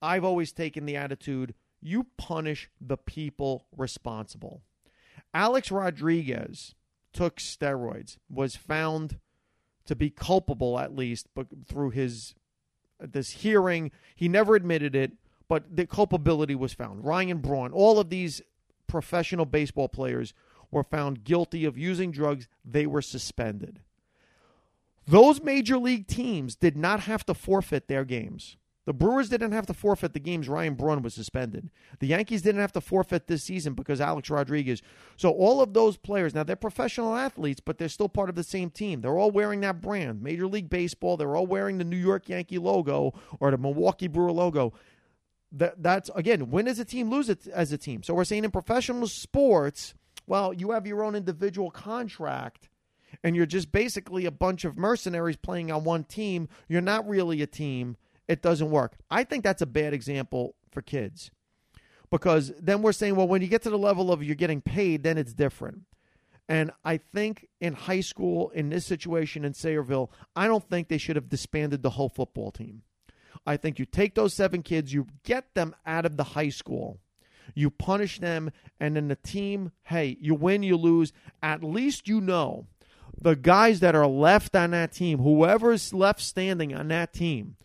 I've 0.00 0.24
always 0.24 0.52
taken 0.52 0.86
the 0.86 0.96
attitude 0.96 1.54
you 1.80 2.06
punish 2.16 2.70
the 2.80 2.96
people 2.96 3.66
responsible. 3.76 4.62
Alex 5.34 5.70
Rodriguez 5.70 6.74
took 7.12 7.36
steroids, 7.36 8.16
was 8.28 8.56
found 8.56 9.18
to 9.88 9.96
be 9.96 10.10
culpable 10.10 10.78
at 10.78 10.94
least 10.94 11.26
but 11.34 11.46
through 11.66 11.90
his 11.90 12.34
this 13.00 13.30
hearing. 13.30 13.90
He 14.14 14.28
never 14.28 14.54
admitted 14.54 14.94
it, 14.94 15.12
but 15.48 15.76
the 15.76 15.86
culpability 15.86 16.54
was 16.54 16.72
found. 16.72 17.04
Ryan 17.04 17.38
Braun, 17.38 17.72
all 17.72 17.98
of 17.98 18.10
these 18.10 18.42
professional 18.86 19.46
baseball 19.46 19.88
players 19.88 20.34
were 20.70 20.82
found 20.82 21.24
guilty 21.24 21.64
of 21.64 21.78
using 21.78 22.10
drugs. 22.10 22.48
They 22.64 22.86
were 22.86 23.02
suspended. 23.02 23.80
Those 25.06 25.42
major 25.42 25.78
league 25.78 26.06
teams 26.06 26.54
did 26.54 26.76
not 26.76 27.00
have 27.00 27.24
to 27.26 27.34
forfeit 27.34 27.88
their 27.88 28.04
games. 28.04 28.56
The 28.88 28.94
Brewers 28.94 29.28
didn't 29.28 29.52
have 29.52 29.66
to 29.66 29.74
forfeit 29.74 30.14
the 30.14 30.18
games 30.18 30.48
Ryan 30.48 30.72
Braun 30.72 31.02
was 31.02 31.12
suspended. 31.12 31.68
The 31.98 32.06
Yankees 32.06 32.40
didn't 32.40 32.62
have 32.62 32.72
to 32.72 32.80
forfeit 32.80 33.26
this 33.26 33.44
season 33.44 33.74
because 33.74 34.00
Alex 34.00 34.30
Rodriguez. 34.30 34.80
So 35.14 35.30
all 35.30 35.60
of 35.60 35.74
those 35.74 35.98
players, 35.98 36.34
now 36.34 36.42
they're 36.42 36.56
professional 36.56 37.14
athletes, 37.14 37.60
but 37.60 37.76
they're 37.76 37.90
still 37.90 38.08
part 38.08 38.30
of 38.30 38.34
the 38.34 38.42
same 38.42 38.70
team. 38.70 39.02
They're 39.02 39.18
all 39.18 39.30
wearing 39.30 39.60
that 39.60 39.82
brand. 39.82 40.22
Major 40.22 40.46
League 40.46 40.70
Baseball, 40.70 41.18
they're 41.18 41.36
all 41.36 41.46
wearing 41.46 41.76
the 41.76 41.84
New 41.84 41.98
York 41.98 42.30
Yankee 42.30 42.56
logo 42.56 43.12
or 43.40 43.50
the 43.50 43.58
Milwaukee 43.58 44.08
Brewer 44.08 44.32
logo. 44.32 44.72
That 45.52 45.82
that's 45.82 46.08
again, 46.14 46.50
win 46.50 46.66
as 46.66 46.78
a 46.78 46.84
team, 46.86 47.10
lose 47.10 47.28
it 47.28 47.46
as 47.46 47.70
a 47.72 47.76
team. 47.76 48.02
So 48.02 48.14
we're 48.14 48.24
saying 48.24 48.44
in 48.44 48.50
professional 48.50 49.06
sports, 49.06 49.92
well, 50.26 50.54
you 50.54 50.70
have 50.70 50.86
your 50.86 51.04
own 51.04 51.14
individual 51.14 51.70
contract 51.70 52.70
and 53.22 53.36
you're 53.36 53.44
just 53.44 53.70
basically 53.70 54.24
a 54.24 54.30
bunch 54.30 54.64
of 54.64 54.78
mercenaries 54.78 55.36
playing 55.36 55.70
on 55.70 55.84
one 55.84 56.04
team. 56.04 56.48
You're 56.70 56.80
not 56.80 57.06
really 57.06 57.42
a 57.42 57.46
team 57.46 57.98
it 58.28 58.42
doesn't 58.42 58.70
work. 58.70 58.96
I 59.10 59.24
think 59.24 59.42
that's 59.42 59.62
a 59.62 59.66
bad 59.66 59.94
example 59.94 60.54
for 60.70 60.82
kids 60.82 61.30
because 62.10 62.52
then 62.60 62.82
we're 62.82 62.92
saying, 62.92 63.16
well, 63.16 63.28
when 63.28 63.42
you 63.42 63.48
get 63.48 63.62
to 63.62 63.70
the 63.70 63.78
level 63.78 64.12
of 64.12 64.22
you're 64.22 64.34
getting 64.34 64.60
paid, 64.60 65.02
then 65.02 65.18
it's 65.18 65.32
different. 65.32 65.82
And 66.48 66.70
I 66.84 66.96
think 66.96 67.48
in 67.60 67.74
high 67.74 68.00
school, 68.00 68.50
in 68.50 68.70
this 68.70 68.86
situation 68.86 69.44
in 69.44 69.52
Sayreville, 69.52 70.10
I 70.34 70.46
don't 70.46 70.64
think 70.68 70.88
they 70.88 70.98
should 70.98 71.16
have 71.16 71.28
disbanded 71.28 71.82
the 71.82 71.90
whole 71.90 72.08
football 72.08 72.50
team. 72.50 72.82
I 73.46 73.56
think 73.56 73.78
you 73.78 73.84
take 73.84 74.14
those 74.14 74.34
seven 74.34 74.62
kids, 74.62 74.92
you 74.92 75.06
get 75.24 75.54
them 75.54 75.74
out 75.86 76.06
of 76.06 76.16
the 76.16 76.24
high 76.24 76.48
school, 76.48 77.00
you 77.54 77.70
punish 77.70 78.18
them, 78.18 78.50
and 78.80 78.96
then 78.96 79.08
the 79.08 79.16
team, 79.16 79.72
hey, 79.84 80.16
you 80.20 80.34
win, 80.34 80.62
you 80.62 80.76
lose. 80.76 81.12
At 81.42 81.62
least 81.62 82.08
you 82.08 82.20
know 82.20 82.66
the 83.20 83.36
guys 83.36 83.80
that 83.80 83.94
are 83.94 84.06
left 84.06 84.56
on 84.56 84.70
that 84.70 84.92
team, 84.92 85.18
whoever's 85.18 85.92
left 85.92 86.20
standing 86.20 86.74
on 86.74 86.88
that 86.88 87.12
team, 87.12 87.56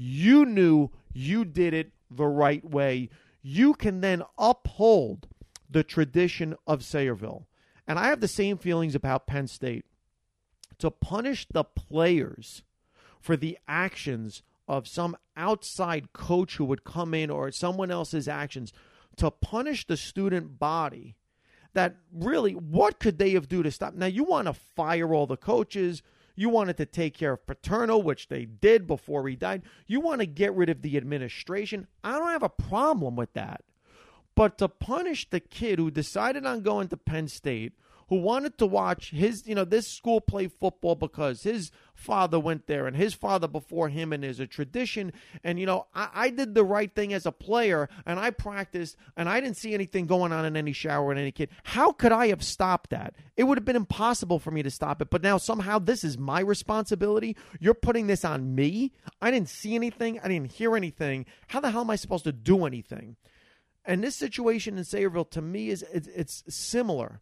you 0.00 0.46
knew 0.46 0.90
you 1.12 1.44
did 1.44 1.74
it 1.74 1.92
the 2.10 2.26
right 2.26 2.64
way. 2.64 3.10
You 3.42 3.74
can 3.74 4.00
then 4.00 4.22
uphold 4.38 5.28
the 5.68 5.84
tradition 5.84 6.56
of 6.66 6.80
Sayreville. 6.80 7.44
And 7.86 7.98
I 7.98 8.06
have 8.06 8.20
the 8.20 8.28
same 8.28 8.56
feelings 8.56 8.94
about 8.94 9.26
Penn 9.26 9.46
State. 9.46 9.84
To 10.78 10.90
punish 10.90 11.46
the 11.52 11.64
players 11.64 12.62
for 13.20 13.36
the 13.36 13.58
actions 13.68 14.42
of 14.66 14.88
some 14.88 15.16
outside 15.36 16.14
coach 16.14 16.56
who 16.56 16.64
would 16.64 16.84
come 16.84 17.12
in 17.12 17.28
or 17.28 17.52
someone 17.52 17.90
else's 17.90 18.26
actions, 18.26 18.72
to 19.16 19.30
punish 19.30 19.86
the 19.86 19.98
student 19.98 20.58
body, 20.58 21.16
that 21.74 21.96
really, 22.10 22.52
what 22.52 22.98
could 22.98 23.18
they 23.18 23.32
have 23.32 23.48
do 23.48 23.62
to 23.62 23.70
stop? 23.70 23.92
Now, 23.92 24.06
you 24.06 24.24
want 24.24 24.46
to 24.46 24.54
fire 24.54 25.12
all 25.12 25.26
the 25.26 25.36
coaches 25.36 26.02
you 26.36 26.48
wanted 26.48 26.76
to 26.78 26.86
take 26.86 27.16
care 27.16 27.32
of 27.32 27.46
Paterno, 27.46 27.98
which 27.98 28.28
they 28.28 28.44
did 28.44 28.86
before 28.86 29.28
he 29.28 29.36
died. 29.36 29.62
You 29.86 30.00
want 30.00 30.20
to 30.20 30.26
get 30.26 30.54
rid 30.54 30.68
of 30.68 30.82
the 30.82 30.96
administration. 30.96 31.86
I 32.02 32.18
don't 32.18 32.30
have 32.30 32.42
a 32.42 32.48
problem 32.48 33.16
with 33.16 33.32
that. 33.34 33.62
But 34.34 34.58
to 34.58 34.68
punish 34.68 35.28
the 35.28 35.40
kid 35.40 35.78
who 35.78 35.90
decided 35.90 36.46
on 36.46 36.62
going 36.62 36.88
to 36.88 36.96
Penn 36.96 37.28
State, 37.28 37.72
who 38.10 38.16
wanted 38.16 38.58
to 38.58 38.66
watch 38.66 39.10
his, 39.10 39.46
you 39.46 39.54
know, 39.54 39.64
this 39.64 39.86
school 39.86 40.20
play 40.20 40.48
football 40.48 40.96
because 40.96 41.44
his 41.44 41.70
father 41.94 42.40
went 42.40 42.66
there 42.66 42.88
and 42.88 42.96
his 42.96 43.14
father 43.14 43.46
before 43.46 43.88
him, 43.88 44.12
and 44.12 44.24
there's 44.24 44.40
a 44.40 44.48
tradition. 44.48 45.12
And, 45.44 45.60
you 45.60 45.64
know, 45.64 45.86
I, 45.94 46.08
I 46.12 46.30
did 46.30 46.54
the 46.54 46.64
right 46.64 46.92
thing 46.92 47.12
as 47.12 47.24
a 47.24 47.30
player 47.30 47.88
and 48.04 48.18
I 48.18 48.30
practiced 48.30 48.96
and 49.16 49.28
I 49.28 49.40
didn't 49.40 49.58
see 49.58 49.74
anything 49.74 50.06
going 50.06 50.32
on 50.32 50.44
in 50.44 50.56
any 50.56 50.72
shower 50.72 51.12
in 51.12 51.18
any 51.18 51.30
kid. 51.30 51.50
How 51.62 51.92
could 51.92 52.10
I 52.10 52.26
have 52.28 52.42
stopped 52.42 52.90
that? 52.90 53.14
It 53.36 53.44
would 53.44 53.58
have 53.58 53.64
been 53.64 53.76
impossible 53.76 54.40
for 54.40 54.50
me 54.50 54.64
to 54.64 54.70
stop 54.70 55.00
it. 55.00 55.08
But 55.08 55.22
now 55.22 55.38
somehow 55.38 55.78
this 55.78 56.02
is 56.02 56.18
my 56.18 56.40
responsibility. 56.40 57.36
You're 57.60 57.74
putting 57.74 58.08
this 58.08 58.24
on 58.24 58.56
me. 58.56 58.92
I 59.22 59.30
didn't 59.30 59.50
see 59.50 59.76
anything, 59.76 60.18
I 60.18 60.26
didn't 60.26 60.50
hear 60.50 60.76
anything. 60.76 61.26
How 61.46 61.60
the 61.60 61.70
hell 61.70 61.82
am 61.82 61.90
I 61.90 61.96
supposed 61.96 62.24
to 62.24 62.32
do 62.32 62.66
anything? 62.66 63.16
And 63.84 64.02
this 64.02 64.16
situation 64.16 64.76
in 64.76 64.82
Sayreville 64.82 65.30
to 65.30 65.40
me 65.40 65.70
is 65.70 65.84
it's, 65.92 66.08
it's 66.08 66.42
similar. 66.48 67.20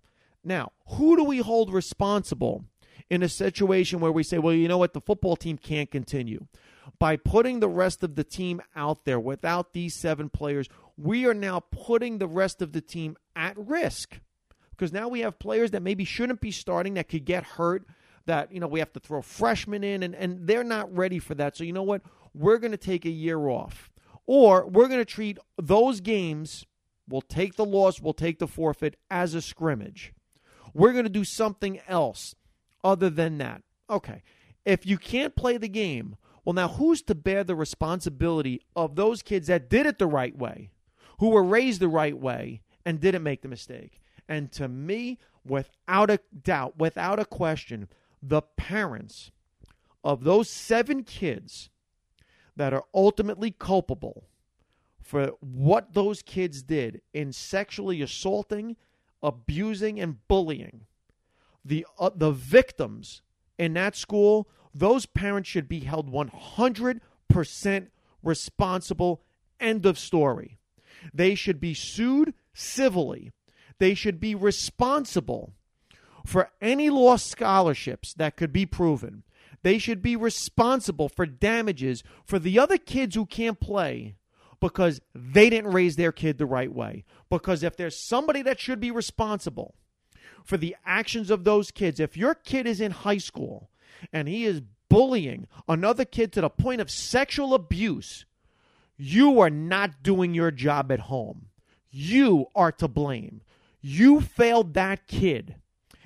Now, 0.48 0.72
who 0.86 1.14
do 1.14 1.24
we 1.24 1.38
hold 1.38 1.70
responsible 1.70 2.64
in 3.10 3.22
a 3.22 3.28
situation 3.28 4.00
where 4.00 4.10
we 4.10 4.22
say, 4.22 4.38
well, 4.38 4.54
you 4.54 4.66
know 4.66 4.78
what, 4.78 4.94
the 4.94 5.00
football 5.00 5.36
team 5.36 5.58
can't 5.58 5.90
continue? 5.90 6.46
By 6.98 7.16
putting 7.16 7.60
the 7.60 7.68
rest 7.68 8.02
of 8.02 8.14
the 8.14 8.24
team 8.24 8.62
out 8.74 9.04
there 9.04 9.20
without 9.20 9.74
these 9.74 9.94
seven 9.94 10.30
players, 10.30 10.66
we 10.96 11.26
are 11.26 11.34
now 11.34 11.60
putting 11.60 12.16
the 12.16 12.26
rest 12.26 12.62
of 12.62 12.72
the 12.72 12.80
team 12.80 13.18
at 13.36 13.58
risk. 13.58 14.20
Because 14.70 14.90
now 14.90 15.08
we 15.08 15.20
have 15.20 15.38
players 15.38 15.72
that 15.72 15.82
maybe 15.82 16.06
shouldn't 16.06 16.40
be 16.40 16.50
starting 16.50 16.94
that 16.94 17.08
could 17.08 17.26
get 17.26 17.44
hurt 17.44 17.84
that 18.24 18.52
you 18.52 18.60
know 18.60 18.68
we 18.68 18.78
have 18.78 18.92
to 18.92 19.00
throw 19.00 19.22
freshmen 19.22 19.82
in 19.82 20.02
and, 20.02 20.14
and 20.14 20.46
they're 20.46 20.64
not 20.64 20.94
ready 20.96 21.18
for 21.18 21.34
that. 21.34 21.58
So 21.58 21.64
you 21.64 21.74
know 21.74 21.82
what? 21.82 22.02
We're 22.32 22.58
going 22.58 22.72
to 22.72 22.78
take 22.78 23.04
a 23.04 23.10
year 23.10 23.48
off. 23.48 23.90
Or 24.26 24.66
we're 24.66 24.88
going 24.88 25.00
to 25.00 25.04
treat 25.04 25.38
those 25.58 26.00
games 26.00 26.64
we'll 27.08 27.22
take 27.22 27.56
the 27.56 27.64
loss 27.64 28.00
we'll 28.00 28.12
take 28.12 28.38
the 28.38 28.46
forfeit 28.46 28.94
as 29.10 29.32
a 29.32 29.40
scrimmage 29.40 30.12
we're 30.78 30.92
going 30.92 31.04
to 31.04 31.10
do 31.10 31.24
something 31.24 31.80
else 31.88 32.36
other 32.84 33.10
than 33.10 33.38
that. 33.38 33.62
Okay. 33.90 34.22
If 34.64 34.86
you 34.86 34.96
can't 34.96 35.34
play 35.34 35.56
the 35.56 35.68
game, 35.68 36.16
well, 36.44 36.52
now 36.52 36.68
who's 36.68 37.02
to 37.02 37.14
bear 37.14 37.42
the 37.42 37.56
responsibility 37.56 38.62
of 38.76 38.94
those 38.94 39.20
kids 39.22 39.48
that 39.48 39.68
did 39.68 39.86
it 39.86 39.98
the 39.98 40.06
right 40.06 40.36
way, 40.36 40.70
who 41.18 41.30
were 41.30 41.42
raised 41.42 41.80
the 41.80 41.88
right 41.88 42.16
way, 42.16 42.62
and 42.86 43.00
didn't 43.00 43.24
make 43.24 43.42
the 43.42 43.48
mistake? 43.48 44.00
And 44.28 44.52
to 44.52 44.68
me, 44.68 45.18
without 45.44 46.10
a 46.10 46.20
doubt, 46.42 46.78
without 46.78 47.18
a 47.18 47.24
question, 47.24 47.88
the 48.22 48.42
parents 48.42 49.32
of 50.04 50.22
those 50.22 50.48
seven 50.48 51.02
kids 51.02 51.70
that 52.54 52.72
are 52.72 52.84
ultimately 52.94 53.50
culpable 53.50 54.28
for 55.02 55.32
what 55.40 55.94
those 55.94 56.22
kids 56.22 56.62
did 56.62 57.00
in 57.12 57.32
sexually 57.32 58.00
assaulting 58.00 58.76
abusing 59.22 59.98
and 59.98 60.26
bullying 60.28 60.86
the 61.64 61.86
uh, 61.98 62.10
the 62.14 62.30
victims 62.30 63.22
in 63.58 63.74
that 63.74 63.96
school 63.96 64.48
those 64.74 65.06
parents 65.06 65.48
should 65.48 65.68
be 65.68 65.80
held 65.80 66.12
100% 66.12 67.86
responsible. 68.22 69.22
End 69.60 69.86
of 69.86 69.98
story. 69.98 70.58
They 71.12 71.34
should 71.34 71.60
be 71.60 71.74
sued 71.74 72.34
civilly. 72.52 73.32
They 73.78 73.94
should 73.94 74.20
be 74.20 74.34
responsible 74.34 75.54
for 76.24 76.50
any 76.60 76.90
lost 76.90 77.26
scholarships 77.26 78.14
that 78.14 78.36
could 78.36 78.52
be 78.52 78.66
proven. 78.66 79.24
They 79.62 79.78
should 79.78 80.02
be 80.02 80.14
responsible 80.14 81.08
for 81.08 81.26
damages 81.26 82.04
for 82.24 82.38
the 82.38 82.58
other 82.58 82.78
kids 82.78 83.16
who 83.16 83.26
can't 83.26 83.58
play 83.58 84.14
because 84.60 85.00
they 85.14 85.50
didn't 85.50 85.72
raise 85.72 85.96
their 85.96 86.12
kid 86.12 86.38
the 86.38 86.46
right 86.46 86.72
way. 86.72 87.04
Because 87.30 87.62
if 87.62 87.76
there's 87.76 87.96
somebody 87.96 88.42
that 88.42 88.60
should 88.60 88.80
be 88.80 88.90
responsible 88.90 89.74
for 90.44 90.56
the 90.56 90.76
actions 90.84 91.30
of 91.30 91.44
those 91.44 91.70
kids, 91.70 92.00
if 92.00 92.16
your 92.16 92.34
kid 92.34 92.66
is 92.66 92.80
in 92.80 92.90
high 92.90 93.18
school 93.18 93.70
and 94.12 94.28
he 94.28 94.44
is 94.44 94.62
bullying 94.88 95.46
another 95.68 96.04
kid 96.04 96.32
to 96.32 96.40
the 96.40 96.50
point 96.50 96.80
of 96.80 96.90
sexual 96.90 97.54
abuse, 97.54 98.24
you 98.96 99.40
are 99.40 99.50
not 99.50 100.02
doing 100.02 100.34
your 100.34 100.50
job 100.50 100.90
at 100.90 101.00
home. 101.00 101.46
You 101.90 102.46
are 102.54 102.72
to 102.72 102.88
blame. 102.88 103.42
You 103.80 104.20
failed 104.20 104.74
that 104.74 105.06
kid. 105.06 105.56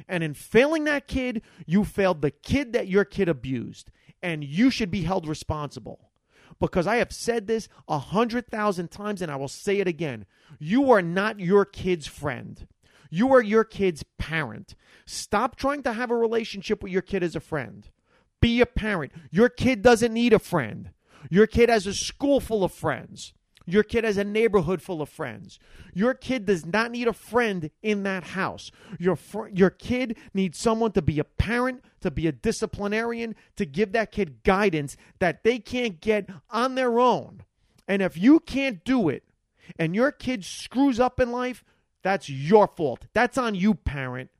And 0.09 0.23
in 0.23 0.35
failing 0.35 0.85
that 0.85 1.09
kid, 1.09 1.43
you 1.65 1.85
failed 1.85 2.21
the 2.21 2.31
kid 2.31 2.73
that 2.75 2.89
your 2.89 3.05
kid 3.05 3.29
abused. 3.29 3.91
And 4.23 4.45
you 4.45 4.71
should 4.71 4.91
be 4.91 5.03
held 5.03 5.27
responsible 5.27 6.12
because 6.61 6.87
I 6.87 6.97
have 6.97 7.13
said 7.13 7.47
this 7.47 7.69
a 7.89 7.99
hundred 7.99 8.49
thousand 8.49 8.91
times 8.91 9.23
and 9.23 9.31
I 9.31 9.37
will 9.37 9.49
say 9.49 9.79
it 9.79 9.89
again. 9.89 10.27
You 10.59 10.91
are 10.91 11.03
not 11.03 11.41
your 11.41 11.65
kid's 11.65 12.07
friend. 12.07 12.67
You 13.11 13.33
are 13.35 13.43
your 13.43 13.65
kid's 13.65 14.05
parent. 14.19 14.75
Stop 15.05 15.57
trying 15.57 15.83
to 15.83 15.93
have 15.93 16.11
a 16.11 16.17
relationship 16.17 16.83
with 16.83 16.93
your 16.93 17.03
kid 17.03 17.23
as 17.23 17.37
a 17.37 17.41
friend. 17.41 17.89
Be 18.41 18.61
a 18.61 18.67
parent. 18.67 19.13
Your 19.31 19.49
kid 19.49 19.83
doesn't 19.83 20.13
need 20.13 20.33
a 20.33 20.39
friend. 20.39 20.91
Your 21.31 21.47
kid 21.47 21.69
has 21.69 21.87
a 21.87 21.95
school 21.95 22.41
full 22.41 22.65
of 22.65 22.73
friends. 22.73 23.35
Your 23.67 23.83
kid 23.83 24.05
has 24.05 24.17
a 24.17 24.25
neighborhood 24.25 24.83
full 24.83 25.03
of 25.03 25.09
friends. 25.09 25.59
Your 25.95 26.15
kid 26.15 26.47
does 26.47 26.67
not 26.67 26.91
need 26.91 27.09
a 27.09 27.13
friend 27.13 27.71
in 27.83 28.03
that 28.03 28.25
house. 28.25 28.71
Your 28.99 29.17
fr- 29.17 29.49
your 29.49 29.71
kid 29.71 30.17
needs 30.35 30.59
someone 30.59 30.93
to 30.93 31.03
be 31.03 31.19
a 31.19 31.25
parent, 31.25 31.85
to 32.01 32.11
be 32.11 32.27
a 32.27 32.33
disciplinarian, 32.33 33.35
to 33.57 33.65
give 33.65 33.93
that 33.93 34.13
kid 34.13 34.43
guidance 34.43 34.97
that 35.19 35.45
they 35.45 35.59
can't 35.59 36.01
get 36.01 36.29
on 36.51 36.75
their 36.75 36.99
own. 36.99 37.43
And 37.87 38.03
if 38.03 38.17
you 38.17 38.41
can't 38.41 38.85
do 38.85 39.09
it 39.09 39.25
and 39.77 39.95
your 39.95 40.11
kid 40.11 40.45
screws 40.45 40.99
up 40.99 41.21
in 41.21 41.31
life, 41.31 41.65
that's 42.03 42.29
your 42.29 42.67
fault. 42.67 43.07
That's 43.13 43.39
on 43.39 43.55
you, 43.55 43.75
parent. 43.75 44.31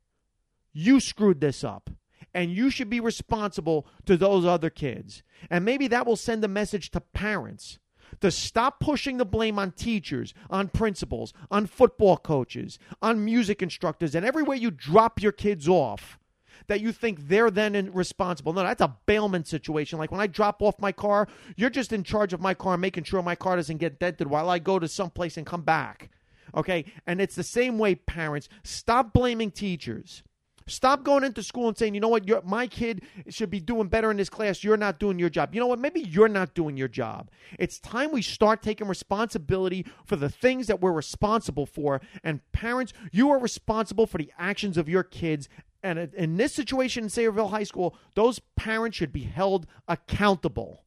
You 0.73 0.99
screwed 0.99 1.39
this 1.39 1.63
up. 1.63 1.89
And 2.33 2.51
you 2.51 2.71
should 2.71 2.89
be 2.89 2.99
responsible 2.99 3.85
to 4.05 4.17
those 4.17 4.43
other 4.43 4.71
kids. 4.71 5.21
And 5.51 5.63
maybe 5.63 5.87
that 5.89 6.07
will 6.07 6.15
send 6.15 6.43
a 6.43 6.47
message 6.47 6.89
to 6.91 6.99
parents 6.99 7.77
to 8.21 8.31
stop 8.31 8.79
pushing 8.79 9.17
the 9.17 9.25
blame 9.25 9.59
on 9.59 9.71
teachers, 9.71 10.33
on 10.49 10.67
principals, 10.67 11.33
on 11.51 11.65
football 11.65 12.17
coaches, 12.17 12.79
on 13.01 13.23
music 13.23 13.61
instructors, 13.61 14.15
and 14.15 14.25
everywhere 14.25 14.57
you 14.57 14.71
drop 14.71 15.21
your 15.21 15.31
kids 15.31 15.67
off 15.67 16.19
that 16.67 16.81
you 16.81 16.91
think 16.91 17.27
they're 17.27 17.51
then 17.51 17.91
responsible. 17.93 18.53
No, 18.53 18.63
that's 18.63 18.81
a 18.81 18.95
bailment 19.05 19.47
situation. 19.47 19.99
Like 19.99 20.11
when 20.11 20.21
I 20.21 20.27
drop 20.27 20.61
off 20.61 20.79
my 20.79 20.91
car, 20.91 21.27
you're 21.55 21.69
just 21.69 21.93
in 21.93 22.03
charge 22.03 22.33
of 22.33 22.41
my 22.41 22.53
car, 22.53 22.77
making 22.77 23.03
sure 23.03 23.21
my 23.21 23.35
car 23.35 23.55
doesn't 23.55 23.77
get 23.77 23.99
dented 23.99 24.27
while 24.27 24.49
I 24.49 24.59
go 24.59 24.79
to 24.79 24.87
someplace 24.87 25.37
and 25.37 25.45
come 25.45 25.63
back. 25.63 26.09
Okay? 26.55 26.85
And 27.07 27.19
it's 27.19 27.35
the 27.35 27.43
same 27.43 27.77
way, 27.77 27.95
parents. 27.95 28.49
Stop 28.63 29.13
blaming 29.13 29.51
teachers. 29.51 30.23
Stop 30.67 31.03
going 31.03 31.23
into 31.23 31.43
school 31.43 31.67
and 31.67 31.77
saying, 31.77 31.93
you 31.93 32.01
know 32.01 32.07
what, 32.07 32.45
my 32.45 32.67
kid 32.67 33.03
should 33.29 33.49
be 33.49 33.59
doing 33.59 33.87
better 33.87 34.11
in 34.11 34.17
this 34.17 34.29
class. 34.29 34.63
You're 34.63 34.77
not 34.77 34.99
doing 34.99 35.19
your 35.19 35.29
job. 35.29 35.53
You 35.53 35.59
know 35.59 35.67
what? 35.67 35.79
Maybe 35.79 36.01
you're 36.01 36.27
not 36.27 36.53
doing 36.53 36.77
your 36.77 36.87
job. 36.87 37.29
It's 37.59 37.79
time 37.79 38.11
we 38.11 38.21
start 38.21 38.61
taking 38.61 38.87
responsibility 38.87 39.85
for 40.05 40.15
the 40.15 40.29
things 40.29 40.67
that 40.67 40.81
we're 40.81 40.91
responsible 40.91 41.65
for. 41.65 42.01
And 42.23 42.39
parents, 42.51 42.93
you 43.11 43.29
are 43.31 43.39
responsible 43.39 44.07
for 44.07 44.17
the 44.17 44.31
actions 44.37 44.77
of 44.77 44.87
your 44.87 45.03
kids. 45.03 45.49
And 45.81 45.99
in 45.99 46.37
this 46.37 46.53
situation 46.53 47.03
in 47.03 47.09
Sayreville 47.09 47.49
High 47.49 47.63
School, 47.63 47.95
those 48.15 48.39
parents 48.55 48.97
should 48.97 49.13
be 49.13 49.23
held 49.23 49.67
accountable. 49.87 50.83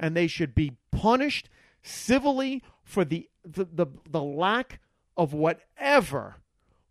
And 0.00 0.16
they 0.16 0.26
should 0.26 0.54
be 0.54 0.76
punished 0.90 1.48
civilly 1.82 2.62
for 2.82 3.04
the, 3.04 3.28
the, 3.44 3.64
the, 3.64 3.86
the 4.10 4.22
lack 4.22 4.80
of 5.16 5.32
whatever 5.32 6.36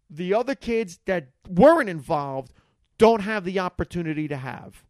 the 0.09 0.33
other 0.33 0.55
kids 0.55 0.99
that 1.05 1.29
weren't 1.47 1.89
involved 1.89 2.53
don't 2.97 3.21
have 3.21 3.43
the 3.43 3.59
opportunity 3.59 4.27
to 4.27 4.37
have. 4.37 4.83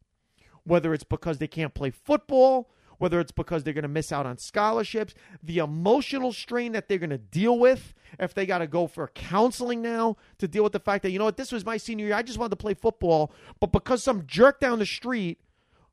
Whether 0.63 0.93
it's 0.93 1.03
because 1.03 1.37
they 1.37 1.47
can't 1.47 1.73
play 1.73 1.91
football, 1.91 2.69
whether 2.97 3.19
it's 3.19 3.31
because 3.31 3.63
they're 3.63 3.73
going 3.73 3.83
to 3.83 3.87
miss 3.87 4.11
out 4.11 4.25
on 4.25 4.37
scholarships, 4.37 5.13
the 5.43 5.59
emotional 5.59 6.33
strain 6.33 6.71
that 6.71 6.87
they're 6.87 6.97
going 6.97 7.09
to 7.09 7.17
deal 7.17 7.57
with 7.57 7.93
if 8.19 8.33
they 8.33 8.45
got 8.45 8.59
to 8.59 8.67
go 8.67 8.87
for 8.87 9.07
counseling 9.09 9.81
now 9.81 10.15
to 10.37 10.47
deal 10.47 10.63
with 10.63 10.73
the 10.73 10.79
fact 10.79 11.03
that, 11.03 11.11
you 11.11 11.19
know 11.19 11.25
what, 11.25 11.37
this 11.37 11.51
was 11.51 11.65
my 11.65 11.77
senior 11.77 12.07
year. 12.07 12.15
I 12.15 12.21
just 12.21 12.39
wanted 12.39 12.51
to 12.51 12.55
play 12.57 12.73
football, 12.73 13.31
but 13.59 13.71
because 13.71 14.03
some 14.03 14.25
jerk 14.25 14.59
down 14.59 14.79
the 14.79 14.85
street 14.85 15.39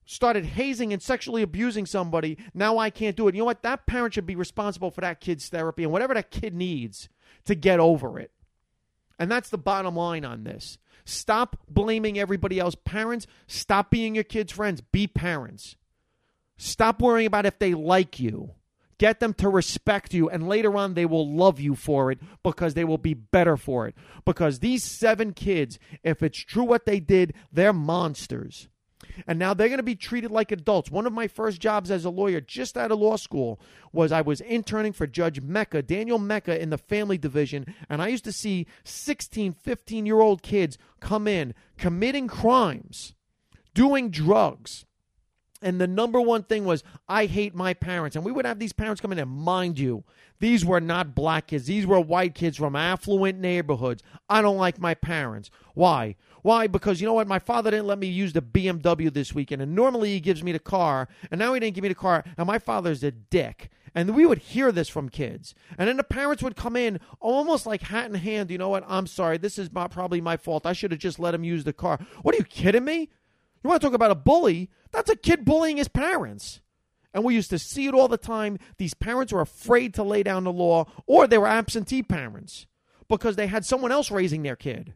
started 0.05 0.45
hazing 0.45 0.93
and 0.93 1.03
sexually 1.03 1.43
abusing 1.43 1.87
somebody, 1.87 2.39
now 2.55 2.79
I 2.79 2.91
can't 2.91 3.17
do 3.17 3.29
it. 3.29 3.35
You 3.35 3.41
know 3.41 3.47
what? 3.47 3.63
That 3.63 3.87
parent 3.87 4.15
should 4.15 4.27
be 4.27 4.37
responsible 4.37 4.91
for 4.91 5.01
that 5.01 5.21
kid's 5.21 5.49
therapy 5.49 5.83
and 5.83 5.93
whatever 5.93 6.15
that 6.15 6.31
kid 6.31 6.55
needs 6.55 7.09
to 7.45 7.55
get 7.55 7.81
over 7.81 8.19
it. 8.19 8.31
And 9.19 9.31
that's 9.31 9.51
the 9.51 9.59
bottom 9.59 9.97
line 9.97 10.25
on 10.25 10.45
this. 10.45 10.79
Stop 11.05 11.57
blaming 11.69 12.19
everybody 12.19 12.59
else. 12.59 12.75
Parents, 12.85 13.27
stop 13.47 13.91
being 13.91 14.15
your 14.15 14.25
kids' 14.25 14.53
friends. 14.53 14.81
Be 14.81 15.07
parents. 15.07 15.77
Stop 16.57 17.03
worrying 17.03 17.27
about 17.27 17.47
if 17.47 17.59
they 17.59 17.75
like 17.75 18.21
you. 18.21 18.53
Get 18.99 19.19
them 19.19 19.35
to 19.35 19.49
respect 19.49 20.15
you, 20.15 20.31
and 20.31 20.47
later 20.47 20.77
on, 20.77 20.95
they 20.95 21.07
will 21.07 21.29
love 21.29 21.59
you 21.59 21.75
for 21.75 22.13
it 22.13 22.21
because 22.45 22.75
they 22.75 22.85
will 22.85 22.99
be 22.99 23.15
better 23.15 23.57
for 23.57 23.89
it. 23.89 23.97
Because 24.25 24.61
these 24.61 24.85
seven 24.85 25.33
kids, 25.33 25.81
if 26.05 26.23
it's 26.23 26.39
true 26.39 26.63
what 26.63 26.87
they 26.87 27.01
did, 27.01 27.35
they're 27.51 27.73
monsters 27.73 28.69
and 29.27 29.39
now 29.39 29.55
they're 29.55 29.69
going 29.69 29.79
to 29.79 29.83
be 29.83 29.95
treated 29.95 30.31
like 30.31 30.53
adults. 30.53 30.91
One 30.91 31.07
of 31.07 31.13
my 31.13 31.29
first 31.29 31.61
jobs 31.61 31.91
as 31.91 32.05
a 32.05 32.11
lawyer, 32.11 32.41
just 32.41 32.77
out 32.77 32.93
of 32.93 32.99
law 32.99 33.17
school, 33.17 33.61
was 33.93 34.13
I 34.13 34.21
was 34.21 34.41
interning 34.41 34.93
for 34.93 35.07
Judge 35.07 35.41
Mecca, 35.41 35.83
Daniel 35.83 36.19
Mecca, 36.19 36.61
in 36.61 36.71
the 36.71 36.79
family 36.79 37.19
division, 37.19 37.67
and 37.89 38.03
I 38.03 38.09
used 38.09 38.25
to 38.25 38.33
see 38.33 38.67
16, 38.85 39.53
15 39.53 40.07
year 40.07 40.21
old 40.21 40.43
kids 40.43 40.79
come 41.01 41.27
in 41.27 41.55
committing 41.79 42.29
crimes, 42.29 43.15
doing 43.75 44.11
drugs. 44.11 44.85
And 45.63 45.81
the 45.81 45.87
number 45.87 46.21
one 46.21 46.43
thing 46.43 46.65
was, 46.65 46.83
I 47.09 47.27
hate 47.27 47.55
my 47.55 47.73
parents. 47.73 48.17
And 48.17 48.25
we 48.25 48.33
would 48.33 48.45
have 48.45 48.59
these 48.59 48.73
parents 48.73 49.01
come 49.01 49.13
in, 49.13 49.19
and 49.21 49.31
mind 49.31 49.79
you, 49.79 50.03
these 50.41 50.65
were 50.65 50.81
not 50.81 51.15
black 51.15 51.47
kids. 51.47 51.67
These 51.67 51.87
were 51.87 52.01
white 52.01 52.35
kids 52.35 52.57
from 52.57 52.75
affluent 52.75 53.39
neighborhoods. 53.39 54.03
I 54.29 54.43
don't 54.43 54.57
like 54.57 54.81
my 54.81 54.95
parents. 54.95 55.51
Why? 55.75 56.17
Why? 56.43 56.67
Because 56.67 57.01
you 57.01 57.07
know 57.07 57.15
what? 57.15 57.29
My 57.29 57.39
father 57.39 57.71
didn't 57.71 57.87
let 57.87 57.99
me 57.99 58.09
use 58.09 58.33
the 58.33 58.43
BMW 58.43 59.13
this 59.13 59.33
weekend, 59.33 59.63
and 59.63 59.75
normally 59.75 60.11
he 60.11 60.21
gives 60.21 60.43
me 60.43 60.51
the 60.51 60.59
car, 60.59 61.09
and 61.31 61.39
now 61.39 61.55
he 61.55 61.61
didn't 61.61 61.77
give 61.77 61.83
me 61.83 61.89
the 61.89 61.95
car, 61.95 62.25
and 62.37 62.47
my 62.47 62.59
father's 62.59 63.03
a 63.05 63.13
dick. 63.13 63.71
And 63.95 64.17
we 64.17 64.27
would 64.27 64.39
hear 64.39 64.73
this 64.73 64.89
from 64.89 65.11
kids. 65.11 65.55
And 65.77 65.87
then 65.87 65.99
the 65.99 66.05
parents 66.05 66.43
would 66.43 66.57
come 66.57 66.77
in 66.77 66.99
almost 67.21 67.67
like 67.67 67.83
hat 67.83 68.07
in 68.07 68.15
hand. 68.15 68.51
You 68.51 68.57
know 68.57 68.71
what? 68.71 68.85
I'm 68.89 69.07
sorry. 69.07 69.37
This 69.37 69.59
is 69.59 69.71
my, 69.71 69.87
probably 69.87 70.21
my 70.21 70.39
fault. 70.39 70.65
I 70.65 70.73
should 70.73 70.93
have 70.93 71.01
just 71.01 71.19
let 71.19 71.35
him 71.35 71.45
use 71.45 71.65
the 71.65 71.75
car. 71.75 71.99
What 72.23 72.35
are 72.35 72.39
you 72.39 72.45
kidding 72.45 72.87
me? 72.87 73.11
You 73.63 73.69
want 73.69 73.83
to 73.83 73.87
talk 73.87 73.95
about 73.95 74.11
a 74.11 74.15
bully? 74.15 74.71
That's 74.93 75.11
a 75.11 75.17
kid 75.17 75.45
bullying 75.45 75.77
his 75.77 75.89
parents. 75.89 76.63
And 77.13 77.23
we 77.23 77.35
used 77.35 77.51
to 77.51 77.59
see 77.59 77.87
it 77.87 77.93
all 77.93 78.09
the 78.09 78.17
time. 78.17 78.59
These 78.79 78.95
parents 78.95 79.31
were 79.31 79.43
afraid 79.43 79.93
to 79.95 80.03
lay 80.03 80.23
down 80.23 80.45
the 80.45 80.53
law, 80.53 80.87
or 81.07 81.27
they 81.27 81.37
were 81.37 81.47
absentee 81.47 82.03
parents 82.03 82.67
because 83.09 83.37
they 83.37 83.47
had 83.47 83.67
someone 83.67 83.93
else 83.93 84.11
raising 84.11 84.43
their 84.43 84.57
kid 84.57 84.95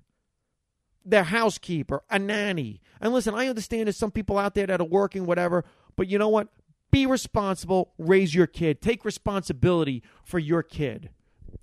their 1.06 1.24
housekeeper, 1.24 2.02
a 2.10 2.18
nanny. 2.18 2.80
And 3.00 3.12
listen, 3.12 3.34
I 3.34 3.46
understand 3.46 3.86
there's 3.86 3.96
some 3.96 4.10
people 4.10 4.36
out 4.36 4.54
there 4.54 4.66
that 4.66 4.80
are 4.80 4.84
working, 4.84 5.24
whatever, 5.24 5.64
but 5.94 6.08
you 6.08 6.18
know 6.18 6.28
what? 6.28 6.48
Be 6.90 7.06
responsible, 7.06 7.92
raise 7.98 8.34
your 8.34 8.46
kid, 8.46 8.82
take 8.82 9.04
responsibility 9.04 10.02
for 10.24 10.38
your 10.38 10.62
kid. 10.62 11.10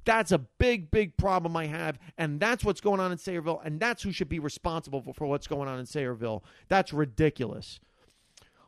That's 0.06 0.32
a 0.32 0.38
big, 0.38 0.92
big 0.92 1.18
problem 1.18 1.56
I 1.56 1.68
have, 1.68 2.00
and 2.18 2.40
that's 2.40 2.64
what's 2.64 2.82
going 2.82 3.00
on 3.00 3.12
in 3.12 3.18
Sayreville, 3.18 3.62
and 3.64 3.80
that's 3.80 4.04
who 4.04 4.12
should 4.12 4.30
be 4.30 4.40
responsible 4.40 5.02
for, 5.02 5.14
for 5.14 5.28
what's 5.28 5.48
going 5.48 5.70
on 5.70 5.80
in 5.80 5.86
Sayreville. 5.86 6.44
That's 6.68 6.94
ridiculous. 6.94 7.80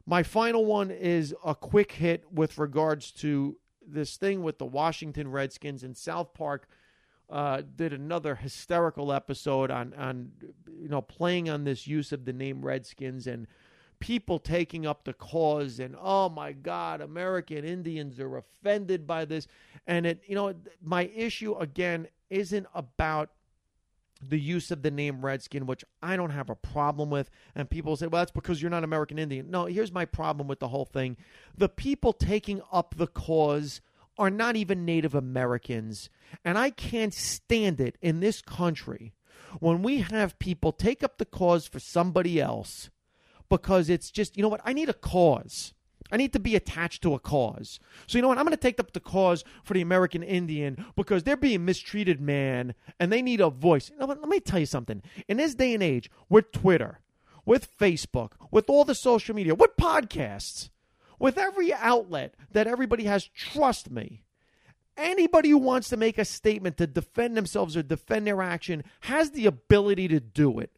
My 0.06 0.24
final 0.24 0.66
one 0.66 0.92
is 0.92 1.34
a 1.44 1.56
quick 1.56 1.94
hit 1.94 2.26
with 2.32 2.58
regards 2.58 3.12
to 3.14 3.58
this 3.86 4.18
thing 4.18 4.44
with 4.44 4.60
the 4.60 4.66
Washington 4.66 5.30
Redskins 5.30 5.84
in 5.84 5.96
South 5.96 6.34
Park 6.34 6.68
uh, 7.30 7.62
did 7.76 7.94
another 7.94 8.36
hysterical 8.36 9.12
episode 9.12 9.72
on 9.72 9.94
on 9.96 10.32
you 10.80 10.90
know 10.90 11.02
playing 11.02 11.50
on 11.50 11.64
this 11.64 11.88
use 11.88 12.12
of 12.12 12.26
the 12.26 12.34
name 12.34 12.64
Redskins 12.64 13.28
and 13.28 13.48
people 14.00 14.40
taking 14.40 14.86
up 14.86 15.06
the 15.06 15.14
cause 15.14 15.80
and 15.80 15.96
oh 16.00 16.30
my 16.30 16.52
God, 16.52 17.02
American 17.02 17.64
Indians 17.64 18.20
are 18.20 18.38
offended 18.38 19.08
by 19.08 19.26
this, 19.26 19.48
and 19.88 20.06
it 20.06 20.24
you 20.28 20.36
know 20.36 20.54
my 20.82 21.04
issue 21.16 21.56
again 21.56 22.08
isn't 22.30 22.68
about 22.74 23.30
the 24.22 24.40
use 24.40 24.72
of 24.72 24.82
the 24.82 24.92
name 24.92 25.24
Redskin, 25.24 25.66
which 25.66 25.84
I 26.02 26.16
don't 26.16 26.30
have 26.32 26.50
a 26.50 26.56
problem 26.56 27.10
with. 27.10 27.30
And 27.54 27.70
people 27.70 27.96
say, 27.96 28.08
well, 28.08 28.22
that's 28.22 28.32
because 28.32 28.62
you're 28.62 28.72
not 28.72 28.84
American 28.84 29.20
Indian. 29.20 29.52
No, 29.52 29.66
here's 29.66 29.92
my 29.92 30.06
problem 30.06 30.48
with 30.48 30.60
the 30.60 30.70
whole 30.70 30.86
thing. 30.86 31.18
The 31.58 31.70
people 31.70 32.14
taking 32.14 32.62
up 32.72 32.96
the 32.98 33.08
cause 33.08 33.82
are 34.18 34.30
not 34.30 34.56
even 34.56 34.86
Native 34.86 35.16
Americans. 35.16 36.10
And 36.44 36.58
I 36.58 36.70
can't 36.70 37.14
stand 37.14 37.80
it 37.80 37.98
in 38.02 38.20
this 38.20 38.42
country 38.42 39.14
when 39.60 39.82
we 39.82 40.00
have 40.00 40.40
people 40.40 40.72
take 40.72 41.04
up 41.04 41.18
the 41.18 41.26
cause 41.26 41.68
for 41.68 41.80
somebody 41.80 42.42
else 42.42 42.90
because 43.50 43.90
it's 43.90 44.12
just, 44.12 44.36
you 44.36 44.44
know 44.44 44.50
what, 44.50 44.62
I 44.66 44.74
need 44.74 44.90
a 44.90 44.94
cause. 44.94 45.74
I 46.12 46.18
need 46.18 46.34
to 46.34 46.40
be 46.40 46.56
attached 46.56 47.02
to 47.02 47.16
a 47.16 47.20
cause. 47.20 47.80
So, 48.06 48.18
you 48.18 48.22
know 48.22 48.28
what? 48.28 48.38
I'm 48.38 48.46
going 48.46 48.52
to 48.52 48.62
take 48.62 48.80
up 48.80 48.94
the 48.94 49.00
cause 49.00 49.44
for 49.64 49.74
the 49.74 49.82
American 49.82 50.22
Indian 50.22 50.86
because 50.96 51.24
they're 51.24 51.36
being 51.36 51.66
mistreated, 51.66 52.22
man, 52.22 52.76
and 53.00 53.12
they 53.12 53.24
need 53.24 53.42
a 53.42 53.50
voice. 53.50 53.90
You 53.90 53.98
know 53.98 54.06
what? 54.06 54.20
Let 54.20 54.30
me 54.30 54.40
tell 54.40 54.60
you 54.60 54.68
something. 54.68 55.02
In 55.28 55.38
this 55.38 55.56
day 55.56 55.74
and 55.74 55.82
age, 55.82 56.12
with 56.30 56.52
Twitter, 56.52 57.00
with 57.44 57.76
Facebook, 57.78 58.34
with 58.52 58.70
all 58.70 58.86
the 58.86 58.94
social 58.94 59.36
media, 59.36 59.56
with 59.56 59.76
podcasts, 59.78 60.70
with 61.20 61.38
every 61.38 61.74
outlet 61.74 62.36
that 62.52 62.68
everybody 62.68 63.06
has, 63.06 63.26
trust 63.28 63.90
me, 63.90 64.24
anybody 64.98 65.50
who 65.50 65.58
wants 65.58 65.90
to 65.90 65.98
make 65.98 66.18
a 66.18 66.26
statement 66.26 66.78
to 66.78 66.88
defend 66.88 67.36
themselves 67.36 67.76
or 67.76 67.84
defend 67.84 68.28
their 68.28 68.42
action 68.42 68.84
has 69.02 69.32
the 69.32 69.46
ability 69.46 70.08
to 70.08 70.20
do 70.20 70.60
it. 70.60 70.72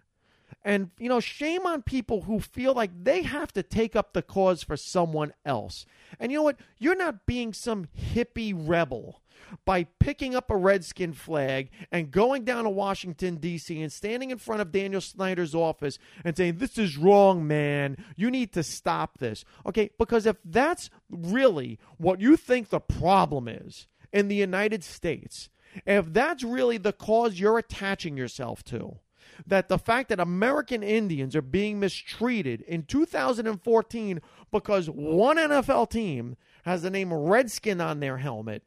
And, 0.67 0.91
you 0.99 1.07
know, 1.07 1.21
shame 1.21 1.65
on 1.65 1.81
people 1.81 2.23
who 2.23 2.41
feel 2.41 2.73
like 2.73 2.91
they 3.05 3.21
have 3.21 3.53
to 3.53 3.63
take 3.63 3.95
up 3.95 4.11
the 4.11 4.21
cause 4.21 4.63
for 4.63 4.75
someone 4.75 5.31
else. 5.45 5.85
And 6.19 6.29
you 6.29 6.39
know 6.39 6.43
what? 6.43 6.59
You're 6.77 6.93
not 6.93 7.25
being 7.25 7.53
some 7.53 7.87
hippie 7.97 8.53
rebel 8.53 9.21
by 9.63 9.85
picking 10.01 10.35
up 10.35 10.51
a 10.51 10.57
Redskin 10.57 11.13
flag 11.13 11.69
and 11.89 12.11
going 12.11 12.43
down 12.43 12.65
to 12.65 12.69
Washington, 12.69 13.37
D.C., 13.37 13.81
and 13.81 13.93
standing 13.93 14.29
in 14.29 14.39
front 14.39 14.59
of 14.59 14.73
Daniel 14.73 14.99
Snyder's 14.99 15.55
office 15.55 15.99
and 16.25 16.35
saying, 16.35 16.57
This 16.57 16.77
is 16.77 16.97
wrong, 16.97 17.47
man. 17.47 17.95
You 18.17 18.29
need 18.29 18.51
to 18.51 18.61
stop 18.61 19.19
this. 19.19 19.45
Okay, 19.65 19.91
because 19.97 20.25
if 20.25 20.35
that's 20.43 20.89
really 21.09 21.79
what 21.95 22.19
you 22.19 22.35
think 22.35 22.71
the 22.71 22.81
problem 22.81 23.47
is 23.47 23.87
in 24.11 24.27
the 24.27 24.35
United 24.35 24.83
States, 24.83 25.47
if 25.85 26.11
that's 26.11 26.43
really 26.43 26.77
the 26.77 26.91
cause 26.91 27.39
you're 27.39 27.57
attaching 27.57 28.17
yourself 28.17 28.65
to, 28.65 28.99
that 29.45 29.69
the 29.69 29.77
fact 29.77 30.09
that 30.09 30.19
American 30.19 30.83
Indians 30.83 31.35
are 31.35 31.41
being 31.41 31.79
mistreated 31.79 32.61
in 32.61 32.83
2014 32.83 34.21
because 34.51 34.89
one 34.89 35.37
NFL 35.37 35.89
team 35.89 36.35
has 36.63 36.81
the 36.81 36.89
name 36.89 37.13
Redskin 37.13 37.81
on 37.81 37.99
their 37.99 38.17
helmet. 38.17 38.63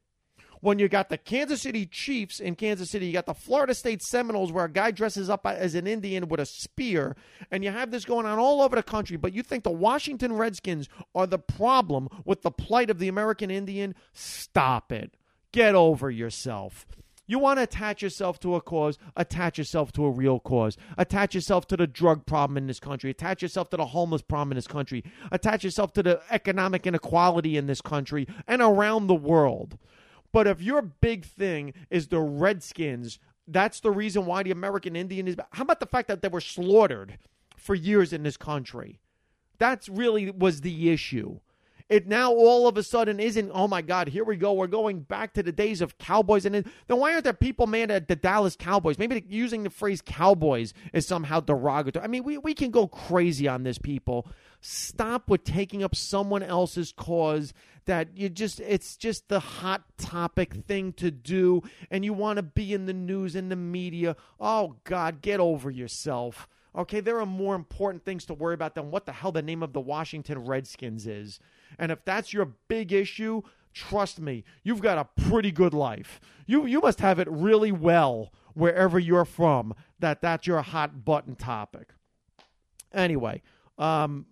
When 0.62 0.78
you 0.78 0.88
got 0.88 1.08
the 1.08 1.16
Kansas 1.16 1.62
City 1.62 1.86
Chiefs 1.86 2.38
in 2.38 2.54
Kansas 2.54 2.90
City, 2.90 3.06
you 3.06 3.14
got 3.14 3.24
the 3.24 3.32
Florida 3.32 3.74
State 3.74 4.02
Seminoles 4.02 4.52
where 4.52 4.66
a 4.66 4.70
guy 4.70 4.90
dresses 4.90 5.30
up 5.30 5.46
as 5.46 5.74
an 5.74 5.86
Indian 5.86 6.28
with 6.28 6.38
a 6.38 6.44
spear, 6.44 7.16
and 7.50 7.64
you 7.64 7.70
have 7.70 7.90
this 7.90 8.04
going 8.04 8.26
on 8.26 8.38
all 8.38 8.60
over 8.60 8.76
the 8.76 8.82
country, 8.82 9.16
but 9.16 9.32
you 9.32 9.42
think 9.42 9.64
the 9.64 9.70
Washington 9.70 10.34
Redskins 10.34 10.86
are 11.14 11.26
the 11.26 11.38
problem 11.38 12.10
with 12.26 12.42
the 12.42 12.50
plight 12.50 12.90
of 12.90 12.98
the 12.98 13.08
American 13.08 13.50
Indian? 13.50 13.94
Stop 14.12 14.92
it. 14.92 15.16
Get 15.50 15.74
over 15.74 16.10
yourself. 16.10 16.86
You 17.30 17.38
want 17.38 17.60
to 17.60 17.62
attach 17.62 18.02
yourself 18.02 18.40
to 18.40 18.56
a 18.56 18.60
cause, 18.60 18.98
attach 19.14 19.56
yourself 19.56 19.92
to 19.92 20.04
a 20.04 20.10
real 20.10 20.40
cause. 20.40 20.76
Attach 20.98 21.32
yourself 21.32 21.64
to 21.68 21.76
the 21.76 21.86
drug 21.86 22.26
problem 22.26 22.56
in 22.56 22.66
this 22.66 22.80
country. 22.80 23.08
Attach 23.08 23.40
yourself 23.40 23.70
to 23.70 23.76
the 23.76 23.86
homeless 23.86 24.20
problem 24.20 24.50
in 24.50 24.56
this 24.56 24.66
country. 24.66 25.04
Attach 25.30 25.62
yourself 25.62 25.92
to 25.92 26.02
the 26.02 26.20
economic 26.32 26.88
inequality 26.88 27.56
in 27.56 27.68
this 27.68 27.80
country 27.80 28.26
and 28.48 28.60
around 28.60 29.06
the 29.06 29.14
world. 29.14 29.78
But 30.32 30.48
if 30.48 30.60
your 30.60 30.82
big 30.82 31.24
thing 31.24 31.72
is 31.88 32.08
the 32.08 32.18
Redskins, 32.18 33.20
that's 33.46 33.78
the 33.78 33.92
reason 33.92 34.26
why 34.26 34.42
the 34.42 34.50
American 34.50 34.96
Indian 34.96 35.28
is. 35.28 35.36
How 35.52 35.62
about 35.62 35.78
the 35.78 35.86
fact 35.86 36.08
that 36.08 36.22
they 36.22 36.28
were 36.28 36.40
slaughtered 36.40 37.16
for 37.56 37.76
years 37.76 38.12
in 38.12 38.24
this 38.24 38.36
country? 38.36 38.98
That's 39.56 39.88
really 39.88 40.32
was 40.32 40.62
the 40.62 40.90
issue 40.90 41.38
it 41.90 42.06
now 42.06 42.32
all 42.32 42.68
of 42.68 42.76
a 42.76 42.84
sudden 42.84 43.18
isn't, 43.18 43.50
oh 43.52 43.66
my 43.66 43.82
God, 43.82 44.08
here 44.08 44.22
we 44.22 44.36
go. 44.36 44.52
We're 44.52 44.68
going 44.68 45.00
back 45.00 45.34
to 45.34 45.42
the 45.42 45.50
days 45.50 45.80
of 45.80 45.98
Cowboys. 45.98 46.46
And 46.46 46.54
then 46.54 46.64
why 46.86 47.12
aren't 47.12 47.24
there 47.24 47.32
people 47.32 47.66
mad 47.66 47.90
at 47.90 48.06
the 48.06 48.14
Dallas 48.14 48.54
Cowboys? 48.54 48.96
Maybe 48.96 49.24
using 49.28 49.64
the 49.64 49.70
phrase 49.70 50.00
Cowboys 50.00 50.72
is 50.92 51.04
somehow 51.04 51.40
derogatory. 51.40 52.04
I 52.04 52.06
mean, 52.06 52.22
we, 52.22 52.38
we 52.38 52.54
can 52.54 52.70
go 52.70 52.86
crazy 52.86 53.48
on 53.48 53.64
this, 53.64 53.76
people. 53.76 54.28
Stop 54.60 55.28
with 55.28 55.42
taking 55.42 55.82
up 55.82 55.96
someone 55.96 56.44
else's 56.44 56.92
cause 56.92 57.52
that 57.86 58.16
you 58.16 58.28
just, 58.28 58.60
it's 58.60 58.96
just 58.96 59.28
the 59.28 59.40
hot 59.40 59.82
topic 59.98 60.54
thing 60.68 60.92
to 60.92 61.10
do. 61.10 61.60
And 61.90 62.04
you 62.04 62.12
want 62.12 62.36
to 62.36 62.44
be 62.44 62.72
in 62.72 62.86
the 62.86 62.92
news 62.92 63.34
and 63.34 63.50
the 63.50 63.56
media. 63.56 64.14
Oh, 64.38 64.76
God, 64.84 65.22
get 65.22 65.40
over 65.40 65.72
yourself. 65.72 66.46
Okay, 66.76 67.00
there 67.00 67.20
are 67.20 67.26
more 67.26 67.54
important 67.54 68.04
things 68.04 68.24
to 68.26 68.34
worry 68.34 68.54
about 68.54 68.74
than 68.74 68.90
what 68.90 69.06
the 69.06 69.12
hell 69.12 69.32
the 69.32 69.42
name 69.42 69.62
of 69.62 69.72
the 69.72 69.80
Washington 69.80 70.44
Redskins 70.44 71.06
is. 71.06 71.40
And 71.78 71.90
if 71.90 72.04
that's 72.04 72.32
your 72.32 72.52
big 72.68 72.92
issue, 72.92 73.42
trust 73.72 74.20
me, 74.20 74.44
you've 74.62 74.80
got 74.80 74.98
a 74.98 75.22
pretty 75.22 75.50
good 75.50 75.74
life. 75.74 76.20
You 76.46 76.66
you 76.66 76.80
must 76.80 77.00
have 77.00 77.18
it 77.18 77.28
really 77.30 77.72
well 77.72 78.32
wherever 78.54 78.98
you're 78.98 79.24
from 79.24 79.74
that 79.98 80.20
that's 80.20 80.46
your 80.46 80.62
hot 80.62 81.04
button 81.04 81.34
topic. 81.34 81.94
Anyway, 82.92 83.42
um, 83.78 84.26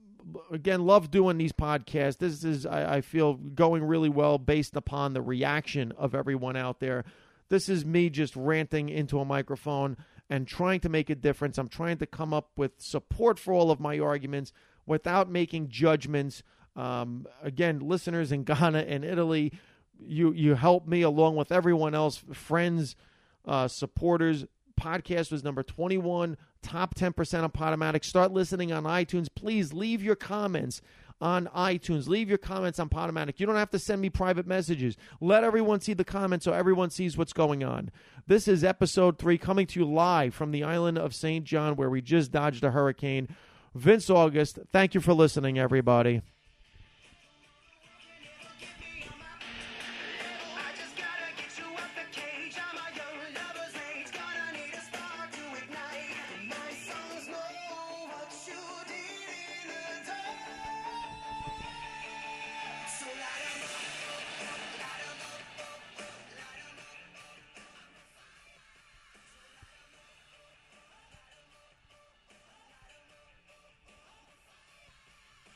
again, 0.51 0.85
love 0.85 1.11
doing 1.11 1.39
these 1.39 1.53
podcasts. 1.53 2.19
This 2.19 2.45
is, 2.45 2.67
I, 2.67 2.97
I, 2.97 3.01
feel, 3.01 3.35
going 3.35 3.85
really 3.85 4.09
well 4.09 4.39
based 4.39 4.77
upon 4.77 5.13
the 5.13 5.23
reaction 5.23 5.93
of 5.97 6.15
everyone 6.15 6.57
out 6.57 6.81
there. 6.81 7.05
This 7.49 7.69
is 7.69 7.85
me 7.85 8.11
just 8.11 8.37
ranting 8.37 8.89
into 8.89 9.21
a 9.21 9.25
microphone 9.25 9.97
and 10.31 10.47
trying 10.47 10.81
to 10.81 10.89
make 10.89 11.11
a 11.11 11.15
difference. 11.15 11.59
I'm 11.59 11.69
trying 11.69 11.99
to 11.99 12.07
come 12.07 12.35
up 12.35 12.51
with 12.57 12.73
support 12.79 13.39
for 13.39 13.53
all 13.53 13.71
of 13.71 13.81
my 13.81 13.99
arguments 13.99 14.53
without 14.87 15.31
making 15.31 15.69
judgments 15.69 16.43
um, 16.79 17.27
again, 17.43 17.81
listeners 17.81 18.31
in 18.33 18.45
Ghana 18.45 18.79
and 18.79 19.05
Italy, 19.05 19.53
you 20.01 20.33
you 20.33 20.55
help 20.55 20.87
me 20.87 21.03
along 21.03 21.37
with 21.37 21.51
everyone 21.51 21.95
else, 21.95 22.23
friends, 22.33 22.97
uh, 23.45 23.69
supporters. 23.69 24.47
Podcast 24.81 25.33
was 25.33 25.43
number 25.43 25.65
21, 25.65 26.37
top 26.63 26.95
10% 26.95 27.45
of 27.45 27.53
Podomatic. 27.53 28.05
Start 28.05 28.31
listening 28.31 28.71
on 28.71 28.85
iTunes. 28.85 29.27
Please 29.35 29.73
leave 29.73 30.05
your 30.05 30.15
comments 30.15 30.81
on 31.21 31.49
iTunes. 31.55 32.09
Leave 32.09 32.29
your 32.29 32.39
comments 32.39 32.79
on 32.79 32.89
Podomatic. 32.89 33.41
You 33.41 33.47
don't 33.47 33.57
have 33.57 33.71
to 33.71 33.79
send 33.79 34.01
me 34.01 34.11
private 34.11 34.47
messages. 34.47 34.97
Let 35.21 35.45
everyone 35.45 35.81
see 35.81 35.95
the 35.95 36.05
comments 36.05 36.45
so 36.45 36.53
everyone 36.53 36.91
sees 36.91 37.17
what's 37.17 37.33
going 37.33 37.65
on. 37.65 37.91
This 38.27 38.49
is 38.49 38.65
episode 38.65 39.19
three 39.19 39.39
coming 39.39 39.67
to 39.69 39.81
you 39.81 39.87
live 39.87 40.35
from 40.35 40.51
the 40.51 40.65
island 40.65 40.99
of 40.99 41.15
St. 41.15 41.45
John 41.45 41.77
where 41.77 41.91
we 41.91 42.01
just 42.01 42.31
dodged 42.31 42.65
a 42.65 42.71
hurricane. 42.71 43.29
Vince 43.75 44.11
August, 44.11 44.59
thank 44.73 44.95
you 44.95 45.01
for 45.01 45.13
listening, 45.13 45.59
everybody. 45.59 46.23